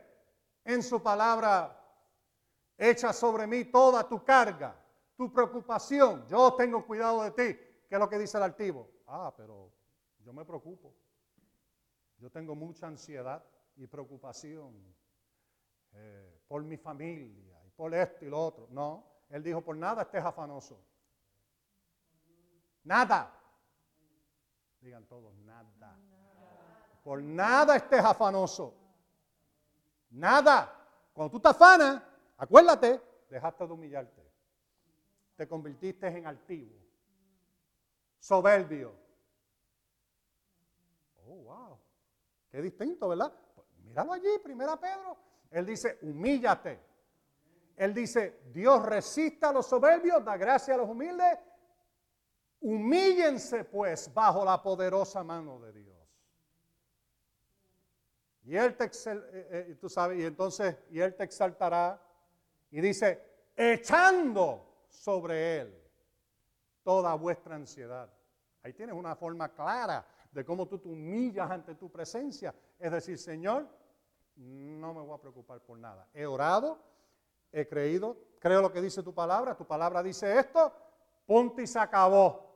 en 0.64 0.84
su 0.84 1.02
palabra, 1.02 1.74
echa 2.78 3.14
sobre 3.14 3.48
mí 3.48 3.66
toda 3.66 4.08
tu 4.08 4.24
carga, 4.24 4.76
tu 5.16 5.32
preocupación. 5.32 6.26
Yo 6.28 6.54
tengo 6.56 6.86
cuidado 6.86 7.24
de 7.24 7.32
ti. 7.32 7.60
¿Qué 7.88 7.96
es 7.96 8.00
lo 8.00 8.10
que 8.10 8.20
dice 8.20 8.38
el 8.38 8.44
altivo? 8.44 8.90
Ah, 9.08 9.34
pero 9.36 9.72
yo 10.20 10.34
me 10.34 10.44
preocupo. 10.44 10.94
Yo 12.18 12.30
tengo 12.30 12.56
mucha 12.56 12.88
ansiedad 12.88 13.44
y 13.76 13.88
preocupación 13.88 14.74
eh, 15.94 16.42
por 16.48 16.64
mi 16.64 16.78
familia 16.78 17.64
y 17.66 17.70
por 17.72 17.94
esto 17.94 18.26
y 18.26 18.30
lo 18.30 18.44
otro. 18.44 18.68
No, 18.72 19.06
él 19.30 19.44
dijo, 19.44 19.62
por 19.62 19.78
nada 19.78 20.04
estés 20.04 20.24
afanoso. 20.24 20.80
Nada. 22.84 23.34
Digan 24.82 25.06
todos, 25.06 25.34
nada. 25.38 25.98
Por 27.04 27.22
nada 27.22 27.76
estés 27.76 28.04
afanoso. 28.04 28.74
Nada. 30.10 30.74
Cuando 31.14 31.32
tú 31.32 31.40
te 31.40 31.50
afanas, 31.50 32.02
acuérdate, 32.38 33.02
dejaste 33.30 33.66
de 33.66 33.74
humillarte. 33.74 34.28
Te 35.36 35.48
convertiste 35.48 36.08
en 36.08 36.26
altivo, 36.26 36.76
soberbio. 38.20 38.94
Oh, 41.26 41.36
wow. 41.36 41.80
Qué 42.50 42.62
distinto, 42.62 43.10
¿verdad? 43.10 43.34
Pues 43.54 43.68
míralo 43.84 44.14
allí, 44.14 44.40
primera 44.44 44.80
Pedro. 44.80 45.18
Él 45.52 45.66
dice, 45.66 46.00
humíllate. 46.02 46.80
Él 47.76 47.94
dice, 47.94 48.42
Dios 48.52 48.84
resista 48.84 49.50
a 49.50 49.54
los 49.54 49.68
soberbios, 49.68 50.24
da 50.26 50.36
gracia 50.38 50.74
a 50.74 50.78
los 50.78 50.90
humildes. 50.90 51.38
Humíllense 52.68 53.64
pues 53.64 54.14
bajo 54.14 54.44
la 54.44 54.62
poderosa 54.62 55.24
mano 55.24 55.58
de 55.62 55.72
Dios. 55.72 55.96
Y 58.44 58.58
él 58.58 58.76
te, 58.76 58.84
eh, 58.84 58.92
eh, 59.72 60.18
y 60.18 60.24
entonces, 60.26 60.76
y 60.90 61.00
él 61.00 61.16
te 61.16 61.24
exaltará. 61.24 61.98
Y 62.70 62.82
dice, 62.82 63.24
echando 63.56 64.86
sobre 64.90 65.62
él 65.62 65.82
toda 66.84 67.14
vuestra 67.16 67.56
ansiedad. 67.56 68.10
Ahí 68.64 68.74
tienes 68.74 68.96
una 68.96 69.16
forma 69.16 69.48
clara 69.48 70.06
de 70.30 70.44
cómo 70.44 70.68
tú 70.68 70.78
te 70.78 70.90
humillas 70.90 71.50
ante 71.50 71.74
tu 71.76 71.90
presencia. 71.90 72.54
Es 72.78 72.92
decir, 72.92 73.18
Señor, 73.18 73.66
no 74.36 74.94
me 74.94 75.00
voy 75.04 75.16
a 75.16 75.22
preocupar 75.22 75.62
por 75.62 75.78
nada. 75.78 76.06
He 76.14 76.26
orado, 76.26 76.80
he 77.50 77.66
creído, 77.66 78.18
creo 78.42 78.62
lo 78.62 78.74
que 78.74 78.82
dice 78.82 79.02
tu 79.04 79.14
palabra. 79.14 79.56
Tu 79.56 79.66
palabra 79.66 80.04
dice 80.04 80.38
esto, 80.38 80.74
punto 81.26 81.62
y 81.62 81.68
se 81.68 81.80
acabó. 81.80 82.47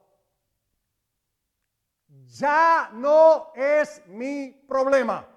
Ya 2.27 2.89
no 2.93 3.53
es 3.55 4.05
mi 4.07 4.51
problema. 4.67 5.27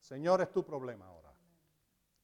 Señor, 0.00 0.40
es 0.40 0.52
tu 0.52 0.64
problema 0.64 1.06
ahora. 1.06 1.32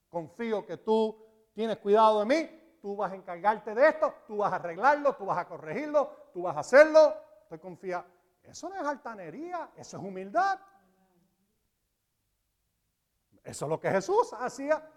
Confío 0.09 0.66
que 0.66 0.76
tú 0.76 1.16
tienes 1.53 1.78
cuidado 1.78 2.20
de 2.20 2.26
mí, 2.26 2.78
tú 2.80 2.97
vas 2.97 3.12
a 3.12 3.14
encargarte 3.14 3.74
de 3.74 3.89
esto, 3.89 4.14
tú 4.26 4.39
vas 4.39 4.53
a 4.53 4.57
arreglarlo, 4.57 5.14
tú 5.14 5.26
vas 5.26 5.39
a 5.39 5.47
corregirlo, 5.47 6.30
tú 6.33 6.43
vas 6.43 6.57
a 6.57 6.61
hacerlo. 6.61 7.14
Estoy 7.43 7.59
confiado. 7.59 8.05
Eso 8.43 8.68
no 8.68 8.74
es 8.74 8.87
altanería, 8.87 9.70
eso 9.76 9.97
es 9.97 10.03
humildad. 10.03 10.59
Eso 13.45 13.64
es 13.64 13.68
lo 13.68 13.80
que 13.80 13.91
Jesús 13.91 14.33
hacía. 14.35 14.89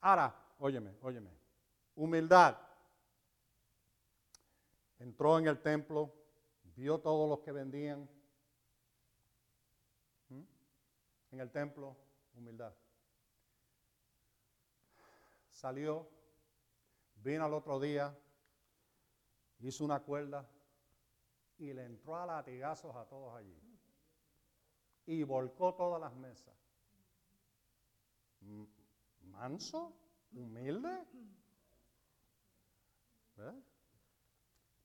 Ahora, 0.00 0.34
óyeme, 0.58 0.96
óyeme. 1.02 1.30
Humildad. 1.94 2.56
Entró 4.98 5.38
en 5.38 5.46
el 5.48 5.60
templo, 5.60 6.12
vio 6.80 6.98
todos 6.98 7.28
los 7.28 7.40
que 7.40 7.52
vendían 7.52 8.08
en 11.30 11.38
el 11.38 11.50
templo, 11.50 11.94
humildad. 12.34 12.74
Salió, 15.50 16.08
vino 17.16 17.44
al 17.44 17.52
otro 17.52 17.78
día, 17.78 18.18
hizo 19.58 19.84
una 19.84 20.00
cuerda 20.00 20.48
y 21.58 21.74
le 21.74 21.84
entró 21.84 22.16
a 22.16 22.24
latigazos 22.24 22.96
a 22.96 23.04
todos 23.04 23.36
allí. 23.36 23.60
Y 25.04 25.22
volcó 25.22 25.74
todas 25.74 26.00
las 26.00 26.14
mesas. 26.14 26.56
Manso, 29.20 29.94
humilde. 30.32 31.06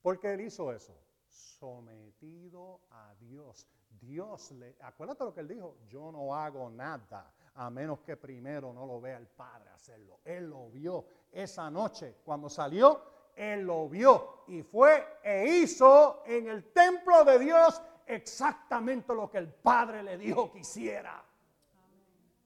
¿Por 0.01 0.19
qué 0.19 0.33
él 0.33 0.41
hizo 0.41 0.73
eso? 0.73 1.04
Sometido 1.35 2.79
a 2.91 3.13
Dios. 3.19 3.67
Dios 3.89 4.51
le, 4.51 4.77
acuérdate 4.81 5.25
lo 5.25 5.33
que 5.33 5.41
él 5.41 5.47
dijo, 5.49 5.77
yo 5.89 6.11
no 6.11 6.33
hago 6.33 6.69
nada 6.69 7.33
a 7.55 7.69
menos 7.69 7.99
que 7.99 8.15
primero 8.15 8.71
no 8.71 8.85
lo 8.85 9.01
vea 9.01 9.17
el 9.17 9.27
Padre 9.27 9.69
hacerlo. 9.69 10.19
Él 10.23 10.49
lo 10.49 10.69
vio 10.69 11.05
esa 11.31 11.69
noche 11.69 12.17
cuando 12.23 12.49
salió, 12.49 13.01
él 13.35 13.65
lo 13.65 13.89
vio 13.89 14.43
y 14.47 14.61
fue 14.63 15.19
e 15.23 15.45
hizo 15.45 16.23
en 16.25 16.47
el 16.47 16.71
templo 16.71 17.25
de 17.25 17.39
Dios 17.39 17.81
exactamente 18.05 19.13
lo 19.13 19.29
que 19.29 19.39
el 19.39 19.51
Padre 19.51 20.03
le 20.03 20.17
dijo 20.17 20.51
que 20.51 20.59
hiciera. 20.59 21.21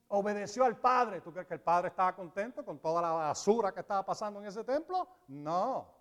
Obedeció 0.07 0.63
al 0.63 0.77
Padre. 0.77 1.21
¿Tú 1.21 1.31
crees 1.31 1.47
que 1.47 1.53
el 1.53 1.61
Padre 1.61 1.89
estaba 1.89 2.15
contento 2.15 2.65
con 2.65 2.79
toda 2.79 3.03
la 3.03 3.11
basura 3.11 3.71
que 3.71 3.81
estaba 3.81 4.03
pasando 4.03 4.39
en 4.39 4.47
ese 4.47 4.63
templo? 4.63 5.07
No. 5.27 5.93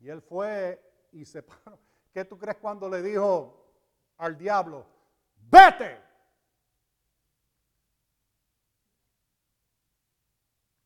Y 0.00 0.08
él 0.08 0.20
fue 0.20 0.93
y 1.14 1.24
se 1.24 1.42
paró. 1.42 1.78
¿Qué 2.12 2.24
tú 2.24 2.38
crees 2.38 2.58
cuando 2.58 2.88
le 2.88 3.02
dijo, 3.02 3.64
al 4.18 4.36
diablo, 4.36 4.86
vete. 5.36 6.02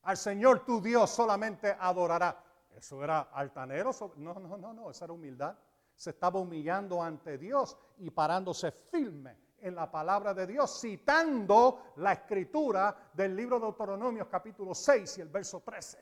Al 0.02 0.16
Señor 0.16 0.64
tu 0.64 0.80
Dios 0.80 1.10
solamente 1.10 1.76
adorará. 1.78 2.42
Eso 2.74 3.02
era 3.04 3.20
altanero. 3.32 3.90
No, 4.16 4.34
no, 4.34 4.56
no, 4.56 4.72
no, 4.72 4.90
esa 4.90 5.04
era 5.04 5.12
humildad. 5.12 5.58
se 5.94 6.10
estaba 6.10 6.38
humillando 6.38 7.02
ante 7.02 7.36
Dios 7.36 7.76
y 7.98 8.10
parándose 8.10 8.70
firme 8.70 9.36
en 9.60 9.74
la 9.74 9.90
palabra 9.90 10.32
de 10.32 10.46
Dios, 10.46 10.80
citando 10.80 11.92
la 11.96 12.12
escritura 12.12 13.10
del 13.12 13.34
libro 13.34 13.58
de 13.58 13.66
Deuteronomios 13.66 14.28
capítulo 14.28 14.74
6 14.74 15.18
y 15.18 15.20
el 15.20 15.28
verso 15.28 15.60
13. 15.60 15.98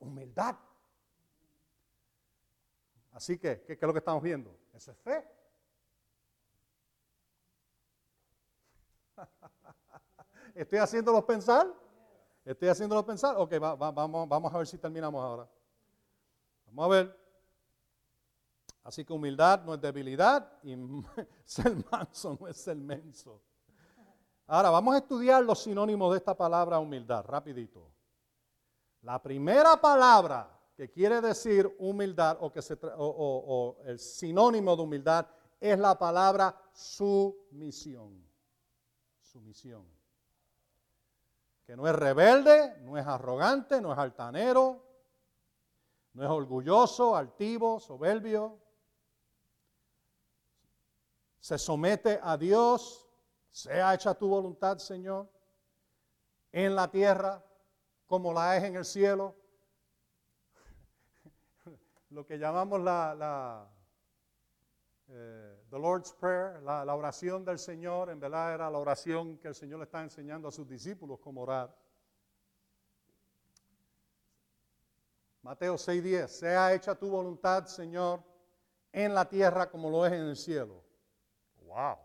Humildad. 0.00 0.56
Así 3.16 3.38
que, 3.38 3.62
¿qué, 3.62 3.72
es 3.72 3.80
lo 3.80 3.94
que 3.94 4.00
estamos 4.00 4.22
viendo? 4.22 4.54
Eso 4.74 4.90
es 4.90 4.98
fe. 4.98 5.26
¿Estoy 10.54 10.78
haciéndolos 10.80 11.24
pensar? 11.24 11.66
¿Estoy 12.44 12.68
haciéndolos 12.68 13.06
pensar? 13.06 13.34
Ok, 13.38 13.54
vamos, 13.58 14.54
a 14.54 14.58
ver 14.58 14.66
si 14.66 14.76
terminamos 14.76 15.24
ahora. 15.24 15.48
Vamos 16.66 16.84
a 16.84 16.88
ver. 16.88 17.18
Así 18.84 19.02
que 19.02 19.14
humildad 19.14 19.64
no 19.64 19.72
es 19.72 19.80
debilidad 19.80 20.52
y 20.62 20.76
ser 21.46 21.74
manso 21.90 22.36
no 22.38 22.46
es 22.48 22.58
ser 22.58 22.76
menso. 22.76 23.42
Ahora 24.46 24.68
vamos 24.68 24.94
a 24.94 24.98
estudiar 24.98 25.42
los 25.42 25.62
sinónimos 25.62 26.12
de 26.12 26.18
esta 26.18 26.36
palabra 26.36 26.78
humildad, 26.78 27.24
rapidito. 27.24 27.90
La 29.00 29.22
primera 29.22 29.80
palabra 29.80 30.55
que 30.76 30.90
quiere 30.90 31.22
decir 31.22 31.74
humildad 31.78 32.36
o, 32.40 32.52
que 32.52 32.60
el 33.86 33.98
sinónimo 33.98 34.76
de 34.76 34.82
humildad 34.82 35.26
es 35.58 35.78
la 35.78 35.98
palabra 35.98 36.54
sumisión. 36.72 38.22
Sumisión. 39.22 39.86
Que 41.64 41.74
no 41.76 41.88
es 41.88 41.94
rebelde, 41.94 42.76
no 42.82 42.98
es 42.98 43.06
arrogante, 43.06 43.80
no 43.80 43.90
es 43.92 43.98
altanero, 43.98 44.84
no 46.12 46.22
es 46.22 46.28
orgulloso, 46.28 47.16
altivo, 47.16 47.80
soberbio, 47.80 48.58
se 51.40 51.58
somete 51.58 52.20
a 52.22 52.36
Dios, 52.36 53.08
sea 53.50 53.94
hecha 53.94 54.14
tu 54.14 54.28
voluntad, 54.28 54.78
Señor, 54.78 55.30
en 56.52 56.74
la 56.74 56.90
tierra 56.90 57.42
como 58.06 58.32
la 58.32 58.56
es 58.56 58.64
en 58.64 58.76
el 58.76 58.84
cielo. 58.84 59.34
Lo 62.16 62.24
que 62.24 62.38
llamamos 62.38 62.80
la, 62.80 63.14
la 63.14 63.70
eh, 65.08 65.64
the 65.68 65.78
Lord's 65.78 66.14
Prayer, 66.14 66.62
la, 66.62 66.94
oración 66.94 67.44
del 67.44 67.58
Señor, 67.58 68.08
en 68.08 68.18
verdad 68.18 68.54
era 68.54 68.70
la 68.70 68.78
oración 68.78 69.36
que 69.36 69.48
el 69.48 69.54
Señor 69.54 69.80
le 69.80 69.84
está 69.84 70.02
enseñando 70.02 70.48
a 70.48 70.50
sus 70.50 70.66
discípulos 70.66 71.18
cómo 71.20 71.42
orar. 71.42 71.76
Mateo 75.42 75.74
6:10, 75.74 76.26
sea 76.28 76.72
hecha 76.72 76.94
tu 76.94 77.10
voluntad, 77.10 77.66
Señor, 77.66 78.22
en 78.90 79.12
la 79.12 79.28
tierra 79.28 79.68
como 79.68 79.90
lo 79.90 80.06
es 80.06 80.14
en 80.14 80.22
el 80.22 80.36
cielo. 80.36 80.82
Wow. 81.66 81.98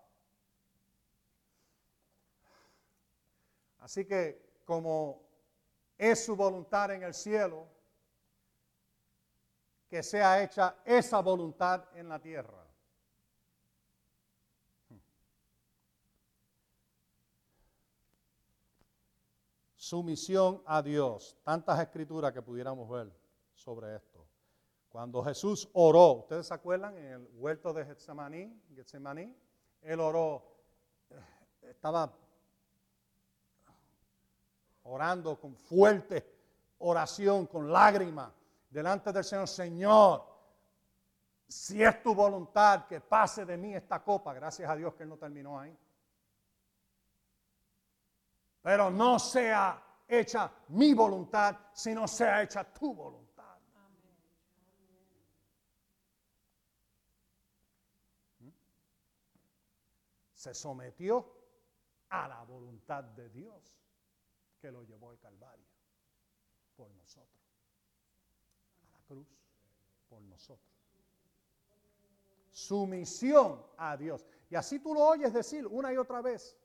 Así 3.80 4.04
que 4.04 4.60
como 4.66 5.22
es 5.98 6.26
su 6.26 6.36
voluntad 6.36 6.92
en 6.92 7.04
el 7.04 7.14
cielo, 7.14 7.66
que 9.92 10.02
sea 10.02 10.42
hecha 10.42 10.78
esa 10.86 11.20
voluntad 11.20 11.84
en 11.96 12.08
la 12.08 12.18
tierra. 12.18 12.66
Sumisión 19.76 20.64
a 20.66 20.82
Dios. 20.82 21.38
Tantas 21.44 21.78
escrituras 21.82 22.32
que 22.32 22.42
pudiéramos 22.42 22.90
ver 22.90 23.12
sobre 23.54 23.98
esto. 23.98 24.26
Cuando 24.88 25.22
Jesús 25.26 25.70
oró, 25.74 26.14
¿ustedes 26.14 26.48
se 26.48 26.54
acuerdan 26.54 26.96
en 26.96 27.06
el 27.08 27.30
huerto 27.34 27.74
de 27.74 27.84
Getsemaní? 27.84 28.62
Getsemaní 28.74 29.36
él 29.82 30.00
oró, 30.00 30.56
estaba 31.64 32.18
orando 34.84 35.38
con 35.38 35.54
fuerte 35.58 36.26
oración, 36.78 37.46
con 37.46 37.70
lágrimas, 37.70 38.32
delante 38.72 39.12
del 39.14 39.24
Señor, 39.24 39.48
Señor, 39.48 40.32
si 41.48 41.84
es 41.84 42.02
tu 42.02 42.16
voluntad 42.16 42.88
que 42.88 43.02
pase 43.02 43.46
de 43.46 43.58
mí 43.58 43.76
esta 43.76 44.04
copa, 44.04 44.34
gracias 44.34 44.68
a 44.70 44.76
Dios 44.76 44.96
que 44.96 45.04
Él 45.04 45.10
no 45.10 45.18
terminó 45.18 45.60
ahí. 45.60 45.78
Pero 48.64 48.90
no 48.90 49.20
sea 49.20 49.84
hecha 50.08 50.52
mi 50.70 50.94
voluntad, 50.94 51.58
sino 51.74 52.08
sea 52.08 52.42
hecha 52.42 52.64
tu 52.64 52.94
voluntad. 52.94 53.22
se 60.42 60.56
sometió 60.56 61.24
a 62.10 62.28
la 62.28 62.44
voluntad 62.44 63.04
de 63.04 63.30
Dios 63.30 63.78
que 64.60 64.72
lo 64.72 64.82
llevó 64.82 65.12
al 65.12 65.20
Calvario 65.20 65.68
por 66.76 66.90
nosotros, 66.96 67.41
cruz 69.12 69.28
por 70.10 70.22
nosotros. 70.22 70.68
Sumisión 72.50 73.62
a 73.78 73.98
Dios. 73.98 74.26
Y 74.50 74.56
así 74.56 74.80
tú 74.80 74.94
lo 74.94 75.02
oyes 75.02 75.34
decir 75.34 75.68
una 75.68 75.92
y 75.94 75.98
otra 75.98 76.22
vez. 76.22 76.58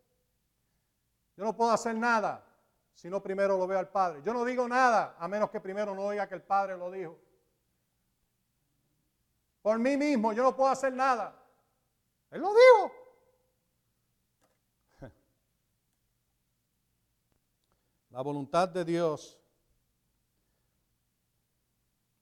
Yo 1.37 1.45
no 1.45 1.57
puedo 1.57 1.71
hacer 1.71 1.97
nada 1.97 2.45
si 2.95 3.11
no 3.11 3.23
primero 3.23 3.59
lo 3.59 3.67
veo 3.67 3.79
al 3.79 3.91
Padre. 3.91 4.23
Yo 4.23 4.33
no 4.33 4.45
digo 4.45 4.69
nada 4.69 5.17
a 5.19 5.29
menos 5.29 5.51
que 5.51 5.61
primero 5.61 5.95
no 5.95 6.03
oiga 6.03 6.29
que 6.29 6.35
el 6.35 6.43
Padre 6.43 6.77
lo 6.77 6.91
dijo. 6.91 7.19
Por 9.63 9.79
mí 9.79 9.97
mismo 9.97 10.33
yo 10.33 10.43
no 10.43 10.55
puedo 10.55 10.71
hacer 10.71 10.93
nada. 10.93 11.37
Él 12.31 12.41
lo 12.41 12.51
dijo. 12.55 12.93
la 18.11 18.21
voluntad 18.23 18.69
de 18.69 18.85
Dios. 18.85 19.39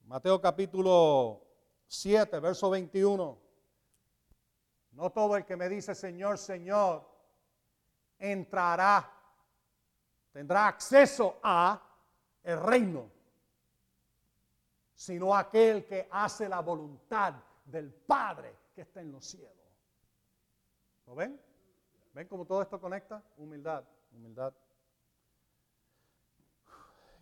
Mateo 0.05 0.39
capítulo 0.39 1.41
7, 1.87 2.39
verso 2.39 2.69
21. 2.69 3.39
No 4.91 5.09
todo 5.09 5.35
el 5.35 5.45
que 5.45 5.55
me 5.55 5.67
dice 5.67 5.95
Señor, 5.95 6.37
Señor, 6.37 7.03
entrará, 8.19 9.11
tendrá 10.31 10.67
acceso 10.67 11.39
a 11.41 11.81
el 12.43 12.61
reino, 12.61 13.09
sino 14.93 15.35
aquel 15.35 15.85
que 15.85 16.07
hace 16.11 16.47
la 16.47 16.59
voluntad 16.59 17.33
del 17.65 17.91
Padre 17.91 18.55
que 18.75 18.81
está 18.81 19.01
en 19.01 19.11
los 19.11 19.25
cielos. 19.25 19.51
¿Lo 21.07 21.15
ven? 21.15 21.41
¿Ven 22.13 22.27
cómo 22.27 22.45
todo 22.45 22.61
esto 22.61 22.79
conecta? 22.79 23.23
Humildad, 23.37 23.83
humildad. 24.11 24.53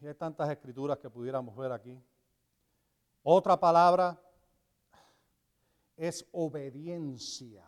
Y 0.02 0.08
hay 0.08 0.16
tantas 0.16 0.50
escrituras 0.50 0.98
que 0.98 1.10
pudiéramos 1.10 1.56
ver 1.56 1.72
aquí. 1.72 1.98
Otra 3.24 3.57
palabra 3.59 4.19
es 5.95 6.28
obediencia. 6.34 7.63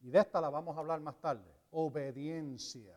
Y 0.00 0.10
de 0.10 0.20
esta 0.20 0.40
la 0.40 0.50
vamos 0.50 0.76
a 0.76 0.80
hablar 0.80 1.00
más 1.00 1.20
tarde. 1.20 1.52
Obediencia. 1.72 2.96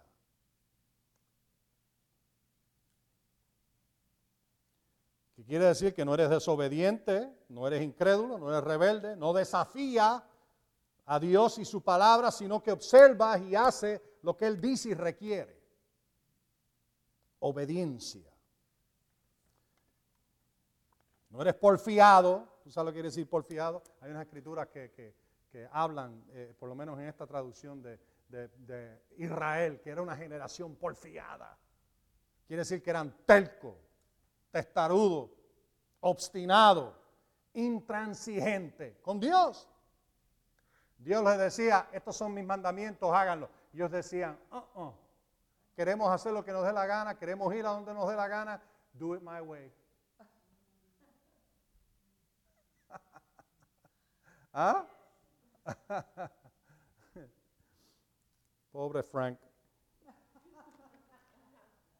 ¿Qué 5.36 5.44
quiere 5.44 5.66
decir? 5.66 5.94
Que 5.94 6.06
no 6.06 6.14
eres 6.14 6.30
desobediente, 6.30 7.30
no 7.50 7.68
eres 7.68 7.82
incrédulo, 7.82 8.38
no 8.38 8.50
eres 8.50 8.64
rebelde, 8.64 9.16
no 9.16 9.34
desafía 9.34 10.24
a 11.06 11.20
Dios 11.20 11.58
y 11.58 11.66
su 11.66 11.82
palabra, 11.82 12.32
sino 12.32 12.62
que 12.62 12.72
observas 12.72 13.42
y 13.42 13.56
hace 13.56 14.20
lo 14.22 14.38
que 14.38 14.46
Él 14.46 14.62
dice 14.62 14.90
y 14.90 14.94
requiere. 14.94 15.62
Obediencia. 17.40 18.33
No 21.34 21.42
eres 21.42 21.56
porfiado, 21.56 22.48
¿tú 22.64 22.70
sabes 22.70 22.86
lo 22.86 22.92
que 22.92 22.98
quiere 22.98 23.10
decir 23.10 23.28
porfiado? 23.28 23.82
Hay 24.02 24.12
unas 24.12 24.22
escrituras 24.22 24.68
que, 24.68 25.16
hablan, 25.72 26.24
eh, 26.30 26.54
por 26.60 26.70
lo 26.70 26.76
menos 26.76 27.00
en 27.00 27.08
esta 27.08 27.26
traducción 27.26 27.82
de, 27.82 28.00
de, 28.30 29.02
Israel, 29.18 29.82
que 29.82 29.90
era 29.90 30.04
una 30.04 30.16
generación 30.16 30.76
porfiada. 30.76 31.58
Quiere 32.46 32.62
decir 32.62 32.84
que 32.84 32.92
eran 32.92 33.26
telco, 33.26 33.76
testarudo, 34.52 35.32
obstinado, 36.02 36.96
intransigente 37.54 39.00
con 39.02 39.20
Dios. 39.20 39.68
Dios 41.00 41.24
les 41.24 41.40
decía, 41.40 41.90
estos 41.94 42.16
son 42.16 42.36
mis 42.36 42.46
mandamientos, 42.46 43.12
háganlo. 43.12 43.50
ellos 43.74 43.90
decían, 43.90 44.38
uh 44.52 44.80
-uh. 44.80 44.94
queremos 45.76 46.12
hacer 46.12 46.32
lo 46.32 46.46
que 46.46 46.52
nos 46.52 46.64
dé 46.64 46.72
la 46.72 46.86
gana, 46.86 47.18
queremos 47.18 47.52
ir 47.56 47.66
a 47.66 47.70
donde 47.70 47.92
nos 47.92 48.08
dé 48.08 48.16
la 48.16 48.28
gana, 48.28 48.62
do 48.94 49.16
it 49.16 49.22
my 49.24 49.42
way. 49.42 49.74
¿Ah? 54.54 54.88
Pobre 58.72 59.02
Frank. 59.02 59.40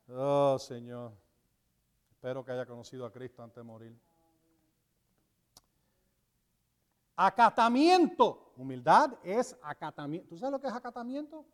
Oh, 0.08 0.58
Señor. 0.60 1.12
Espero 2.12 2.46
que 2.46 2.52
haya 2.52 2.66
conocido 2.66 3.06
a 3.06 3.12
Cristo 3.12 3.42
antes 3.42 3.56
de 3.56 3.64
morir. 3.64 4.00
Acatamiento. 7.16 8.54
Humildad 8.56 9.14
es 9.24 9.58
acatamiento. 9.62 10.30
¿Tú 10.30 10.38
sabes 10.38 10.52
lo 10.52 10.62
que 10.62 10.68
es 10.68 10.74
acatamiento? 10.74 11.46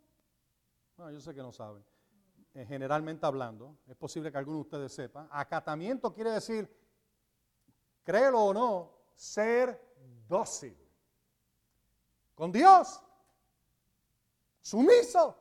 No, 0.97 1.09
yo 1.11 1.21
sé 1.21 1.33
que 1.33 1.41
no 1.41 1.53
saben. 1.53 1.83
Eh, 2.53 2.65
generalmente 2.65 3.25
hablando, 3.25 3.77
es 3.87 3.95
posible 3.95 4.31
que 4.31 4.37
algunos 4.37 4.63
de 4.63 4.67
ustedes 4.67 4.93
sepan. 4.93 5.29
Acatamiento 5.31 6.13
quiere 6.13 6.31
decir, 6.31 6.69
créelo 8.03 8.43
o 8.43 8.53
no, 8.53 8.91
ser 9.15 9.81
dócil. 10.27 10.75
Con 12.39 12.53
Dios, 12.53 13.03
sumiso. 14.61 15.37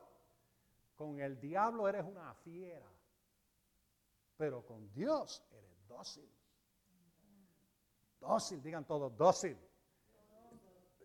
Con 0.97 1.21
el 1.21 1.39
diablo 1.39 1.87
eres 1.87 2.03
una 2.03 2.33
fiera, 2.33 2.91
pero 4.35 4.65
con 4.65 4.91
Dios 4.91 5.41
eres 5.49 5.87
dócil. 5.87 6.29
Dócil, 8.19 8.61
digan 8.61 8.83
todos, 8.83 9.15
dócil. 9.15 9.57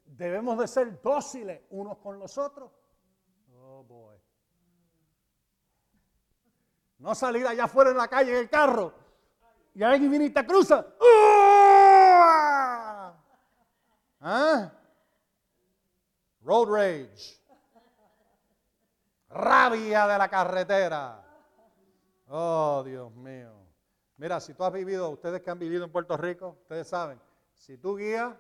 Debemos 0.05 0.59
de 0.59 0.67
ser 0.67 1.01
dóciles 1.01 1.63
unos 1.71 1.99
con 1.99 2.19
los 2.19 2.37
otros. 2.39 2.73
Oh, 3.57 3.85
boy. 3.85 4.19
No 6.99 7.15
salir 7.15 7.47
allá 7.47 7.67
afuera 7.67 7.91
en 7.91 7.99
la 7.99 8.09
calle 8.09 8.33
en 8.33 8.39
el 8.39 8.51
carro 8.51 8.93
y 9.73 9.85
alguien 9.85 10.11
viene 10.11 10.25
y 10.25 10.31
te 10.31 10.45
cruza. 10.45 10.85
¿Ah? 14.21 14.81
Road 16.55 16.69
rage. 16.69 17.41
Rabia 19.29 20.07
de 20.07 20.19
la 20.19 20.29
carretera. 20.29 21.21
Oh, 22.29 22.85
Dios 22.87 23.13
mío. 23.13 23.53
Mira, 24.17 24.39
si 24.39 24.55
tú 24.55 24.63
has 24.63 24.73
vivido, 24.73 25.11
ustedes 25.11 25.43
que 25.43 25.51
han 25.51 25.59
vivido 25.59 25.85
en 25.85 25.91
Puerto 25.91 26.17
Rico, 26.17 26.59
ustedes 26.63 26.87
saben, 26.87 27.21
si 27.55 27.77
tú 27.77 27.97
guías 27.97 28.37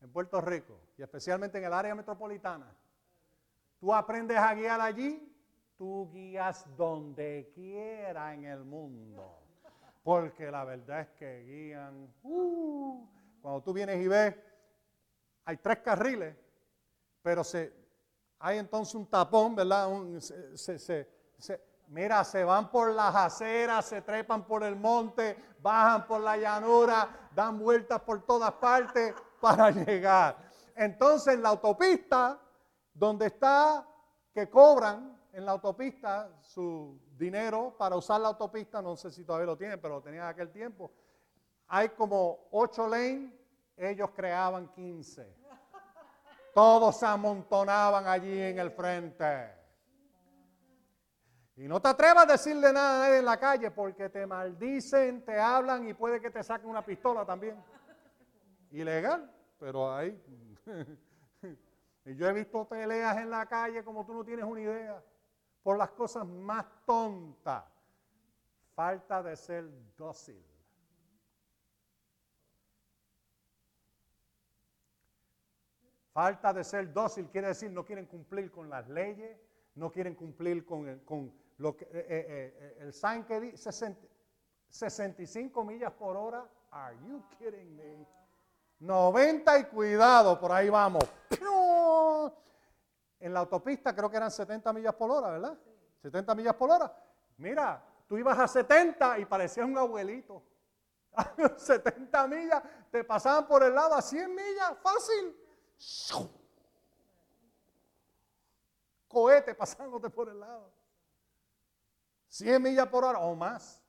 en 0.00 0.10
Puerto 0.10 0.40
Rico 0.40 0.80
y 0.96 1.02
especialmente 1.02 1.58
en 1.58 1.64
el 1.64 1.74
área 1.74 1.94
metropolitana, 1.94 2.74
tú 3.78 3.92
aprendes 3.92 4.38
a 4.38 4.54
guiar 4.54 4.80
allí, 4.80 5.30
tú 5.76 6.10
guías 6.10 6.64
donde 6.74 7.52
quiera 7.54 8.32
en 8.32 8.44
el 8.44 8.64
mundo. 8.64 9.42
Porque 10.02 10.50
la 10.50 10.64
verdad 10.64 11.02
es 11.02 11.08
que 11.10 11.44
guían. 11.44 12.10
Uh, 12.22 13.06
cuando 13.42 13.62
tú 13.62 13.74
vienes 13.74 14.00
y 14.00 14.08
ves, 14.08 14.34
hay 15.44 15.58
tres 15.58 15.80
carriles, 15.80 16.34
pero 17.26 17.42
hay 18.38 18.58
entonces 18.58 18.94
un 18.94 19.04
tapón, 19.04 19.56
¿verdad? 19.56 19.88
mira, 21.88 22.22
se 22.22 22.44
van 22.44 22.70
por 22.70 22.92
las 22.92 23.16
aceras, 23.16 23.84
se 23.86 24.00
trepan 24.00 24.46
por 24.46 24.62
el 24.62 24.76
monte, 24.76 25.36
bajan 25.60 26.06
por 26.06 26.20
la 26.20 26.36
llanura, 26.36 27.28
dan 27.34 27.58
vueltas 27.58 28.00
por 28.02 28.24
todas 28.24 28.52
partes 28.52 29.12
para 29.40 29.72
llegar. 29.72 30.36
Entonces 30.76 31.34
en 31.34 31.42
la 31.42 31.48
autopista, 31.48 32.38
donde 32.94 33.26
está 33.26 33.84
que 34.32 34.48
cobran 34.48 35.20
en 35.32 35.44
la 35.46 35.50
autopista 35.50 36.30
su 36.42 36.96
dinero 37.18 37.74
para 37.76 37.96
usar 37.96 38.20
la 38.20 38.28
autopista, 38.28 38.80
no 38.80 38.94
sé 38.94 39.10
si 39.10 39.24
todavía 39.24 39.46
lo 39.46 39.58
tienen, 39.58 39.80
pero 39.80 39.96
lo 39.96 40.00
tenían 40.00 40.26
en 40.26 40.30
aquel 40.30 40.52
tiempo, 40.52 40.92
hay 41.66 41.88
como 41.88 42.46
ocho 42.52 42.86
lanes, 42.86 43.32
ellos 43.76 44.10
creaban 44.14 44.68
15. 44.68 45.45
Todos 46.56 46.98
se 46.98 47.04
amontonaban 47.04 48.06
allí 48.06 48.40
en 48.40 48.58
el 48.58 48.70
frente. 48.70 49.52
Y 51.54 51.68
no 51.68 51.82
te 51.82 51.88
atrevas 51.88 52.24
a 52.24 52.32
decirle 52.32 52.72
nada 52.72 52.96
a 52.96 53.00
nadie 53.02 53.18
en 53.18 53.26
la 53.26 53.38
calle 53.38 53.70
porque 53.70 54.08
te 54.08 54.26
maldicen, 54.26 55.22
te 55.22 55.38
hablan 55.38 55.86
y 55.86 55.92
puede 55.92 56.18
que 56.18 56.30
te 56.30 56.42
saquen 56.42 56.70
una 56.70 56.80
pistola 56.80 57.26
también. 57.26 57.62
Ilegal, 58.70 59.30
pero 59.58 59.92
ahí. 59.92 60.18
y 62.06 62.16
yo 62.16 62.26
he 62.26 62.32
visto 62.32 62.66
peleas 62.66 63.18
en 63.18 63.28
la 63.28 63.44
calle 63.44 63.84
como 63.84 64.06
tú 64.06 64.14
no 64.14 64.24
tienes 64.24 64.46
una 64.46 64.62
idea. 64.62 65.04
Por 65.62 65.76
las 65.76 65.90
cosas 65.90 66.26
más 66.26 66.64
tontas. 66.86 67.64
Falta 68.74 69.22
de 69.22 69.36
ser 69.36 69.68
dócil. 69.94 70.42
Falta 76.16 76.50
de 76.50 76.64
ser 76.64 76.94
dócil 76.94 77.28
quiere 77.28 77.48
decir 77.48 77.70
no 77.70 77.84
quieren 77.84 78.06
cumplir 78.06 78.50
con 78.50 78.70
las 78.70 78.88
leyes, 78.88 79.38
no 79.74 79.92
quieren 79.92 80.14
cumplir 80.14 80.64
con, 80.64 81.00
con 81.00 81.30
lo 81.58 81.76
que, 81.76 81.84
eh, 81.84 81.90
eh, 81.92 82.56
eh, 82.58 82.78
el 82.80 82.94
sign 82.94 83.26
dice 83.38 83.70
65 84.66 85.62
millas 85.62 85.92
por 85.92 86.16
hora. 86.16 86.48
Are 86.70 86.96
you 87.06 87.22
kidding 87.38 87.76
me? 87.76 88.06
90 88.78 89.58
y 89.58 89.64
cuidado, 89.64 90.40
por 90.40 90.52
ahí 90.52 90.70
vamos. 90.70 91.04
En 93.20 93.34
la 93.34 93.40
autopista 93.40 93.94
creo 93.94 94.08
que 94.08 94.16
eran 94.16 94.30
70 94.30 94.72
millas 94.72 94.94
por 94.94 95.10
hora, 95.10 95.32
¿verdad? 95.32 95.58
70 96.00 96.34
millas 96.34 96.54
por 96.54 96.70
hora. 96.70 96.96
Mira, 97.36 97.84
tú 98.08 98.16
ibas 98.16 98.38
a 98.38 98.48
70 98.48 99.18
y 99.18 99.26
parecías 99.26 99.66
un 99.66 99.76
abuelito. 99.76 100.42
A 101.12 101.34
70 101.58 102.26
millas 102.26 102.62
te 102.90 103.04
pasaban 103.04 103.46
por 103.46 103.62
el 103.62 103.74
lado 103.74 103.94
a 103.94 104.00
100 104.00 104.34
millas, 104.34 104.78
fácil. 104.82 105.45
Cohete 109.08 109.54
pasándote 109.54 110.10
por 110.10 110.28
el 110.28 110.40
lado. 110.40 110.72
100 112.28 112.62
millas 112.62 112.88
por 112.88 113.04
hora 113.04 113.18
o 113.18 113.34
más. 113.34 113.82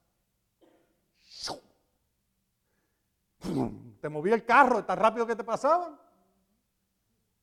Te 4.02 4.10
movía 4.10 4.36
el 4.36 4.46
carro 4.46 4.86
tan 4.86 4.98
rápido 4.98 5.26
que 5.26 5.36
te 5.36 5.44
pasaban. 5.44 6.00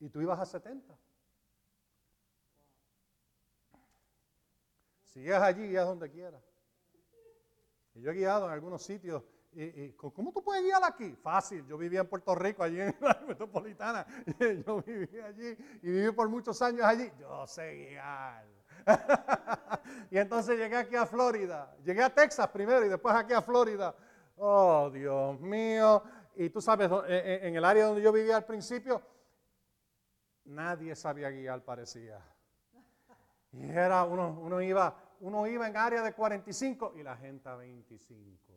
Y 0.00 0.08
tú 0.08 0.20
ibas 0.20 0.38
a 0.38 0.46
70. 0.46 0.98
Si 5.04 5.28
es 5.28 5.34
allí, 5.34 5.68
guías 5.68 5.86
donde 5.86 6.10
quieras. 6.10 6.42
Y 7.94 8.00
yo 8.00 8.10
he 8.10 8.14
guiado 8.14 8.46
en 8.46 8.52
algunos 8.52 8.82
sitios 8.82 9.22
y, 9.56 9.92
¿Cómo 9.92 10.32
tú 10.32 10.42
puedes 10.42 10.62
guiar 10.62 10.82
aquí? 10.84 11.16
Fácil, 11.22 11.66
yo 11.66 11.78
vivía 11.78 12.00
en 12.00 12.08
Puerto 12.08 12.34
Rico, 12.34 12.62
allí 12.62 12.80
en 12.80 12.94
la 13.00 13.20
metropolitana. 13.26 14.06
Yo 14.66 14.82
vivía 14.82 15.26
allí 15.26 15.56
y 15.82 15.90
viví 15.90 16.10
por 16.12 16.28
muchos 16.28 16.60
años 16.62 16.82
allí. 16.82 17.10
Yo 17.18 17.46
sé 17.46 17.88
guiar. 17.90 18.44
y 20.10 20.18
entonces 20.18 20.58
llegué 20.58 20.76
aquí 20.76 20.96
a 20.96 21.06
Florida. 21.06 21.74
Llegué 21.84 22.02
a 22.02 22.12
Texas 22.12 22.48
primero 22.48 22.84
y 22.84 22.88
después 22.88 23.14
aquí 23.14 23.32
a 23.32 23.42
Florida. 23.42 23.94
Oh, 24.36 24.90
Dios 24.92 25.40
mío. 25.40 26.02
Y 26.34 26.50
tú 26.50 26.60
sabes, 26.60 26.90
eh, 26.90 27.04
eh, 27.08 27.40
en 27.44 27.54
el 27.54 27.64
área 27.64 27.86
donde 27.86 28.02
yo 28.02 28.12
vivía 28.12 28.36
al 28.36 28.44
principio, 28.44 29.00
nadie 30.44 30.96
sabía 30.96 31.30
guiar, 31.30 31.62
parecía. 31.62 32.20
Y 33.52 33.70
era, 33.70 34.04
uno, 34.04 34.40
uno, 34.40 34.60
iba, 34.60 34.96
uno 35.20 35.46
iba 35.46 35.68
en 35.68 35.76
área 35.76 36.02
de 36.02 36.12
45 36.12 36.94
y 36.96 37.04
la 37.04 37.16
gente 37.16 37.48
a 37.48 37.54
25. 37.54 38.53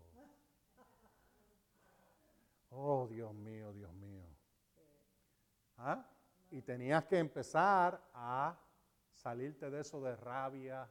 Oh, 2.80 3.08
Dios 3.08 3.34
mío, 3.34 3.74
Dios 3.74 3.92
mío. 3.96 4.24
¿Ah? 5.78 6.06
Y 6.52 6.62
tenías 6.62 7.06
que 7.06 7.18
empezar 7.18 8.00
a 8.14 8.56
salirte 9.16 9.72
de 9.72 9.82
eso 9.82 10.00
de 10.00 10.16
rabia, 10.16 10.88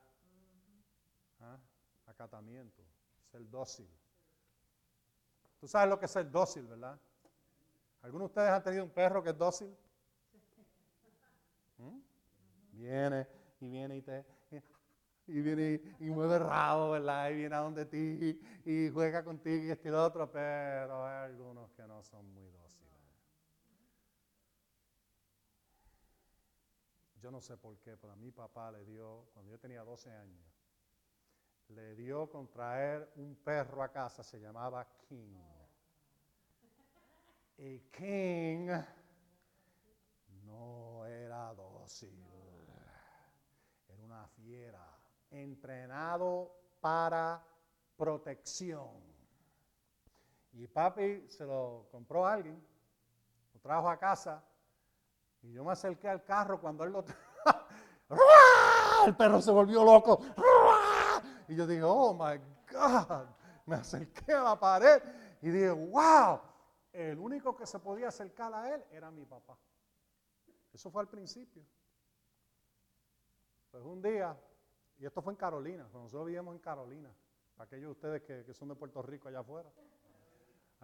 ¿ah? 1.40 1.58
acatamiento, 2.06 2.82
ser 3.30 3.48
dócil. 3.48 3.88
Tú 5.60 5.68
sabes 5.68 5.88
lo 5.88 5.96
que 5.96 6.06
es 6.06 6.10
ser 6.10 6.28
dócil, 6.28 6.66
¿verdad? 6.66 6.98
¿Algunos 8.02 8.28
de 8.28 8.32
ustedes 8.32 8.50
han 8.50 8.64
tenido 8.64 8.82
un 8.82 8.90
perro 8.90 9.22
que 9.22 9.30
es 9.30 9.38
dócil? 9.38 9.76
¿Mm? 11.78 12.00
Viene 12.72 13.28
y 13.60 13.68
viene 13.68 13.96
y 13.96 14.02
te, 14.02 14.26
y 15.28 15.40
viene 15.40 15.80
y, 15.98 16.10
mueve 16.10 16.38
rabo, 16.38 16.90
¿verdad? 16.92 17.30
Y 17.30 17.34
viene 17.34 17.54
a 17.54 17.60
donde 17.60 17.84
ti 17.86 18.40
y, 18.64 18.90
juega 18.90 19.24
contigo 19.24 19.64
y 19.64 19.70
este 19.70 19.88
y 19.88 19.92
otro, 19.92 20.30
pero 20.30 21.04
hay 21.04 21.24
algunos 21.24 21.72
que 21.72 21.82
no 21.82 22.02
son 22.02 22.32
muy 22.32 22.48
dóciles. 22.50 22.86
Yo 27.20 27.30
no 27.30 27.40
sé 27.40 27.56
por 27.56 27.76
qué, 27.78 27.96
pero 27.96 28.12
a 28.12 28.16
mi 28.16 28.30
papá 28.30 28.70
le 28.70 28.84
dio, 28.84 29.28
cuando 29.34 29.50
yo 29.50 29.58
tenía 29.58 29.82
12 29.82 30.12
años, 30.12 30.46
le 31.68 31.96
dio 31.96 32.30
con 32.30 32.48
traer 32.48 33.10
un 33.16 33.34
perro 33.36 33.82
a 33.82 33.90
casa, 33.90 34.22
se 34.22 34.38
llamaba 34.38 34.86
King. 35.08 35.34
Y 37.58 37.80
King 37.90 38.68
no 40.44 41.04
era 41.06 41.52
dócil, 41.54 42.14
era 43.88 44.02
una 44.04 44.28
fiera 44.28 44.95
entrenado 45.30 46.54
para 46.80 47.44
protección. 47.96 49.04
Y 50.52 50.66
papi 50.66 51.26
se 51.28 51.44
lo 51.44 51.88
compró 51.90 52.26
a 52.26 52.34
alguien, 52.34 52.64
lo 53.52 53.60
trajo 53.60 53.88
a 53.88 53.98
casa, 53.98 54.42
y 55.42 55.52
yo 55.52 55.64
me 55.64 55.72
acerqué 55.72 56.08
al 56.08 56.24
carro 56.24 56.60
cuando 56.60 56.84
él 56.84 56.92
lo 56.92 57.04
El 59.06 59.16
perro 59.16 59.40
se 59.40 59.50
volvió 59.50 59.84
loco. 59.84 60.20
Y 61.48 61.54
yo 61.54 61.66
dije, 61.66 61.82
oh 61.82 62.14
my 62.14 62.40
God. 62.72 63.26
Me 63.66 63.76
acerqué 63.76 64.32
a 64.32 64.42
la 64.42 64.58
pared 64.58 65.02
y 65.42 65.50
dije, 65.50 65.70
wow, 65.70 66.40
el 66.92 67.18
único 67.18 67.56
que 67.56 67.66
se 67.66 67.78
podía 67.78 68.08
acercar 68.08 68.52
a 68.54 68.74
él 68.74 68.84
era 68.90 69.10
mi 69.10 69.24
papá. 69.24 69.58
Eso 70.72 70.90
fue 70.90 71.02
al 71.02 71.08
principio. 71.08 71.64
Pues 73.70 73.84
un 73.84 74.00
día, 74.00 74.36
y 74.98 75.06
esto 75.06 75.20
fue 75.20 75.32
en 75.32 75.36
Carolina, 75.36 75.82
cuando 75.84 76.04
nosotros 76.04 76.26
vivíamos 76.26 76.54
en 76.54 76.60
Carolina, 76.60 77.10
para 77.54 77.66
aquellos 77.66 77.86
de 77.86 77.92
ustedes 77.92 78.22
que, 78.22 78.54
son 78.54 78.68
de 78.68 78.74
Puerto 78.74 79.02
Rico 79.02 79.28
allá 79.28 79.40
afuera, 79.40 79.70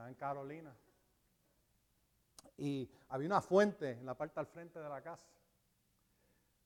en 0.07 0.15
Carolina. 0.15 0.75
Y 2.59 2.91
había 3.09 3.27
una 3.27 3.41
fuente 3.41 3.93
en 3.93 4.07
la 4.07 4.17
parte 4.17 4.41
al 4.41 4.47
frente 4.47 4.79
de 4.81 4.89
la 4.89 5.01
casa. 5.01 5.29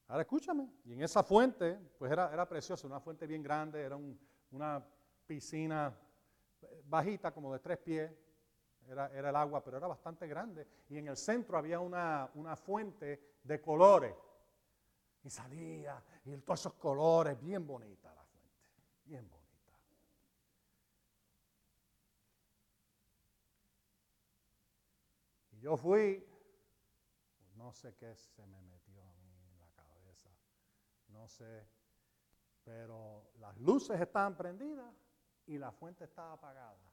Ahora 0.08 0.22
escúchame, 0.22 0.70
y 0.84 0.92
en 0.92 1.02
esa 1.02 1.22
fuente, 1.22 1.78
pues 1.98 2.12
era, 2.12 2.32
era 2.32 2.48
preciosa, 2.48 2.86
una 2.86 3.00
fuente 3.00 3.26
bien 3.26 3.42
grande, 3.42 3.82
era 3.82 3.98
una 4.50 4.84
piscina 5.26 5.92
bajita, 6.84 7.32
como 7.32 7.52
de 7.52 7.58
tres 7.58 7.78
pies, 7.78 8.12
era, 8.88 9.10
era, 9.12 9.30
el 9.30 9.36
agua, 9.36 9.62
pero 9.64 9.76
era 9.76 9.88
bastante 9.88 10.28
grande. 10.28 10.66
Y 10.88 10.98
en 10.98 11.08
el 11.08 11.16
centro 11.16 11.58
había 11.58 11.80
una, 11.80 12.30
una 12.34 12.54
fuente 12.56 13.38
de 13.42 13.60
colores. 13.60 14.14
Y 15.24 15.30
salía, 15.30 16.00
y 16.26 16.36
todos 16.38 16.60
esos 16.60 16.74
colores, 16.74 17.40
bien 17.40 17.64
bonita 17.64 18.12
la 18.12 18.24
fuente, 18.24 18.66
bien 19.04 19.28
bonita. 19.28 19.46
Y 25.52 25.60
yo 25.60 25.76
fui, 25.76 26.26
no 27.54 27.72
sé 27.72 27.94
qué 27.94 28.16
se 28.16 28.44
me 28.46 28.60
metió 28.62 29.00
a 29.04 29.14
mí 29.14 29.40
en 29.40 29.58
la 29.60 29.68
cabeza, 29.70 30.30
no 31.08 31.28
sé, 31.28 31.68
pero 32.64 33.30
las 33.38 33.56
luces 33.58 34.00
estaban 34.00 34.36
prendidas 34.36 34.92
y 35.46 35.58
la 35.58 35.70
fuente 35.70 36.04
estaba 36.04 36.32
apagada. 36.32 36.92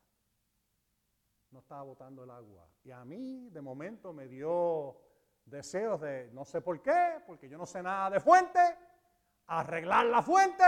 No 1.49 1.59
estaba 1.59 1.83
botando 1.83 2.23
el 2.23 2.31
agua. 2.31 2.67
Y 2.83 2.91
a 2.91 3.03
mí 3.05 3.49
de 3.49 3.61
momento 3.61 4.13
me 4.13 4.27
dio 4.27 4.97
deseos 5.45 5.99
de, 6.01 6.31
no 6.31 6.45
sé 6.45 6.61
por 6.61 6.81
qué, 6.81 7.21
porque 7.25 7.49
yo 7.49 7.57
no 7.57 7.65
sé 7.65 7.81
nada 7.81 8.11
de 8.11 8.19
fuente, 8.19 8.59
arreglar 9.47 10.05
la 10.07 10.21
fuente. 10.21 10.63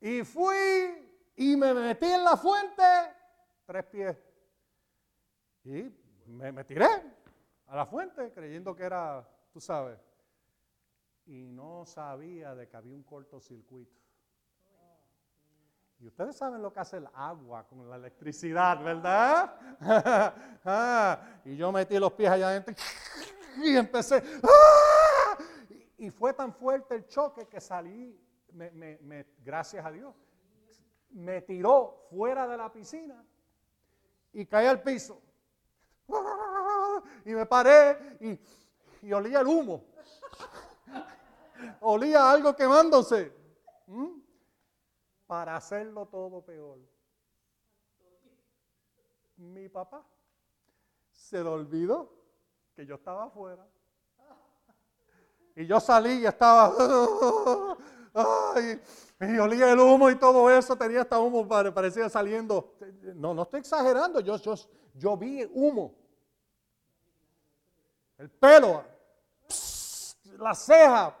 Y 0.00 0.24
fui 0.24 1.10
y 1.36 1.56
me 1.56 1.74
metí 1.74 2.06
en 2.06 2.24
la 2.24 2.36
fuente, 2.36 2.82
tres 3.66 3.84
pies. 3.84 4.16
Y 5.64 5.90
me, 6.26 6.52
me 6.52 6.64
tiré 6.64 6.88
a 7.66 7.76
la 7.76 7.86
fuente 7.86 8.32
creyendo 8.32 8.74
que 8.74 8.84
era, 8.84 9.26
tú 9.52 9.60
sabes. 9.60 9.98
Y 11.26 11.46
no 11.46 11.84
sabía 11.86 12.54
de 12.54 12.68
que 12.68 12.76
había 12.76 12.94
un 12.94 13.02
cortocircuito. 13.02 14.00
Y 16.00 16.06
ustedes 16.06 16.34
saben 16.34 16.62
lo 16.62 16.72
que 16.72 16.80
hace 16.80 16.96
el 16.96 17.06
agua 17.14 17.66
con 17.68 17.88
la 17.88 17.96
electricidad, 17.96 18.82
¿verdad? 18.82 19.54
Ah, 20.62 21.40
y 21.46 21.56
yo 21.56 21.72
metí 21.72 21.98
los 21.98 22.12
pies 22.12 22.28
allá 22.30 22.48
adentro 22.48 22.74
y 23.62 23.76
empecé. 23.76 24.22
¡ah! 24.42 24.99
Y 26.00 26.10
fue 26.10 26.32
tan 26.32 26.52
fuerte 26.52 26.94
el 26.94 27.06
choque 27.06 27.46
que 27.46 27.60
salí, 27.60 28.18
gracias 29.44 29.84
a 29.84 29.90
Dios, 29.90 30.14
me 31.10 31.42
tiró 31.42 32.06
fuera 32.10 32.46
de 32.48 32.56
la 32.56 32.72
piscina 32.72 33.24
y 34.32 34.46
caí 34.46 34.66
al 34.66 34.82
piso. 34.82 35.22
Y 37.24 37.30
me 37.30 37.46
paré 37.46 38.18
y, 39.02 39.12
olía 39.12 39.40
el 39.40 39.46
humo. 39.46 39.84
Olía 41.80 42.30
algo 42.30 42.56
quemándose. 42.56 43.32
¿Mm? 43.86 44.20
para 45.30 45.54
hacerlo 45.54 46.06
todo 46.06 46.44
peor. 46.44 46.80
Mi 49.36 49.68
papá 49.68 50.04
se 51.12 51.40
le 51.40 51.48
olvidó 51.48 52.12
que 52.74 52.84
yo 52.84 52.96
estaba 52.96 53.26
afuera. 53.26 53.64
Y 55.56 55.66
yo 55.66 55.80
salí 55.80 56.20
y 56.20 56.26
estaba. 56.26 56.72
y 59.20 59.38
olía 59.38 59.72
el 59.72 59.80
humo 59.80 60.10
y 60.10 60.16
todo 60.16 60.50
eso, 60.50 60.76
tenía 60.76 61.02
hasta 61.02 61.18
humo, 61.18 61.46
parecía 61.46 62.08
saliendo. 62.08 62.74
No, 63.14 63.34
no 63.34 63.42
estoy 63.42 63.60
exagerando, 63.60 64.20
yo, 64.20 64.36
yo, 64.36 64.54
yo 64.94 65.16
vi 65.16 65.48
humo. 65.52 65.94
El 68.16 68.30
pelo, 68.30 68.84
la 70.38 70.54
ceja, 70.54 71.16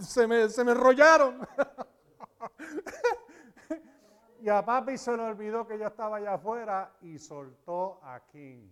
se 0.00 0.26
me, 0.26 0.48
se 0.48 0.64
me 0.64 0.72
enrollaron. 0.72 1.46
y 4.40 4.48
a 4.48 4.64
papi 4.64 4.98
se 4.98 5.16
le 5.16 5.22
olvidó 5.22 5.66
que 5.66 5.78
yo 5.78 5.86
estaba 5.86 6.16
allá 6.16 6.34
afuera 6.34 6.92
y 7.02 7.18
soltó 7.18 8.00
a 8.02 8.20
King. 8.26 8.68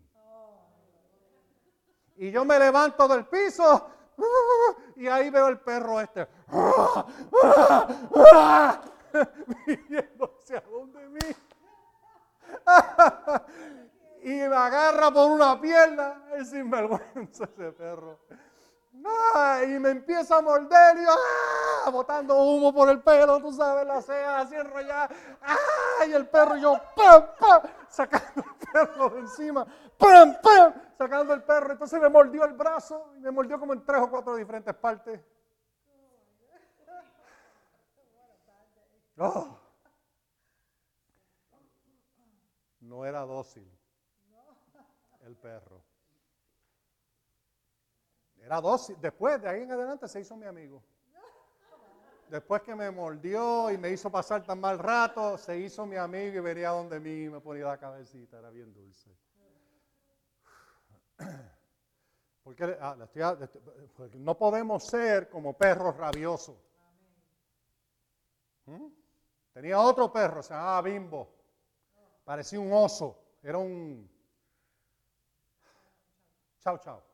Y 2.16 2.30
yo 2.30 2.44
me 2.44 2.58
levanto 2.58 3.08
del 3.08 3.26
piso 3.26 3.90
y 4.96 5.06
ahí 5.06 5.30
veo 5.30 5.48
el 5.48 5.58
perro 5.60 6.00
este. 6.00 6.28
Viviéndose 9.66 10.56
a 10.56 10.60
donde 10.60 11.08
mí. 11.08 11.18
y 14.22 14.28
me 14.28 14.56
agarra 14.56 15.10
por 15.10 15.30
una 15.30 15.60
pierna. 15.60 16.24
Es 16.36 16.50
sinvergüenza 16.50 17.44
ese 17.44 17.72
perro 17.72 18.18
y 19.64 19.78
me 19.78 19.90
empieza 19.90 20.36
a 20.36 20.42
morder 20.42 20.98
y 20.98 21.04
¡ah! 21.06 21.90
botando 21.90 22.36
humo 22.36 22.72
por 22.72 22.88
el 22.88 23.00
pelo, 23.02 23.40
tú 23.40 23.52
sabes, 23.52 23.86
la 23.86 24.00
ceja 24.02 24.40
así 24.40 24.54
enrollada. 24.54 25.08
¡ah! 25.42 26.06
Y 26.06 26.12
el 26.12 26.28
perro 26.28 26.56
yo 26.56 26.76
¡pam, 26.94 27.26
pam! 27.38 27.62
sacando 27.88 28.44
el 28.44 28.68
perro 28.72 29.10
de 29.10 29.20
encima, 29.20 29.66
¡pam, 29.98 30.36
pam! 30.42 30.74
sacando 30.96 31.34
el 31.34 31.42
perro. 31.42 31.72
Entonces 31.72 32.00
me 32.00 32.08
mordió 32.08 32.44
el 32.44 32.52
brazo 32.52 33.12
y 33.16 33.20
me 33.20 33.30
mordió 33.30 33.58
como 33.58 33.72
en 33.72 33.84
tres 33.84 34.00
o 34.02 34.10
cuatro 34.10 34.36
diferentes 34.36 34.74
partes. 34.74 35.20
Oh. 39.18 39.58
No 42.80 43.04
era 43.04 43.20
dócil 43.20 43.70
el 45.26 45.36
perro. 45.36 45.89
Era 48.42 48.60
dos. 48.60 48.92
Después, 49.00 49.40
de 49.40 49.48
ahí 49.48 49.62
en 49.62 49.72
adelante, 49.72 50.08
se 50.08 50.20
hizo 50.20 50.36
mi 50.36 50.46
amigo. 50.46 50.82
Después 52.28 52.62
que 52.62 52.74
me 52.76 52.90
mordió 52.90 53.70
y 53.70 53.78
me 53.78 53.90
hizo 53.90 54.10
pasar 54.10 54.44
tan 54.44 54.60
mal 54.60 54.78
rato, 54.78 55.36
se 55.36 55.58
hizo 55.58 55.84
mi 55.84 55.96
amigo 55.96 56.36
y 56.36 56.40
venía 56.40 56.70
donde 56.70 57.00
mí 57.00 57.24
y 57.24 57.28
me 57.28 57.40
ponía 57.40 57.64
la 57.66 57.78
cabecita. 57.78 58.38
Era 58.38 58.50
bien 58.50 58.72
dulce. 58.72 59.10
Porque, 62.44 62.78
ah, 62.80 62.96
no 64.14 64.38
podemos 64.38 64.84
ser 64.84 65.28
como 65.28 65.58
perros 65.58 65.96
rabiosos. 65.96 66.56
¿Mm? 68.66 68.86
Tenía 69.52 69.80
otro 69.80 70.12
perro, 70.12 70.42
se 70.42 70.54
llamaba 70.54 70.82
Bimbo. 70.82 71.34
Parecía 72.24 72.60
un 72.60 72.72
oso. 72.72 73.20
Era 73.42 73.58
un... 73.58 74.08
Chao, 76.60 76.78
chao 76.78 77.09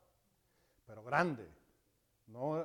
pero 0.87 1.03
grande. 1.03 1.49
No, 2.29 2.65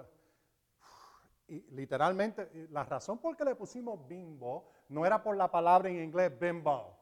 y 1.47 1.59
literalmente, 1.71 2.67
la 2.71 2.83
razón 2.83 3.17
por 3.17 3.35
que 3.35 3.43
le 3.43 3.55
pusimos 3.55 4.07
bimbo 4.07 4.71
no 4.89 5.05
era 5.05 5.21
por 5.21 5.35
la 5.35 5.51
palabra 5.51 5.89
en 5.89 6.01
inglés 6.01 6.31
bimbo. 6.39 6.97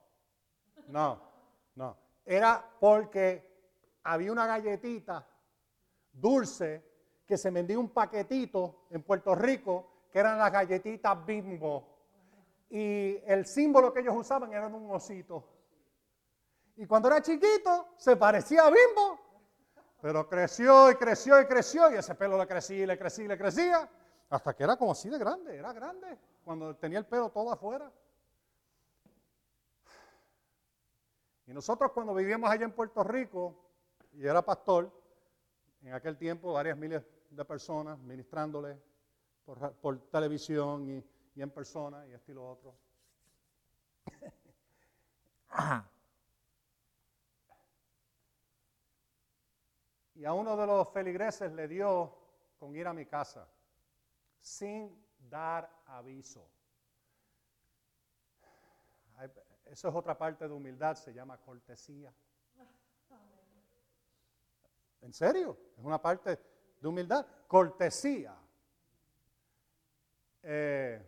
No, 0.88 1.22
no. 1.76 1.98
Era 2.26 2.64
porque 2.80 3.48
había 4.04 4.32
una 4.32 4.48
galletita 4.48 5.26
dulce 6.12 6.84
que 7.28 7.38
se 7.38 7.52
vendía 7.52 7.78
un 7.78 7.90
paquetito 7.90 8.88
en 8.90 9.04
Puerto 9.04 9.36
Rico 9.36 10.08
que 10.12 10.20
eran 10.20 10.40
las 10.40 10.52
galletitas 10.52 11.26
bimbo. 11.26 11.98
Y 12.72 13.18
el 13.26 13.46
símbolo 13.46 13.94
que 13.94 14.00
ellos 14.00 14.16
usaban 14.16 14.52
era 14.52 14.68
un 14.68 14.90
osito. 14.92 15.48
Y 16.78 16.88
cuando 16.88 17.08
era 17.08 17.22
chiquito 17.22 17.90
se 17.98 18.16
parecía 18.16 18.66
a 18.66 18.72
bimbo 18.72 19.09
pero 20.02 20.28
creció 20.28 20.92
y 20.92 20.96
creció 20.96 21.42
y 21.42 21.46
creció 21.46 21.92
y 21.92 21.96
ese 21.96 22.16
pelo 22.16 22.38
le 22.38 22.48
crecía 22.48 22.84
y 22.84 22.86
le 22.86 22.98
crecía 22.98 23.26
y 23.26 23.28
le 23.28 23.38
crecía 23.38 23.90
hasta 24.30 24.56
que 24.56 24.64
era 24.64 24.78
como 24.78 24.92
así 24.92 25.10
de 25.10 25.18
grande, 25.18 25.58
era 25.58 25.74
grande 25.74 26.18
cuando 26.44 26.76
tenía 26.76 27.00
el 27.00 27.06
pelo 27.06 27.30
todo 27.30 27.52
afuera. 27.52 27.92
Y 31.48 31.54
nosotros 31.54 31.92
cuando 31.92 32.14
vivíamos 32.14 32.50
allá 32.50 32.64
en 32.64 32.72
Puerto 32.72 33.04
Rico, 33.04 33.56
y 34.14 34.26
era 34.26 34.44
pastor, 34.44 34.92
en 35.82 35.94
aquel 35.94 36.16
tiempo 36.18 36.54
varias 36.54 36.78
miles 36.78 37.04
de 37.32 37.46
personas 37.46 37.98
ministrándole 38.00 38.78
por, 39.46 40.00
televisión 40.12 40.88
y, 40.88 41.04
en 41.42 41.50
persona 41.50 42.06
y 42.06 42.14
esto 42.14 42.32
y 42.32 42.36
lo 42.36 42.50
otro. 42.50 42.76
Y 50.20 50.26
a 50.26 50.34
uno 50.34 50.58
de 50.58 50.68
los 50.68 50.90
feligreses 50.90 51.50
le 51.54 51.66
dio 51.70 52.14
con 52.58 52.76
ir 52.76 52.86
a 52.86 52.94
mi 52.94 53.06
casa, 53.06 53.48
sin 54.42 55.02
dar 55.18 55.72
aviso. 55.86 56.46
eso 59.64 59.88
es 59.88 59.96
otra 59.96 60.18
parte 60.18 60.46
de 60.46 60.54
humildad, 60.54 60.96
se 60.96 61.14
llama 61.14 61.38
cortesía. 61.38 62.14
¿En 65.00 65.14
serio? 65.14 65.58
Es 65.78 65.86
una 65.86 66.02
parte 66.02 66.38
de 66.82 66.88
humildad. 66.90 67.26
Cortesía. 67.48 68.36
Eh, 70.44 71.02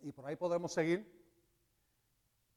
y 0.00 0.10
por 0.10 0.24
ahí 0.24 0.36
podemos 0.36 0.72
seguir. 0.72 1.04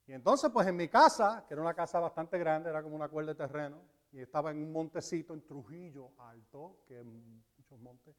Y 0.08 0.14
entonces, 0.14 0.50
pues 0.54 0.66
en 0.68 0.78
mi 0.78 0.88
casa, 0.88 1.44
que 1.46 1.54
era 1.54 1.62
una 1.62 1.74
casa 1.74 2.00
bastante 2.00 2.38
grande, 2.38 2.70
era 2.70 2.82
como 2.82 2.96
una 2.96 3.10
cuerda 3.10 3.34
de 3.34 3.46
terreno, 3.46 3.99
y 4.12 4.20
estaba 4.20 4.52
en 4.52 4.64
un 4.64 4.72
montecito 4.72 5.34
en 5.34 5.46
Trujillo 5.46 6.12
Alto, 6.18 6.80
que 6.88 7.04
muchos 7.04 7.80
montes. 7.80 8.16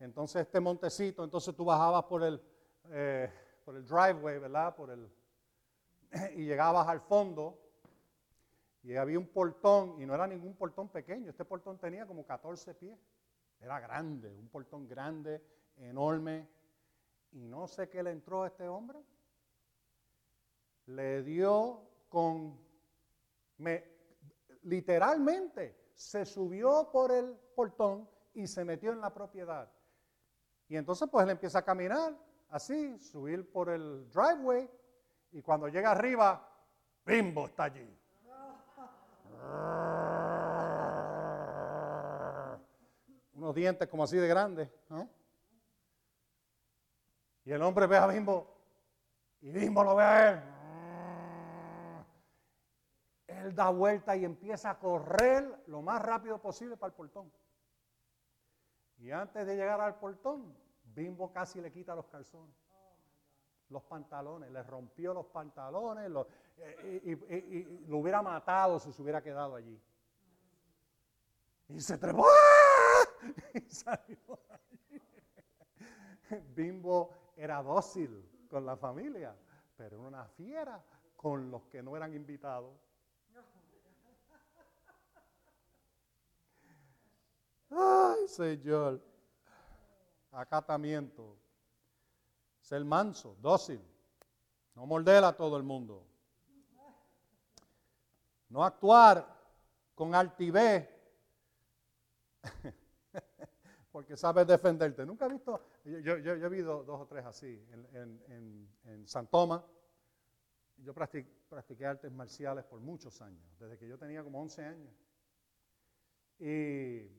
Entonces, 0.00 0.42
este 0.42 0.60
montecito, 0.60 1.24
entonces 1.24 1.54
tú 1.54 1.64
bajabas 1.64 2.04
por 2.04 2.22
el, 2.22 2.40
eh, 2.90 3.30
por 3.64 3.76
el 3.76 3.84
driveway, 3.84 4.38
¿verdad? 4.38 4.74
Por 4.74 4.90
el, 4.90 5.10
y 6.36 6.44
llegabas 6.44 6.86
al 6.88 7.00
fondo, 7.00 7.58
y 8.82 8.94
había 8.96 9.18
un 9.18 9.26
portón, 9.26 10.00
y 10.00 10.06
no 10.06 10.14
era 10.14 10.26
ningún 10.26 10.54
portón 10.54 10.88
pequeño, 10.88 11.30
este 11.30 11.44
portón 11.44 11.78
tenía 11.78 12.06
como 12.06 12.24
14 12.24 12.74
pies. 12.74 12.98
Era 13.60 13.80
grande, 13.80 14.34
un 14.36 14.48
portón 14.48 14.86
grande, 14.86 15.42
enorme. 15.76 16.48
Y 17.32 17.46
no 17.46 17.66
sé 17.66 17.88
qué 17.88 18.02
le 18.02 18.10
entró 18.10 18.44
a 18.44 18.46
este 18.46 18.68
hombre. 18.68 19.00
Le 20.86 21.22
dio 21.22 21.82
con, 22.08 22.58
me, 23.58 23.97
literalmente, 24.62 25.76
se 25.94 26.24
subió 26.24 26.90
por 26.92 27.12
el 27.12 27.36
portón 27.54 28.08
y 28.34 28.46
se 28.46 28.64
metió 28.64 28.92
en 28.92 29.00
la 29.00 29.12
propiedad. 29.12 29.70
Y 30.68 30.76
entonces 30.76 31.08
pues 31.10 31.24
él 31.24 31.30
empieza 31.30 31.60
a 31.60 31.64
caminar 31.64 32.16
así, 32.50 32.98
subir 32.98 33.50
por 33.50 33.68
el 33.68 34.08
driveway 34.10 34.70
y 35.32 35.42
cuando 35.42 35.68
llega 35.68 35.90
arriba, 35.90 36.48
Bimbo 37.04 37.46
está 37.46 37.64
allí. 37.64 37.98
Unos 43.34 43.54
dientes 43.54 43.88
como 43.88 44.04
así 44.04 44.16
de 44.16 44.28
grandes. 44.28 44.68
Y 47.44 47.52
el 47.52 47.62
hombre 47.62 47.86
ve 47.86 47.96
a 47.96 48.06
Bimbo 48.06 48.54
y 49.40 49.50
Bimbo 49.50 49.82
lo 49.82 49.96
ve 49.96 50.04
a 50.04 50.30
él. 50.30 50.57
Da 53.54 53.70
vuelta 53.70 54.16
y 54.16 54.24
empieza 54.24 54.70
a 54.70 54.78
correr 54.78 55.64
lo 55.66 55.82
más 55.82 56.02
rápido 56.02 56.40
posible 56.40 56.76
para 56.76 56.90
el 56.90 56.94
portón. 56.94 57.30
Y 58.98 59.10
antes 59.10 59.46
de 59.46 59.56
llegar 59.56 59.80
al 59.80 59.98
portón, 59.98 60.56
Bimbo 60.84 61.32
casi 61.32 61.60
le 61.60 61.70
quita 61.70 61.94
los 61.94 62.06
calzones, 62.06 62.54
los 63.68 63.82
pantalones, 63.84 64.50
le 64.50 64.62
rompió 64.62 65.14
los 65.14 65.26
pantalones 65.26 66.10
y, 66.82 67.62
lo 67.86 67.98
hubiera 67.98 68.22
matado 68.22 68.80
si 68.80 68.92
se 68.92 69.02
hubiera 69.02 69.22
quedado 69.22 69.54
allí. 69.54 69.80
Y 71.68 71.80
se 71.80 71.98
trepó 71.98 72.26
y 73.54 73.60
salió 73.70 74.40
allí. 74.48 75.00
Bimbo 76.54 77.10
era 77.36 77.62
dócil 77.62 78.46
con 78.50 78.66
la 78.66 78.76
familia, 78.76 79.36
pero 79.76 79.98
era 79.98 80.08
una 80.08 80.24
fiera 80.24 80.82
con 81.16 81.50
los 81.50 81.66
que 81.66 81.82
no 81.82 81.96
eran 81.96 82.14
invitados. 82.14 82.74
Señor. 88.28 89.02
Acatamiento. 90.30 91.36
Ser 92.60 92.84
manso, 92.84 93.36
dócil. 93.40 93.80
No 94.74 94.86
morder 94.86 95.24
a 95.24 95.32
todo 95.36 95.56
el 95.56 95.62
mundo. 95.62 96.06
No 98.50 98.64
actuar 98.64 99.26
con 99.94 100.14
altivez. 100.14 100.88
Porque 103.92 104.16
sabes 104.16 104.46
defenderte. 104.46 105.04
Nunca 105.04 105.26
he 105.26 105.28
visto, 105.30 105.60
yo, 105.84 106.14
he 106.14 106.48
visto 106.48 106.84
dos 106.84 107.00
o 107.00 107.06
tres 107.06 107.24
así 107.24 107.66
en, 107.92 108.68
en, 108.84 109.08
San 109.08 109.26
Tomás. 109.26 109.62
Yo 110.76 110.94
practiqué 110.94 111.84
artes 111.84 112.12
marciales 112.12 112.64
por 112.64 112.80
muchos 112.80 113.20
años, 113.20 113.42
desde 113.58 113.76
que 113.76 113.88
yo 113.88 113.98
tenía 113.98 114.22
como 114.22 114.40
11 114.40 114.64
años. 114.64 114.94
Y 116.38 117.10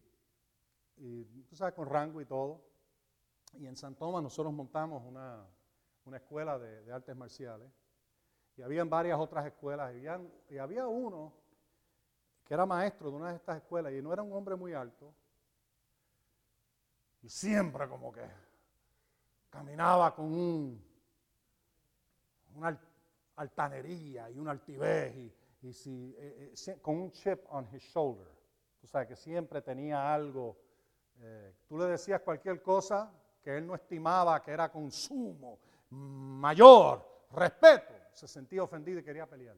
y 0.99 1.43
tú 1.43 1.55
sabes, 1.55 1.73
con 1.73 1.87
rango 1.87 2.21
y 2.21 2.25
todo. 2.25 2.61
Y 3.53 3.65
en 3.65 3.75
San 3.75 3.95
Tomás 3.95 4.21
nosotros 4.21 4.53
montamos 4.53 5.03
una, 5.05 5.45
escuela 6.13 6.57
de, 6.59 6.91
artes 6.91 7.15
marciales. 7.15 7.71
Y 8.57 8.61
habían 8.61 8.89
varias 8.89 9.19
otras 9.19 9.45
escuelas. 9.45 9.93
Y, 9.95 10.53
y 10.53 10.57
había 10.57 10.87
uno 10.87 11.33
que 12.45 12.53
era 12.53 12.65
maestro 12.65 13.11
de 13.11 13.15
una 13.15 13.29
de 13.29 13.35
estas 13.35 13.57
escuelas 13.57 13.93
y 13.93 14.01
no 14.01 14.11
era 14.11 14.23
un 14.23 14.33
hombre 14.33 14.55
muy 14.55 14.73
alto. 14.73 15.13
Y 17.21 17.29
siempre 17.29 17.87
como 17.87 18.11
que 18.11 18.25
caminaba 19.49 20.15
con 20.15 20.25
un, 20.25 20.83
una 22.55 22.79
altanería 23.35 24.29
y 24.29 24.39
una 24.39 24.51
altivez 24.51 25.15
y, 25.61 25.73
si, 25.73 26.15
eh, 26.17 26.53
eh, 26.67 26.79
con 26.81 26.97
un 26.97 27.11
chip 27.11 27.45
on 27.49 27.67
his 27.73 27.83
shoulder. 27.83 28.27
Tú 28.79 28.87
sabes 28.87 29.09
que 29.09 29.15
siempre 29.15 29.61
tenía 29.61 30.13
algo 30.13 30.57
eh, 31.21 31.53
tú 31.67 31.77
le 31.77 31.85
decías 31.85 32.21
cualquier 32.21 32.61
cosa 32.61 33.11
que 33.43 33.57
él 33.57 33.67
no 33.67 33.75
estimaba 33.75 34.41
que 34.41 34.51
era 34.51 34.71
consumo, 34.71 35.59
mayor, 35.89 37.27
respeto, 37.31 37.93
se 38.13 38.27
sentía 38.27 38.63
ofendido 38.63 38.99
y 38.99 39.03
quería 39.03 39.25
pelear. 39.25 39.57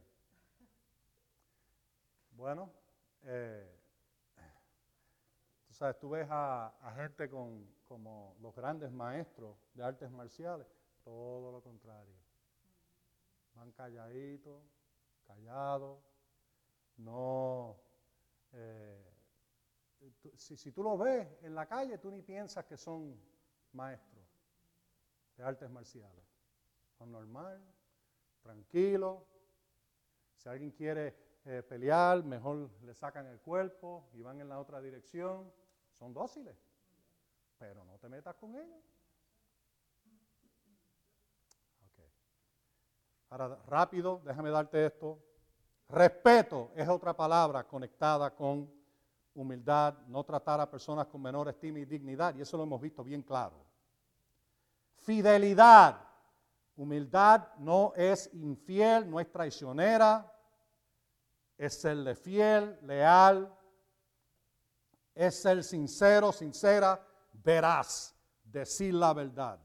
Bueno, 2.32 2.72
eh, 3.24 3.70
tú 5.68 5.74
sabes, 5.74 6.00
tú 6.00 6.10
ves 6.10 6.28
a, 6.30 6.94
gente 6.96 7.30
con, 7.30 7.68
como 7.88 8.36
los 8.42 8.56
grandes 8.56 8.92
maestros 8.92 9.56
de 9.74 9.84
artes 9.84 10.10
marciales, 10.10 10.68
todo 11.04 11.52
lo 11.52 11.62
contrario. 11.62 12.16
Van 13.56 13.72
calladitos, 13.72 14.64
callados, 15.28 16.00
no... 16.98 17.76
Eh, 18.54 19.11
si, 20.36 20.72
tú 20.72 20.84
lo 20.84 20.98
ves 20.98 21.28
en 21.42 21.56
la 21.56 21.68
calle, 21.68 21.98
tú 21.98 22.12
ni 22.12 22.22
piensas 22.22 22.66
que 22.66 22.78
son 22.78 23.20
maestros 23.74 24.26
de 25.38 25.44
artes 25.44 25.70
marciales. 25.70 26.26
Son 26.98 27.12
normal, 27.12 27.62
tranquilos. 28.42 29.24
Si 30.38 30.50
alguien 30.50 30.72
quiere 30.72 31.16
eh, 31.46 31.64
pelear, 31.64 32.24
mejor 32.24 32.70
le 32.82 32.94
sacan 32.94 33.28
el 33.28 33.40
cuerpo 33.40 34.10
y 34.14 34.22
van 34.22 34.42
en 34.42 34.50
la 34.50 34.60
otra 34.60 34.82
dirección. 34.82 35.52
Son 35.92 36.14
dóciles, 36.14 36.58
pero 37.58 37.84
no 37.86 37.98
te 37.98 38.10
metas 38.10 38.36
con 38.36 38.56
ellos. 38.56 38.82
Ahora, 43.30 43.56
rápido, 43.68 44.22
déjame 44.26 44.50
darte 44.50 44.86
esto. 44.86 45.18
Respeto 45.88 46.72
es 46.76 46.88
otra 46.90 47.16
palabra 47.16 47.66
conectada 47.66 48.36
con 48.36 48.81
humildad, 49.34 49.98
no 50.08 50.24
tratar 50.24 50.60
a 50.60 50.70
personas 50.70 51.08
con 51.08 51.22
menor 51.22 51.50
estima 51.50 51.80
y 51.80 51.86
dignidad, 51.86 52.36
y 52.36 52.42
eso 52.42 52.58
lo 52.58 52.64
hemos 52.64 52.82
visto 52.82 53.04
bien 53.04 53.22
claro. 53.22 53.66
Fidelidad. 54.98 56.08
Humildad 56.76 57.56
no 57.58 57.94
es 57.96 58.30
infiel, 58.34 59.10
no 59.10 59.20
es 59.20 59.32
traicionera, 59.32 60.34
es 61.58 61.80
serle 61.80 62.16
fiel, 62.16 62.80
leal, 62.84 63.56
es 65.14 65.42
ser 65.42 65.64
sincero, 65.64 66.32
sincera, 66.32 67.06
veraz, 67.34 68.16
decir 68.44 68.94
la 68.94 69.14
verdad. 69.14 69.60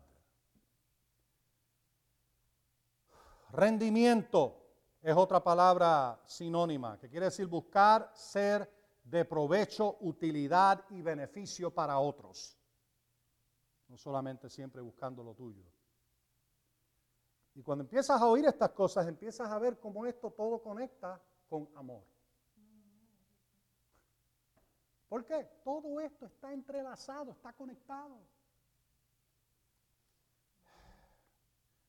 Rendimiento 3.51 4.63
es 5.01 5.17
otra 5.17 5.43
palabra 5.43 6.21
sinónima, 6.27 6.99
que 6.99 7.09
quiere 7.09 7.27
decir 7.27 7.47
buscar 7.47 8.11
ser 8.13 8.76
de 9.07 9.25
provecho, 9.25 9.99
utilidad 10.01 10.85
y 10.91 11.01
beneficio 11.01 11.71
para 11.73 11.99
otros. 11.99 12.59
No 13.89 13.97
solamente 13.97 14.51
siempre 14.51 14.81
buscando 14.81 15.23
lo 15.23 15.35
tuyo. 15.35 15.65
Y 17.55 17.63
cuando 17.63 17.85
empiezas 17.85 18.21
a 18.21 18.27
oír 18.27 18.45
estas 18.47 18.71
cosas, 18.73 19.07
empiezas 19.07 19.49
a 19.49 19.59
ver 19.59 19.79
cómo 19.79 20.05
esto 20.07 20.31
todo 20.33 20.61
conecta 20.61 21.23
con 21.49 21.69
amor. 21.77 22.03
¿Por 25.09 25.25
qué? 25.25 25.49
Todo 25.63 26.01
esto 26.01 26.27
está 26.27 26.53
entrelazado, 26.53 27.31
está 27.31 27.53
conectado. 27.53 28.19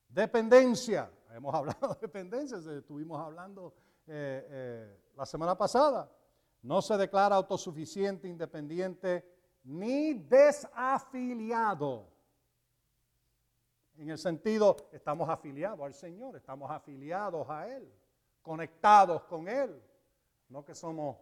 Dependencia. 0.08 1.12
Hemos 1.32 1.54
hablado 1.54 1.96
de 1.96 2.00
dependencia, 2.00 2.58
estuvimos 2.78 3.20
hablando 3.20 3.74
eh, 4.06 4.48
eh, 4.50 5.02
la 5.16 5.26
semana 5.26 5.58
pasada. 5.58 6.10
No 6.68 6.82
se 6.82 6.98
declara 6.98 7.38
autosuficiente, 7.38 8.28
independiente 8.28 9.24
ni 9.64 10.16
desafiliado. 10.16 12.12
En 13.96 14.10
el 14.10 14.18
sentido, 14.18 14.76
estamos 14.92 15.30
afiliados 15.30 15.80
al 15.80 15.94
Señor, 15.94 16.36
estamos 16.36 16.70
afiliados 16.70 17.50
a 17.50 17.70
Él, 17.74 17.90
conectados 18.42 19.24
con 19.24 19.48
Él. 19.48 19.82
No 20.50 20.66
que 20.66 20.76
somos, 20.76 21.16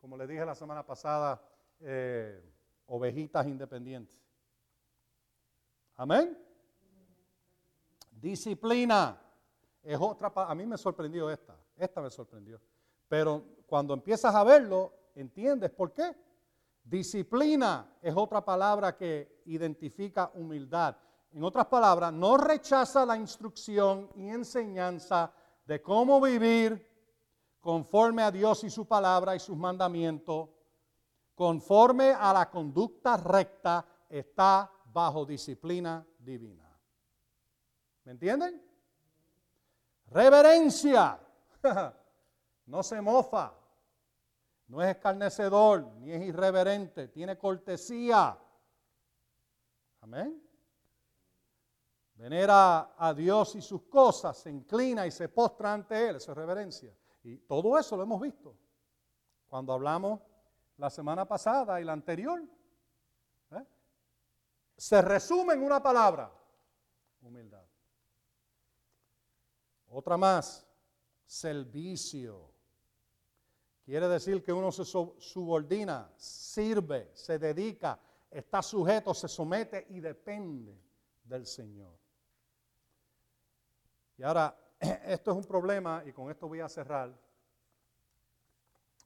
como 0.00 0.16
le 0.16 0.26
dije 0.26 0.46
la 0.46 0.54
semana 0.54 0.82
pasada, 0.82 1.42
eh, 1.80 2.42
ovejitas 2.86 3.46
independientes. 3.46 4.18
Amén. 5.94 6.42
Disciplina 8.10 9.20
es 9.82 9.98
otra, 10.00 10.32
a 10.34 10.54
mí 10.54 10.64
me 10.64 10.78
sorprendió 10.78 11.28
esta, 11.28 11.54
esta 11.76 12.00
me 12.00 12.08
sorprendió. 12.08 12.58
Pero 13.06 13.53
cuando 13.66 13.94
empiezas 13.94 14.34
a 14.34 14.44
verlo, 14.44 14.92
entiendes 15.14 15.70
por 15.70 15.92
qué. 15.92 16.14
Disciplina 16.82 17.96
es 18.02 18.14
otra 18.14 18.44
palabra 18.44 18.96
que 18.96 19.42
identifica 19.46 20.30
humildad. 20.34 20.96
En 21.32 21.42
otras 21.42 21.66
palabras, 21.66 22.12
no 22.12 22.36
rechaza 22.36 23.04
la 23.06 23.16
instrucción 23.16 24.10
y 24.14 24.28
enseñanza 24.28 25.32
de 25.66 25.82
cómo 25.82 26.20
vivir 26.20 26.94
conforme 27.60 28.22
a 28.22 28.30
Dios 28.30 28.62
y 28.64 28.70
su 28.70 28.86
palabra 28.86 29.34
y 29.34 29.40
sus 29.40 29.56
mandamientos, 29.56 30.50
conforme 31.34 32.12
a 32.12 32.32
la 32.32 32.50
conducta 32.50 33.16
recta, 33.16 33.84
está 34.08 34.70
bajo 34.92 35.24
disciplina 35.24 36.06
divina. 36.18 36.70
¿Me 38.04 38.12
entienden? 38.12 38.62
Reverencia. 40.08 41.18
no 42.66 42.82
se 42.82 43.00
mofa. 43.00 43.54
No 44.66 44.82
es 44.82 44.90
escarnecedor, 44.90 45.84
ni 45.98 46.12
es 46.12 46.22
irreverente. 46.22 47.08
Tiene 47.08 47.36
cortesía. 47.36 48.38
Amén. 50.00 50.42
Venera 52.14 52.94
a 52.96 53.12
Dios 53.12 53.56
y 53.56 53.60
sus 53.60 53.82
cosas, 53.82 54.38
se 54.38 54.50
inclina 54.50 55.06
y 55.06 55.10
se 55.10 55.28
postra 55.28 55.72
ante 55.72 56.08
Él, 56.08 56.16
eso 56.16 56.30
es 56.30 56.38
reverencia. 56.38 56.96
Y 57.24 57.38
todo 57.38 57.76
eso 57.78 57.96
lo 57.96 58.04
hemos 58.04 58.20
visto 58.20 58.56
cuando 59.48 59.72
hablamos 59.72 60.20
la 60.76 60.90
semana 60.90 61.26
pasada 61.26 61.80
y 61.80 61.84
la 61.84 61.92
anterior. 61.92 62.42
¿eh? 63.50 63.64
Se 64.76 65.02
resume 65.02 65.54
en 65.54 65.62
una 65.62 65.82
palabra, 65.82 66.32
humildad. 67.20 67.64
Otra 69.88 70.16
más, 70.16 70.66
servicio. 71.26 72.53
Quiere 73.84 74.08
decir 74.08 74.42
que 74.42 74.52
uno 74.52 74.72
se 74.72 74.84
subordina, 74.84 76.10
sirve, 76.16 77.10
se 77.12 77.38
dedica, 77.38 78.00
está 78.30 78.62
sujeto, 78.62 79.12
se 79.12 79.28
somete 79.28 79.86
y 79.90 80.00
depende 80.00 80.74
del 81.22 81.46
Señor. 81.46 81.92
Y 84.16 84.22
ahora, 84.22 84.56
esto 84.80 85.32
es 85.32 85.36
un 85.36 85.44
problema 85.44 86.02
y 86.06 86.12
con 86.12 86.30
esto 86.30 86.48
voy 86.48 86.60
a 86.60 86.68
cerrar. 86.68 87.14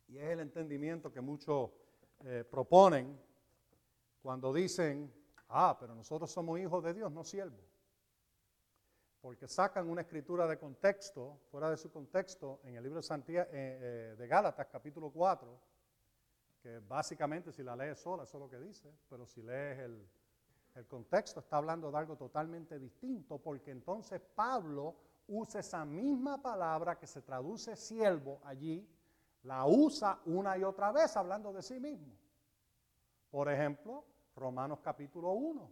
Y 0.07 0.19
es 0.19 0.31
el 0.31 0.41
entendimiento 0.41 1.13
que 1.13 1.21
muchos 1.21 1.71
eh, 2.25 2.45
proponen 2.49 3.21
cuando 4.23 4.53
dicen, 4.53 5.13
ah, 5.49 5.77
pero 5.79 5.95
nosotros 5.95 6.31
somos 6.31 6.59
hijos 6.61 6.85
de 6.85 6.95
Dios, 6.95 7.11
no 7.11 7.25
siervos. 7.25 7.61
Porque 9.21 9.49
sacan 9.49 9.89
una 9.89 10.03
escritura 10.03 10.47
de 10.47 10.59
contexto, 10.59 11.41
fuera 11.51 11.71
de 11.71 11.77
su 11.77 11.91
contexto, 11.91 12.61
en 12.65 12.77
el 12.77 12.83
libro 12.83 12.99
de, 12.99 13.03
Santiago, 13.03 13.49
eh, 13.53 13.79
eh, 14.13 14.17
de 14.17 14.29
Gálatas, 14.29 14.67
capítulo 14.69 15.11
4, 15.11 15.61
que 16.63 16.79
básicamente 16.81 17.53
si 17.53 17.63
la 17.63 17.75
lees 17.75 17.99
sola, 17.99 18.25
eso 18.25 18.37
es 18.39 18.43
lo 18.43 18.51
que 18.51 18.59
dice, 18.59 18.93
pero 19.09 19.27
si 19.27 19.43
lees 19.43 19.79
el, 19.81 20.09
el 20.75 20.87
contexto 20.87 21.41
está 21.41 21.57
hablando 21.57 21.91
de 21.91 21.99
algo 21.99 22.17
totalmente 22.17 22.79
distinto, 22.79 23.39
porque 23.39 23.73
entonces 23.73 24.21
Pablo 24.21 24.95
usa 25.27 25.61
esa 25.61 25.85
misma 25.85 26.41
palabra 26.41 26.97
que 26.97 27.07
se 27.07 27.23
traduce 27.23 27.77
siervo 27.77 28.41
allí, 28.45 28.89
la 29.43 29.67
usa 29.67 30.21
una 30.27 30.57
y 30.57 30.65
otra 30.65 30.93
vez 30.93 31.17
hablando 31.17 31.53
de 31.53 31.63
sí 31.63 31.81
mismo. 31.81 32.15
Por 33.31 33.51
ejemplo, 33.51 34.05
Romanos 34.35 34.81
capítulo 34.83 35.33
1, 35.33 35.71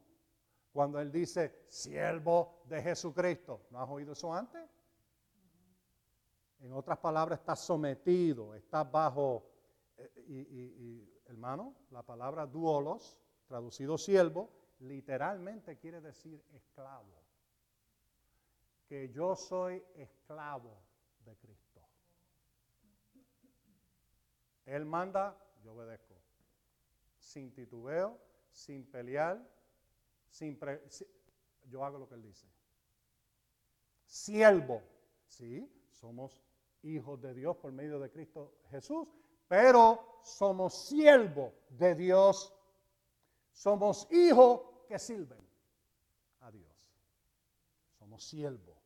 cuando 0.76 1.00
él 1.00 1.10
dice 1.10 1.64
siervo 1.70 2.60
de 2.66 2.82
Jesucristo. 2.82 3.62
¿No 3.70 3.80
has 3.80 3.88
oído 3.88 4.12
eso 4.12 4.30
antes? 4.30 4.62
En 6.60 6.70
otras 6.74 6.98
palabras, 6.98 7.38
está 7.40 7.56
sometido, 7.56 8.54
está 8.54 8.84
bajo, 8.84 9.50
eh, 9.96 10.12
y 10.28 11.22
hermano, 11.24 11.74
la 11.92 12.02
palabra 12.02 12.44
duolos, 12.44 13.18
traducido 13.46 13.96
siervo, 13.96 14.50
literalmente 14.80 15.78
quiere 15.78 16.02
decir 16.02 16.44
esclavo. 16.52 17.24
Que 18.86 19.08
yo 19.08 19.34
soy 19.34 19.82
esclavo 19.94 20.76
de 21.24 21.38
Cristo. 21.38 21.80
Él 24.66 24.84
manda, 24.84 25.42
yo 25.64 25.72
obedezco. 25.72 26.16
Sin 27.16 27.54
titubeo, 27.54 28.20
sin 28.50 28.84
pelear, 28.84 29.55
yo 31.64 31.84
hago 31.84 31.98
lo 31.98 32.08
que 32.08 32.14
él 32.14 32.22
dice. 32.22 32.46
Siervo, 34.04 34.82
sí, 35.26 35.68
somos 35.90 36.42
hijos 36.82 37.20
de 37.20 37.34
Dios 37.34 37.56
por 37.56 37.72
medio 37.72 37.98
de 37.98 38.10
Cristo 38.10 38.58
Jesús, 38.70 39.08
pero 39.48 40.20
somos 40.22 40.74
siervos 40.74 41.52
de 41.70 41.94
Dios 41.94 42.56
somos 43.56 44.06
hijos 44.12 44.60
que 44.86 44.98
sirven 44.98 45.40
a 46.40 46.50
Dios. 46.50 46.70
Somos 47.98 48.22
siervos 48.22 48.76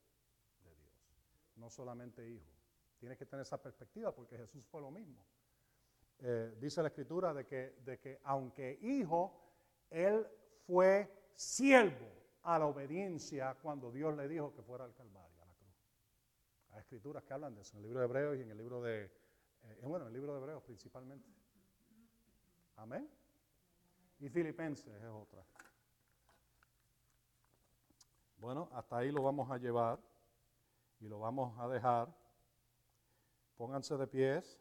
de 0.63 0.73
Dios, 0.77 0.95
no 1.57 1.69
solamente 1.69 2.27
hijos. 2.29 2.47
Tienes 3.01 3.19
que 3.19 3.27
tener 3.27 3.43
esa 3.43 3.61
perspectiva 3.61 4.15
porque 4.15 4.37
Jesús 4.37 4.65
fue 4.67 4.81
lo 4.81 4.93
mismo. 4.93 5.27
Eh, 6.21 6.55
dice 6.61 6.83
la 6.83 6.89
escritura 6.89 7.35
de 7.35 7.47
que, 7.47 7.81
de 7.85 7.99
que 7.99 8.21
aunque 8.23 8.79
hijo, 8.81 9.43
él 9.91 10.25
fue 10.69 11.20
siervo 11.35 12.07
a 12.43 12.59
la 12.59 12.67
obediencia 12.67 13.55
cuando 13.61 13.91
Dios 13.91 14.17
le 14.17 14.29
dijo 14.29 14.53
que 14.53 14.63
fuera 14.63 14.85
al 14.85 14.95
Calvario, 14.95 15.43
a 15.43 15.47
la 15.47 15.55
cruz. 15.55 15.75
Hay 16.71 16.81
escrituras 16.81 17.23
que 17.25 17.35
hablan 17.35 17.55
de 17.55 17.63
eso 17.63 17.77
en 17.77 17.79
el 17.79 17.83
libro 17.85 18.01
de 18.01 18.07
Hebreos 18.07 18.37
y 18.39 18.43
en 18.43 18.51
el 18.51 18.57
libro 18.57 18.83
de, 18.83 19.05
eh, 19.05 19.81
bueno, 19.83 20.07
en 20.07 20.09
el 20.09 20.15
libro 20.15 20.33
de 20.35 20.41
Hebreos 20.41 20.63
principalmente. 20.63 21.29
Amén. 22.77 23.09
Y 24.21 24.29
Filipenses 24.29 25.03
es 25.03 25.09
otra. 25.09 25.45
Bueno, 28.39 28.71
hasta 28.73 28.99
ahí 28.99 29.11
lo 29.11 29.23
vamos 29.23 29.51
a 29.51 29.59
llevar 29.59 29.99
y 31.01 31.09
lo 31.09 31.21
vamos 31.21 31.59
a 31.59 31.69
dejar. 31.69 32.09
Pónganse 33.57 33.97
de 33.97 34.07
pies. 34.07 34.59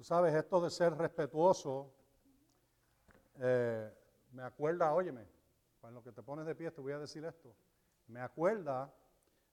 Tú 0.00 0.04
sabes, 0.04 0.34
esto 0.34 0.62
de 0.62 0.70
ser 0.70 0.96
respetuoso, 0.96 1.92
eh, 3.38 3.92
me 4.32 4.42
acuerda, 4.42 4.94
óyeme, 4.94 5.26
cuando 5.78 6.02
que 6.02 6.10
te 6.10 6.22
pones 6.22 6.46
de 6.46 6.54
pie 6.54 6.70
te 6.70 6.80
voy 6.80 6.94
a 6.94 6.98
decir 6.98 7.22
esto, 7.22 7.54
me 8.06 8.22
acuerda 8.22 8.90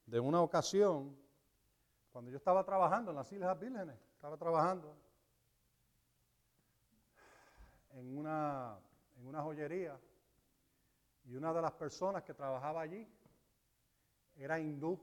de 0.06 0.22
una 0.22 0.42
ocasión 0.42 1.18
cuando 2.14 2.32
yo 2.32 2.38
estaba 2.38 2.64
trabajando 2.64 3.12
en 3.12 3.18
las 3.18 3.30
Islas 3.30 3.60
Vírgenes, 3.60 4.00
estaba 4.16 4.38
trabajando 4.38 4.96
en 7.92 8.18
una, 8.18 8.80
en 9.18 9.28
una 9.28 9.42
joyería 9.42 10.00
y 11.26 11.36
una 11.36 11.52
de 11.52 11.62
las 11.62 11.74
personas 11.74 12.24
que 12.24 12.34
trabajaba 12.34 12.84
allí 12.84 13.06
era 14.38 14.58
hindú. 14.62 14.98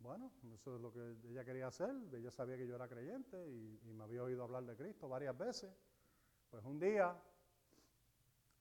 Bueno, 0.00 0.32
eso 0.54 0.76
es 0.76 0.80
lo 0.80 0.92
que 0.92 1.16
ella 1.28 1.44
quería 1.44 1.66
hacer. 1.66 1.94
Ella 2.12 2.30
sabía 2.30 2.56
que 2.56 2.66
yo 2.66 2.74
era 2.74 2.88
creyente 2.88 3.36
y, 3.48 3.78
me 3.92 4.04
había 4.04 4.22
oído 4.22 4.42
hablar 4.42 4.64
de 4.64 4.76
Cristo 4.76 5.08
varias 5.08 5.36
veces. 5.36 5.70
Pues 6.50 6.64
un 6.64 6.78
día 6.78 7.14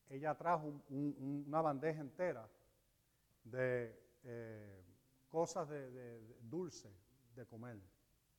ella 0.10 0.36
trajo 0.36 0.82
una 0.90 1.62
bandeja 1.62 2.02
entera 2.02 2.50
de 3.44 3.98
eh, 4.24 4.84
cosas 5.30 5.70
de, 5.70 6.20
dulce 6.42 6.92
de 7.36 7.46
comer, 7.46 7.80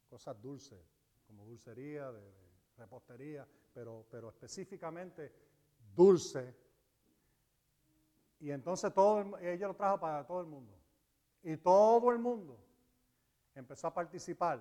cosas 0.09 0.41
dulces, 0.41 0.79
como 1.27 1.47
dulcería, 1.47 2.13
de, 2.13 2.33
repostería, 2.77 3.47
pero, 3.73 4.07
específicamente 4.29 5.33
dulce. 5.95 6.55
Y 8.41 8.51
entonces 8.51 8.93
todo 8.93 9.39
ella 9.39 9.69
lo 9.69 9.75
trajo 9.75 10.01
para 10.01 10.27
todo 10.27 10.41
el 10.41 10.47
mundo. 10.47 10.75
Y 11.43 11.57
todo 11.57 12.11
el 12.11 12.19
mundo 12.19 12.70
empezó 13.55 13.89
a 13.89 13.95
participar. 13.95 14.61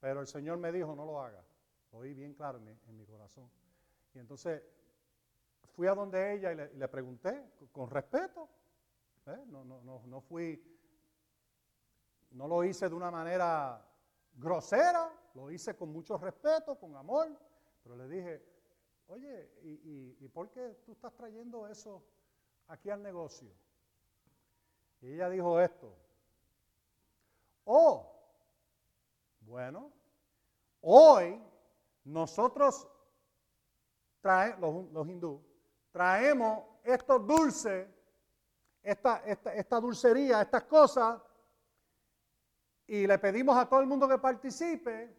Pero 0.00 0.20
el 0.20 0.26
Señor 0.26 0.58
me 0.58 0.70
dijo, 0.72 0.94
no 0.94 1.04
lo 1.04 1.20
haga. 1.20 1.44
Lo 1.92 1.98
oí 1.98 2.14
bien 2.14 2.34
claro 2.34 2.58
en 2.58 2.96
mi, 2.96 3.06
corazón. 3.06 3.50
Y 4.14 4.18
entonces 4.18 4.62
fui 5.74 5.86
a 5.86 5.94
donde 5.94 6.34
ella 6.34 6.52
y 6.52 6.56
le, 6.56 6.70
y 6.74 6.88
pregunté 6.88 7.52
con 7.72 7.90
respeto, 7.90 8.48
¿Eh? 9.26 9.44
No, 9.48 9.62
no, 9.62 9.82
no, 9.82 10.02
no 10.06 10.20
fui 10.22 10.58
no 12.30 12.46
lo 12.46 12.64
hice 12.64 12.88
de 12.88 12.94
una 12.94 13.10
manera 13.10 13.84
grosera, 14.34 15.12
lo 15.34 15.50
hice 15.50 15.76
con 15.76 15.90
mucho 15.90 16.18
respeto, 16.18 16.78
con 16.78 16.94
amor, 16.96 17.28
pero 17.82 17.96
le 17.96 18.08
dije, 18.08 18.42
oye, 19.06 19.50
¿y, 19.62 20.28
por 20.28 20.50
qué 20.50 20.78
tú 20.84 20.92
estás 20.92 21.14
trayendo 21.14 21.66
eso 21.66 22.02
aquí 22.68 22.90
al 22.90 23.02
negocio? 23.02 23.50
Y 25.00 25.12
ella 25.12 25.30
dijo 25.30 25.60
esto, 25.60 25.96
oh, 27.68 28.10
bueno, 29.40 29.92
hoy 30.80 31.40
nosotros, 32.04 32.88
trae, 34.20 34.56
los, 34.58 34.90
los 34.90 35.40
traemos 35.92 36.64
estos 36.82 37.26
dulces, 37.26 37.86
esta, 38.82 39.18
esta, 39.24 39.54
esta 39.54 39.80
dulcería, 39.80 40.40
estas 40.40 40.64
cosas, 40.64 41.20
y 42.86 43.06
le 43.06 43.18
pedimos 43.18 43.56
a 43.56 43.68
todo 43.68 43.80
el 43.80 43.86
mundo 43.86 44.08
que 44.08 44.18
participe 44.18 45.14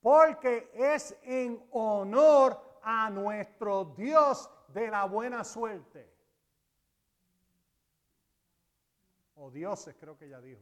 porque 0.00 0.70
es 0.74 1.16
en 1.22 1.66
honor 1.72 2.78
a 2.82 3.08
nuestro 3.08 3.86
Dios 3.96 4.50
de 4.68 4.88
la 4.88 5.06
buena 5.06 5.44
suerte. 5.44 6.12
O 9.34 9.50
dioses, 9.50 9.96
creo 9.98 10.18
que 10.18 10.26
ella 10.26 10.40
dijo, 10.40 10.60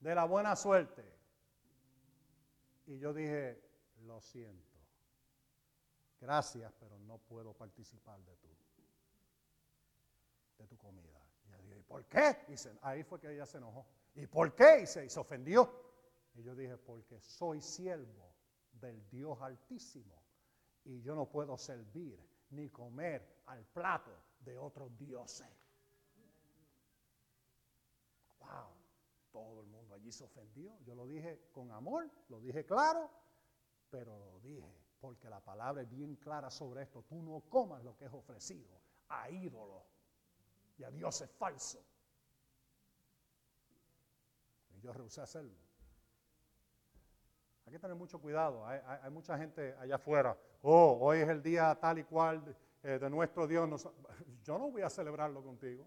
de 0.00 0.14
la 0.14 0.24
buena 0.24 0.56
suerte. 0.56 1.04
Y 2.86 2.98
yo 2.98 3.12
dije, 3.12 3.62
lo 4.06 4.20
siento. 4.20 4.78
Gracias, 6.20 6.72
pero 6.80 6.98
no 6.98 7.18
puedo 7.18 7.52
participar 7.52 8.20
de 8.24 8.36
tu, 8.36 8.48
de 10.58 10.66
tu 10.66 10.76
comida. 10.76 11.20
Y 11.44 11.48
ella 11.48 11.62
dijo, 11.62 11.78
¿y 11.78 11.82
por 11.82 12.04
qué? 12.06 12.36
Y 12.48 12.54
ahí 12.82 13.04
fue 13.04 13.20
que 13.20 13.32
ella 13.32 13.46
se 13.46 13.58
enojó. 13.58 13.86
¿Y 14.14 14.26
por 14.26 14.54
qué? 14.54 14.82
Y 14.82 14.86
se, 14.86 15.18
ofendió. 15.18 15.70
Y 16.34 16.42
yo 16.42 16.54
dije, 16.54 16.76
porque 16.76 17.20
soy 17.20 17.60
siervo 17.60 18.34
del 18.72 19.08
Dios 19.08 19.40
Altísimo 19.40 20.22
y 20.84 21.00
yo 21.02 21.14
no 21.14 21.26
puedo 21.26 21.56
servir 21.58 22.18
ni 22.50 22.70
comer 22.70 23.42
al 23.46 23.64
plato 23.66 24.10
de 24.40 24.56
otros 24.56 24.96
dioses. 24.96 25.46
Wow, 28.38 28.77
todo 29.32 29.60
el 29.60 29.66
mundo 29.66 29.94
allí 29.94 30.12
se 30.12 30.24
ofendió. 30.24 30.78
Yo 30.84 30.94
lo 30.94 31.06
dije 31.06 31.48
con 31.52 31.70
amor, 31.70 32.10
lo 32.28 32.40
dije 32.40 32.64
claro, 32.64 33.10
pero 33.90 34.18
lo 34.18 34.40
dije 34.40 34.74
porque 35.00 35.28
la 35.30 35.40
palabra 35.40 35.82
es 35.82 35.90
bien 35.90 36.16
clara 36.16 36.50
sobre 36.50 36.82
esto. 36.82 37.02
Tú 37.02 37.22
no 37.22 37.40
comas 37.48 37.82
lo 37.84 37.96
que 37.96 38.06
es 38.06 38.12
ofrecido 38.12 38.80
a 39.08 39.30
ídolos 39.30 39.84
y 40.76 40.84
a 40.84 40.90
dioses 40.90 41.30
falsos 41.30 41.84
yo 44.82 44.92
rehusé 44.92 45.20
hacerlo. 45.20 45.54
Hay 47.66 47.72
que 47.72 47.78
tener 47.78 47.96
mucho 47.96 48.20
cuidado. 48.20 48.66
Hay, 48.66 49.10
mucha 49.10 49.36
gente 49.36 49.74
allá 49.78 49.96
afuera. 49.96 50.36
Oh, 50.62 50.98
hoy 51.00 51.18
es 51.18 51.28
el 51.28 51.42
día 51.42 51.76
tal 51.80 51.98
y 51.98 52.04
cual 52.04 52.44
de, 52.44 52.54
eh, 52.82 53.10
nuestro 53.10 53.46
Dios. 53.46 53.88
yo 54.42 54.58
no 54.58 54.70
voy 54.70 54.82
a 54.82 54.90
celebrarlo 54.90 55.42
contigo. 55.42 55.86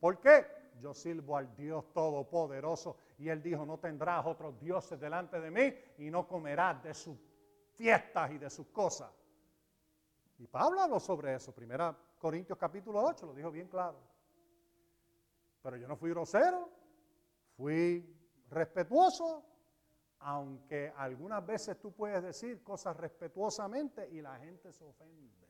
¿Por 0.00 0.20
qué? 0.20 0.46
Yo 0.80 0.94
sirvo 0.94 1.36
al 1.36 1.54
Dios 1.54 1.92
Todopoderoso 1.92 2.96
y 3.18 3.28
Él 3.28 3.42
dijo, 3.42 3.66
no 3.66 3.78
tendrás 3.78 4.24
otros 4.26 4.58
dioses 4.60 4.98
delante 4.98 5.40
de 5.40 5.50
mí 5.50 5.74
y 5.98 6.10
no 6.10 6.26
comerás 6.26 6.82
de 6.82 6.94
sus 6.94 7.18
fiestas 7.74 8.30
y 8.30 8.38
de 8.38 8.50
sus 8.50 8.68
cosas. 8.68 9.10
Y 10.38 10.46
Pablo 10.46 10.80
habló 10.80 11.00
sobre 11.00 11.34
eso, 11.34 11.52
primera 11.52 11.96
Corintios 12.18 12.58
capítulo 12.58 13.02
8, 13.02 13.26
lo 13.26 13.34
dijo 13.34 13.50
bien 13.50 13.68
claro. 13.68 13.98
Pero 15.62 15.76
yo 15.76 15.88
no 15.88 15.96
fui 15.96 16.10
grosero, 16.10 16.70
Fui 17.58 18.16
respetuoso, 18.50 19.44
aunque 20.20 20.92
algunas 20.96 21.44
veces 21.44 21.80
tú 21.80 21.92
puedes 21.92 22.22
decir 22.22 22.62
cosas 22.62 22.96
respetuosamente 22.96 24.08
y 24.10 24.22
la 24.22 24.38
gente 24.38 24.72
se 24.72 24.84
ofende. 24.84 25.47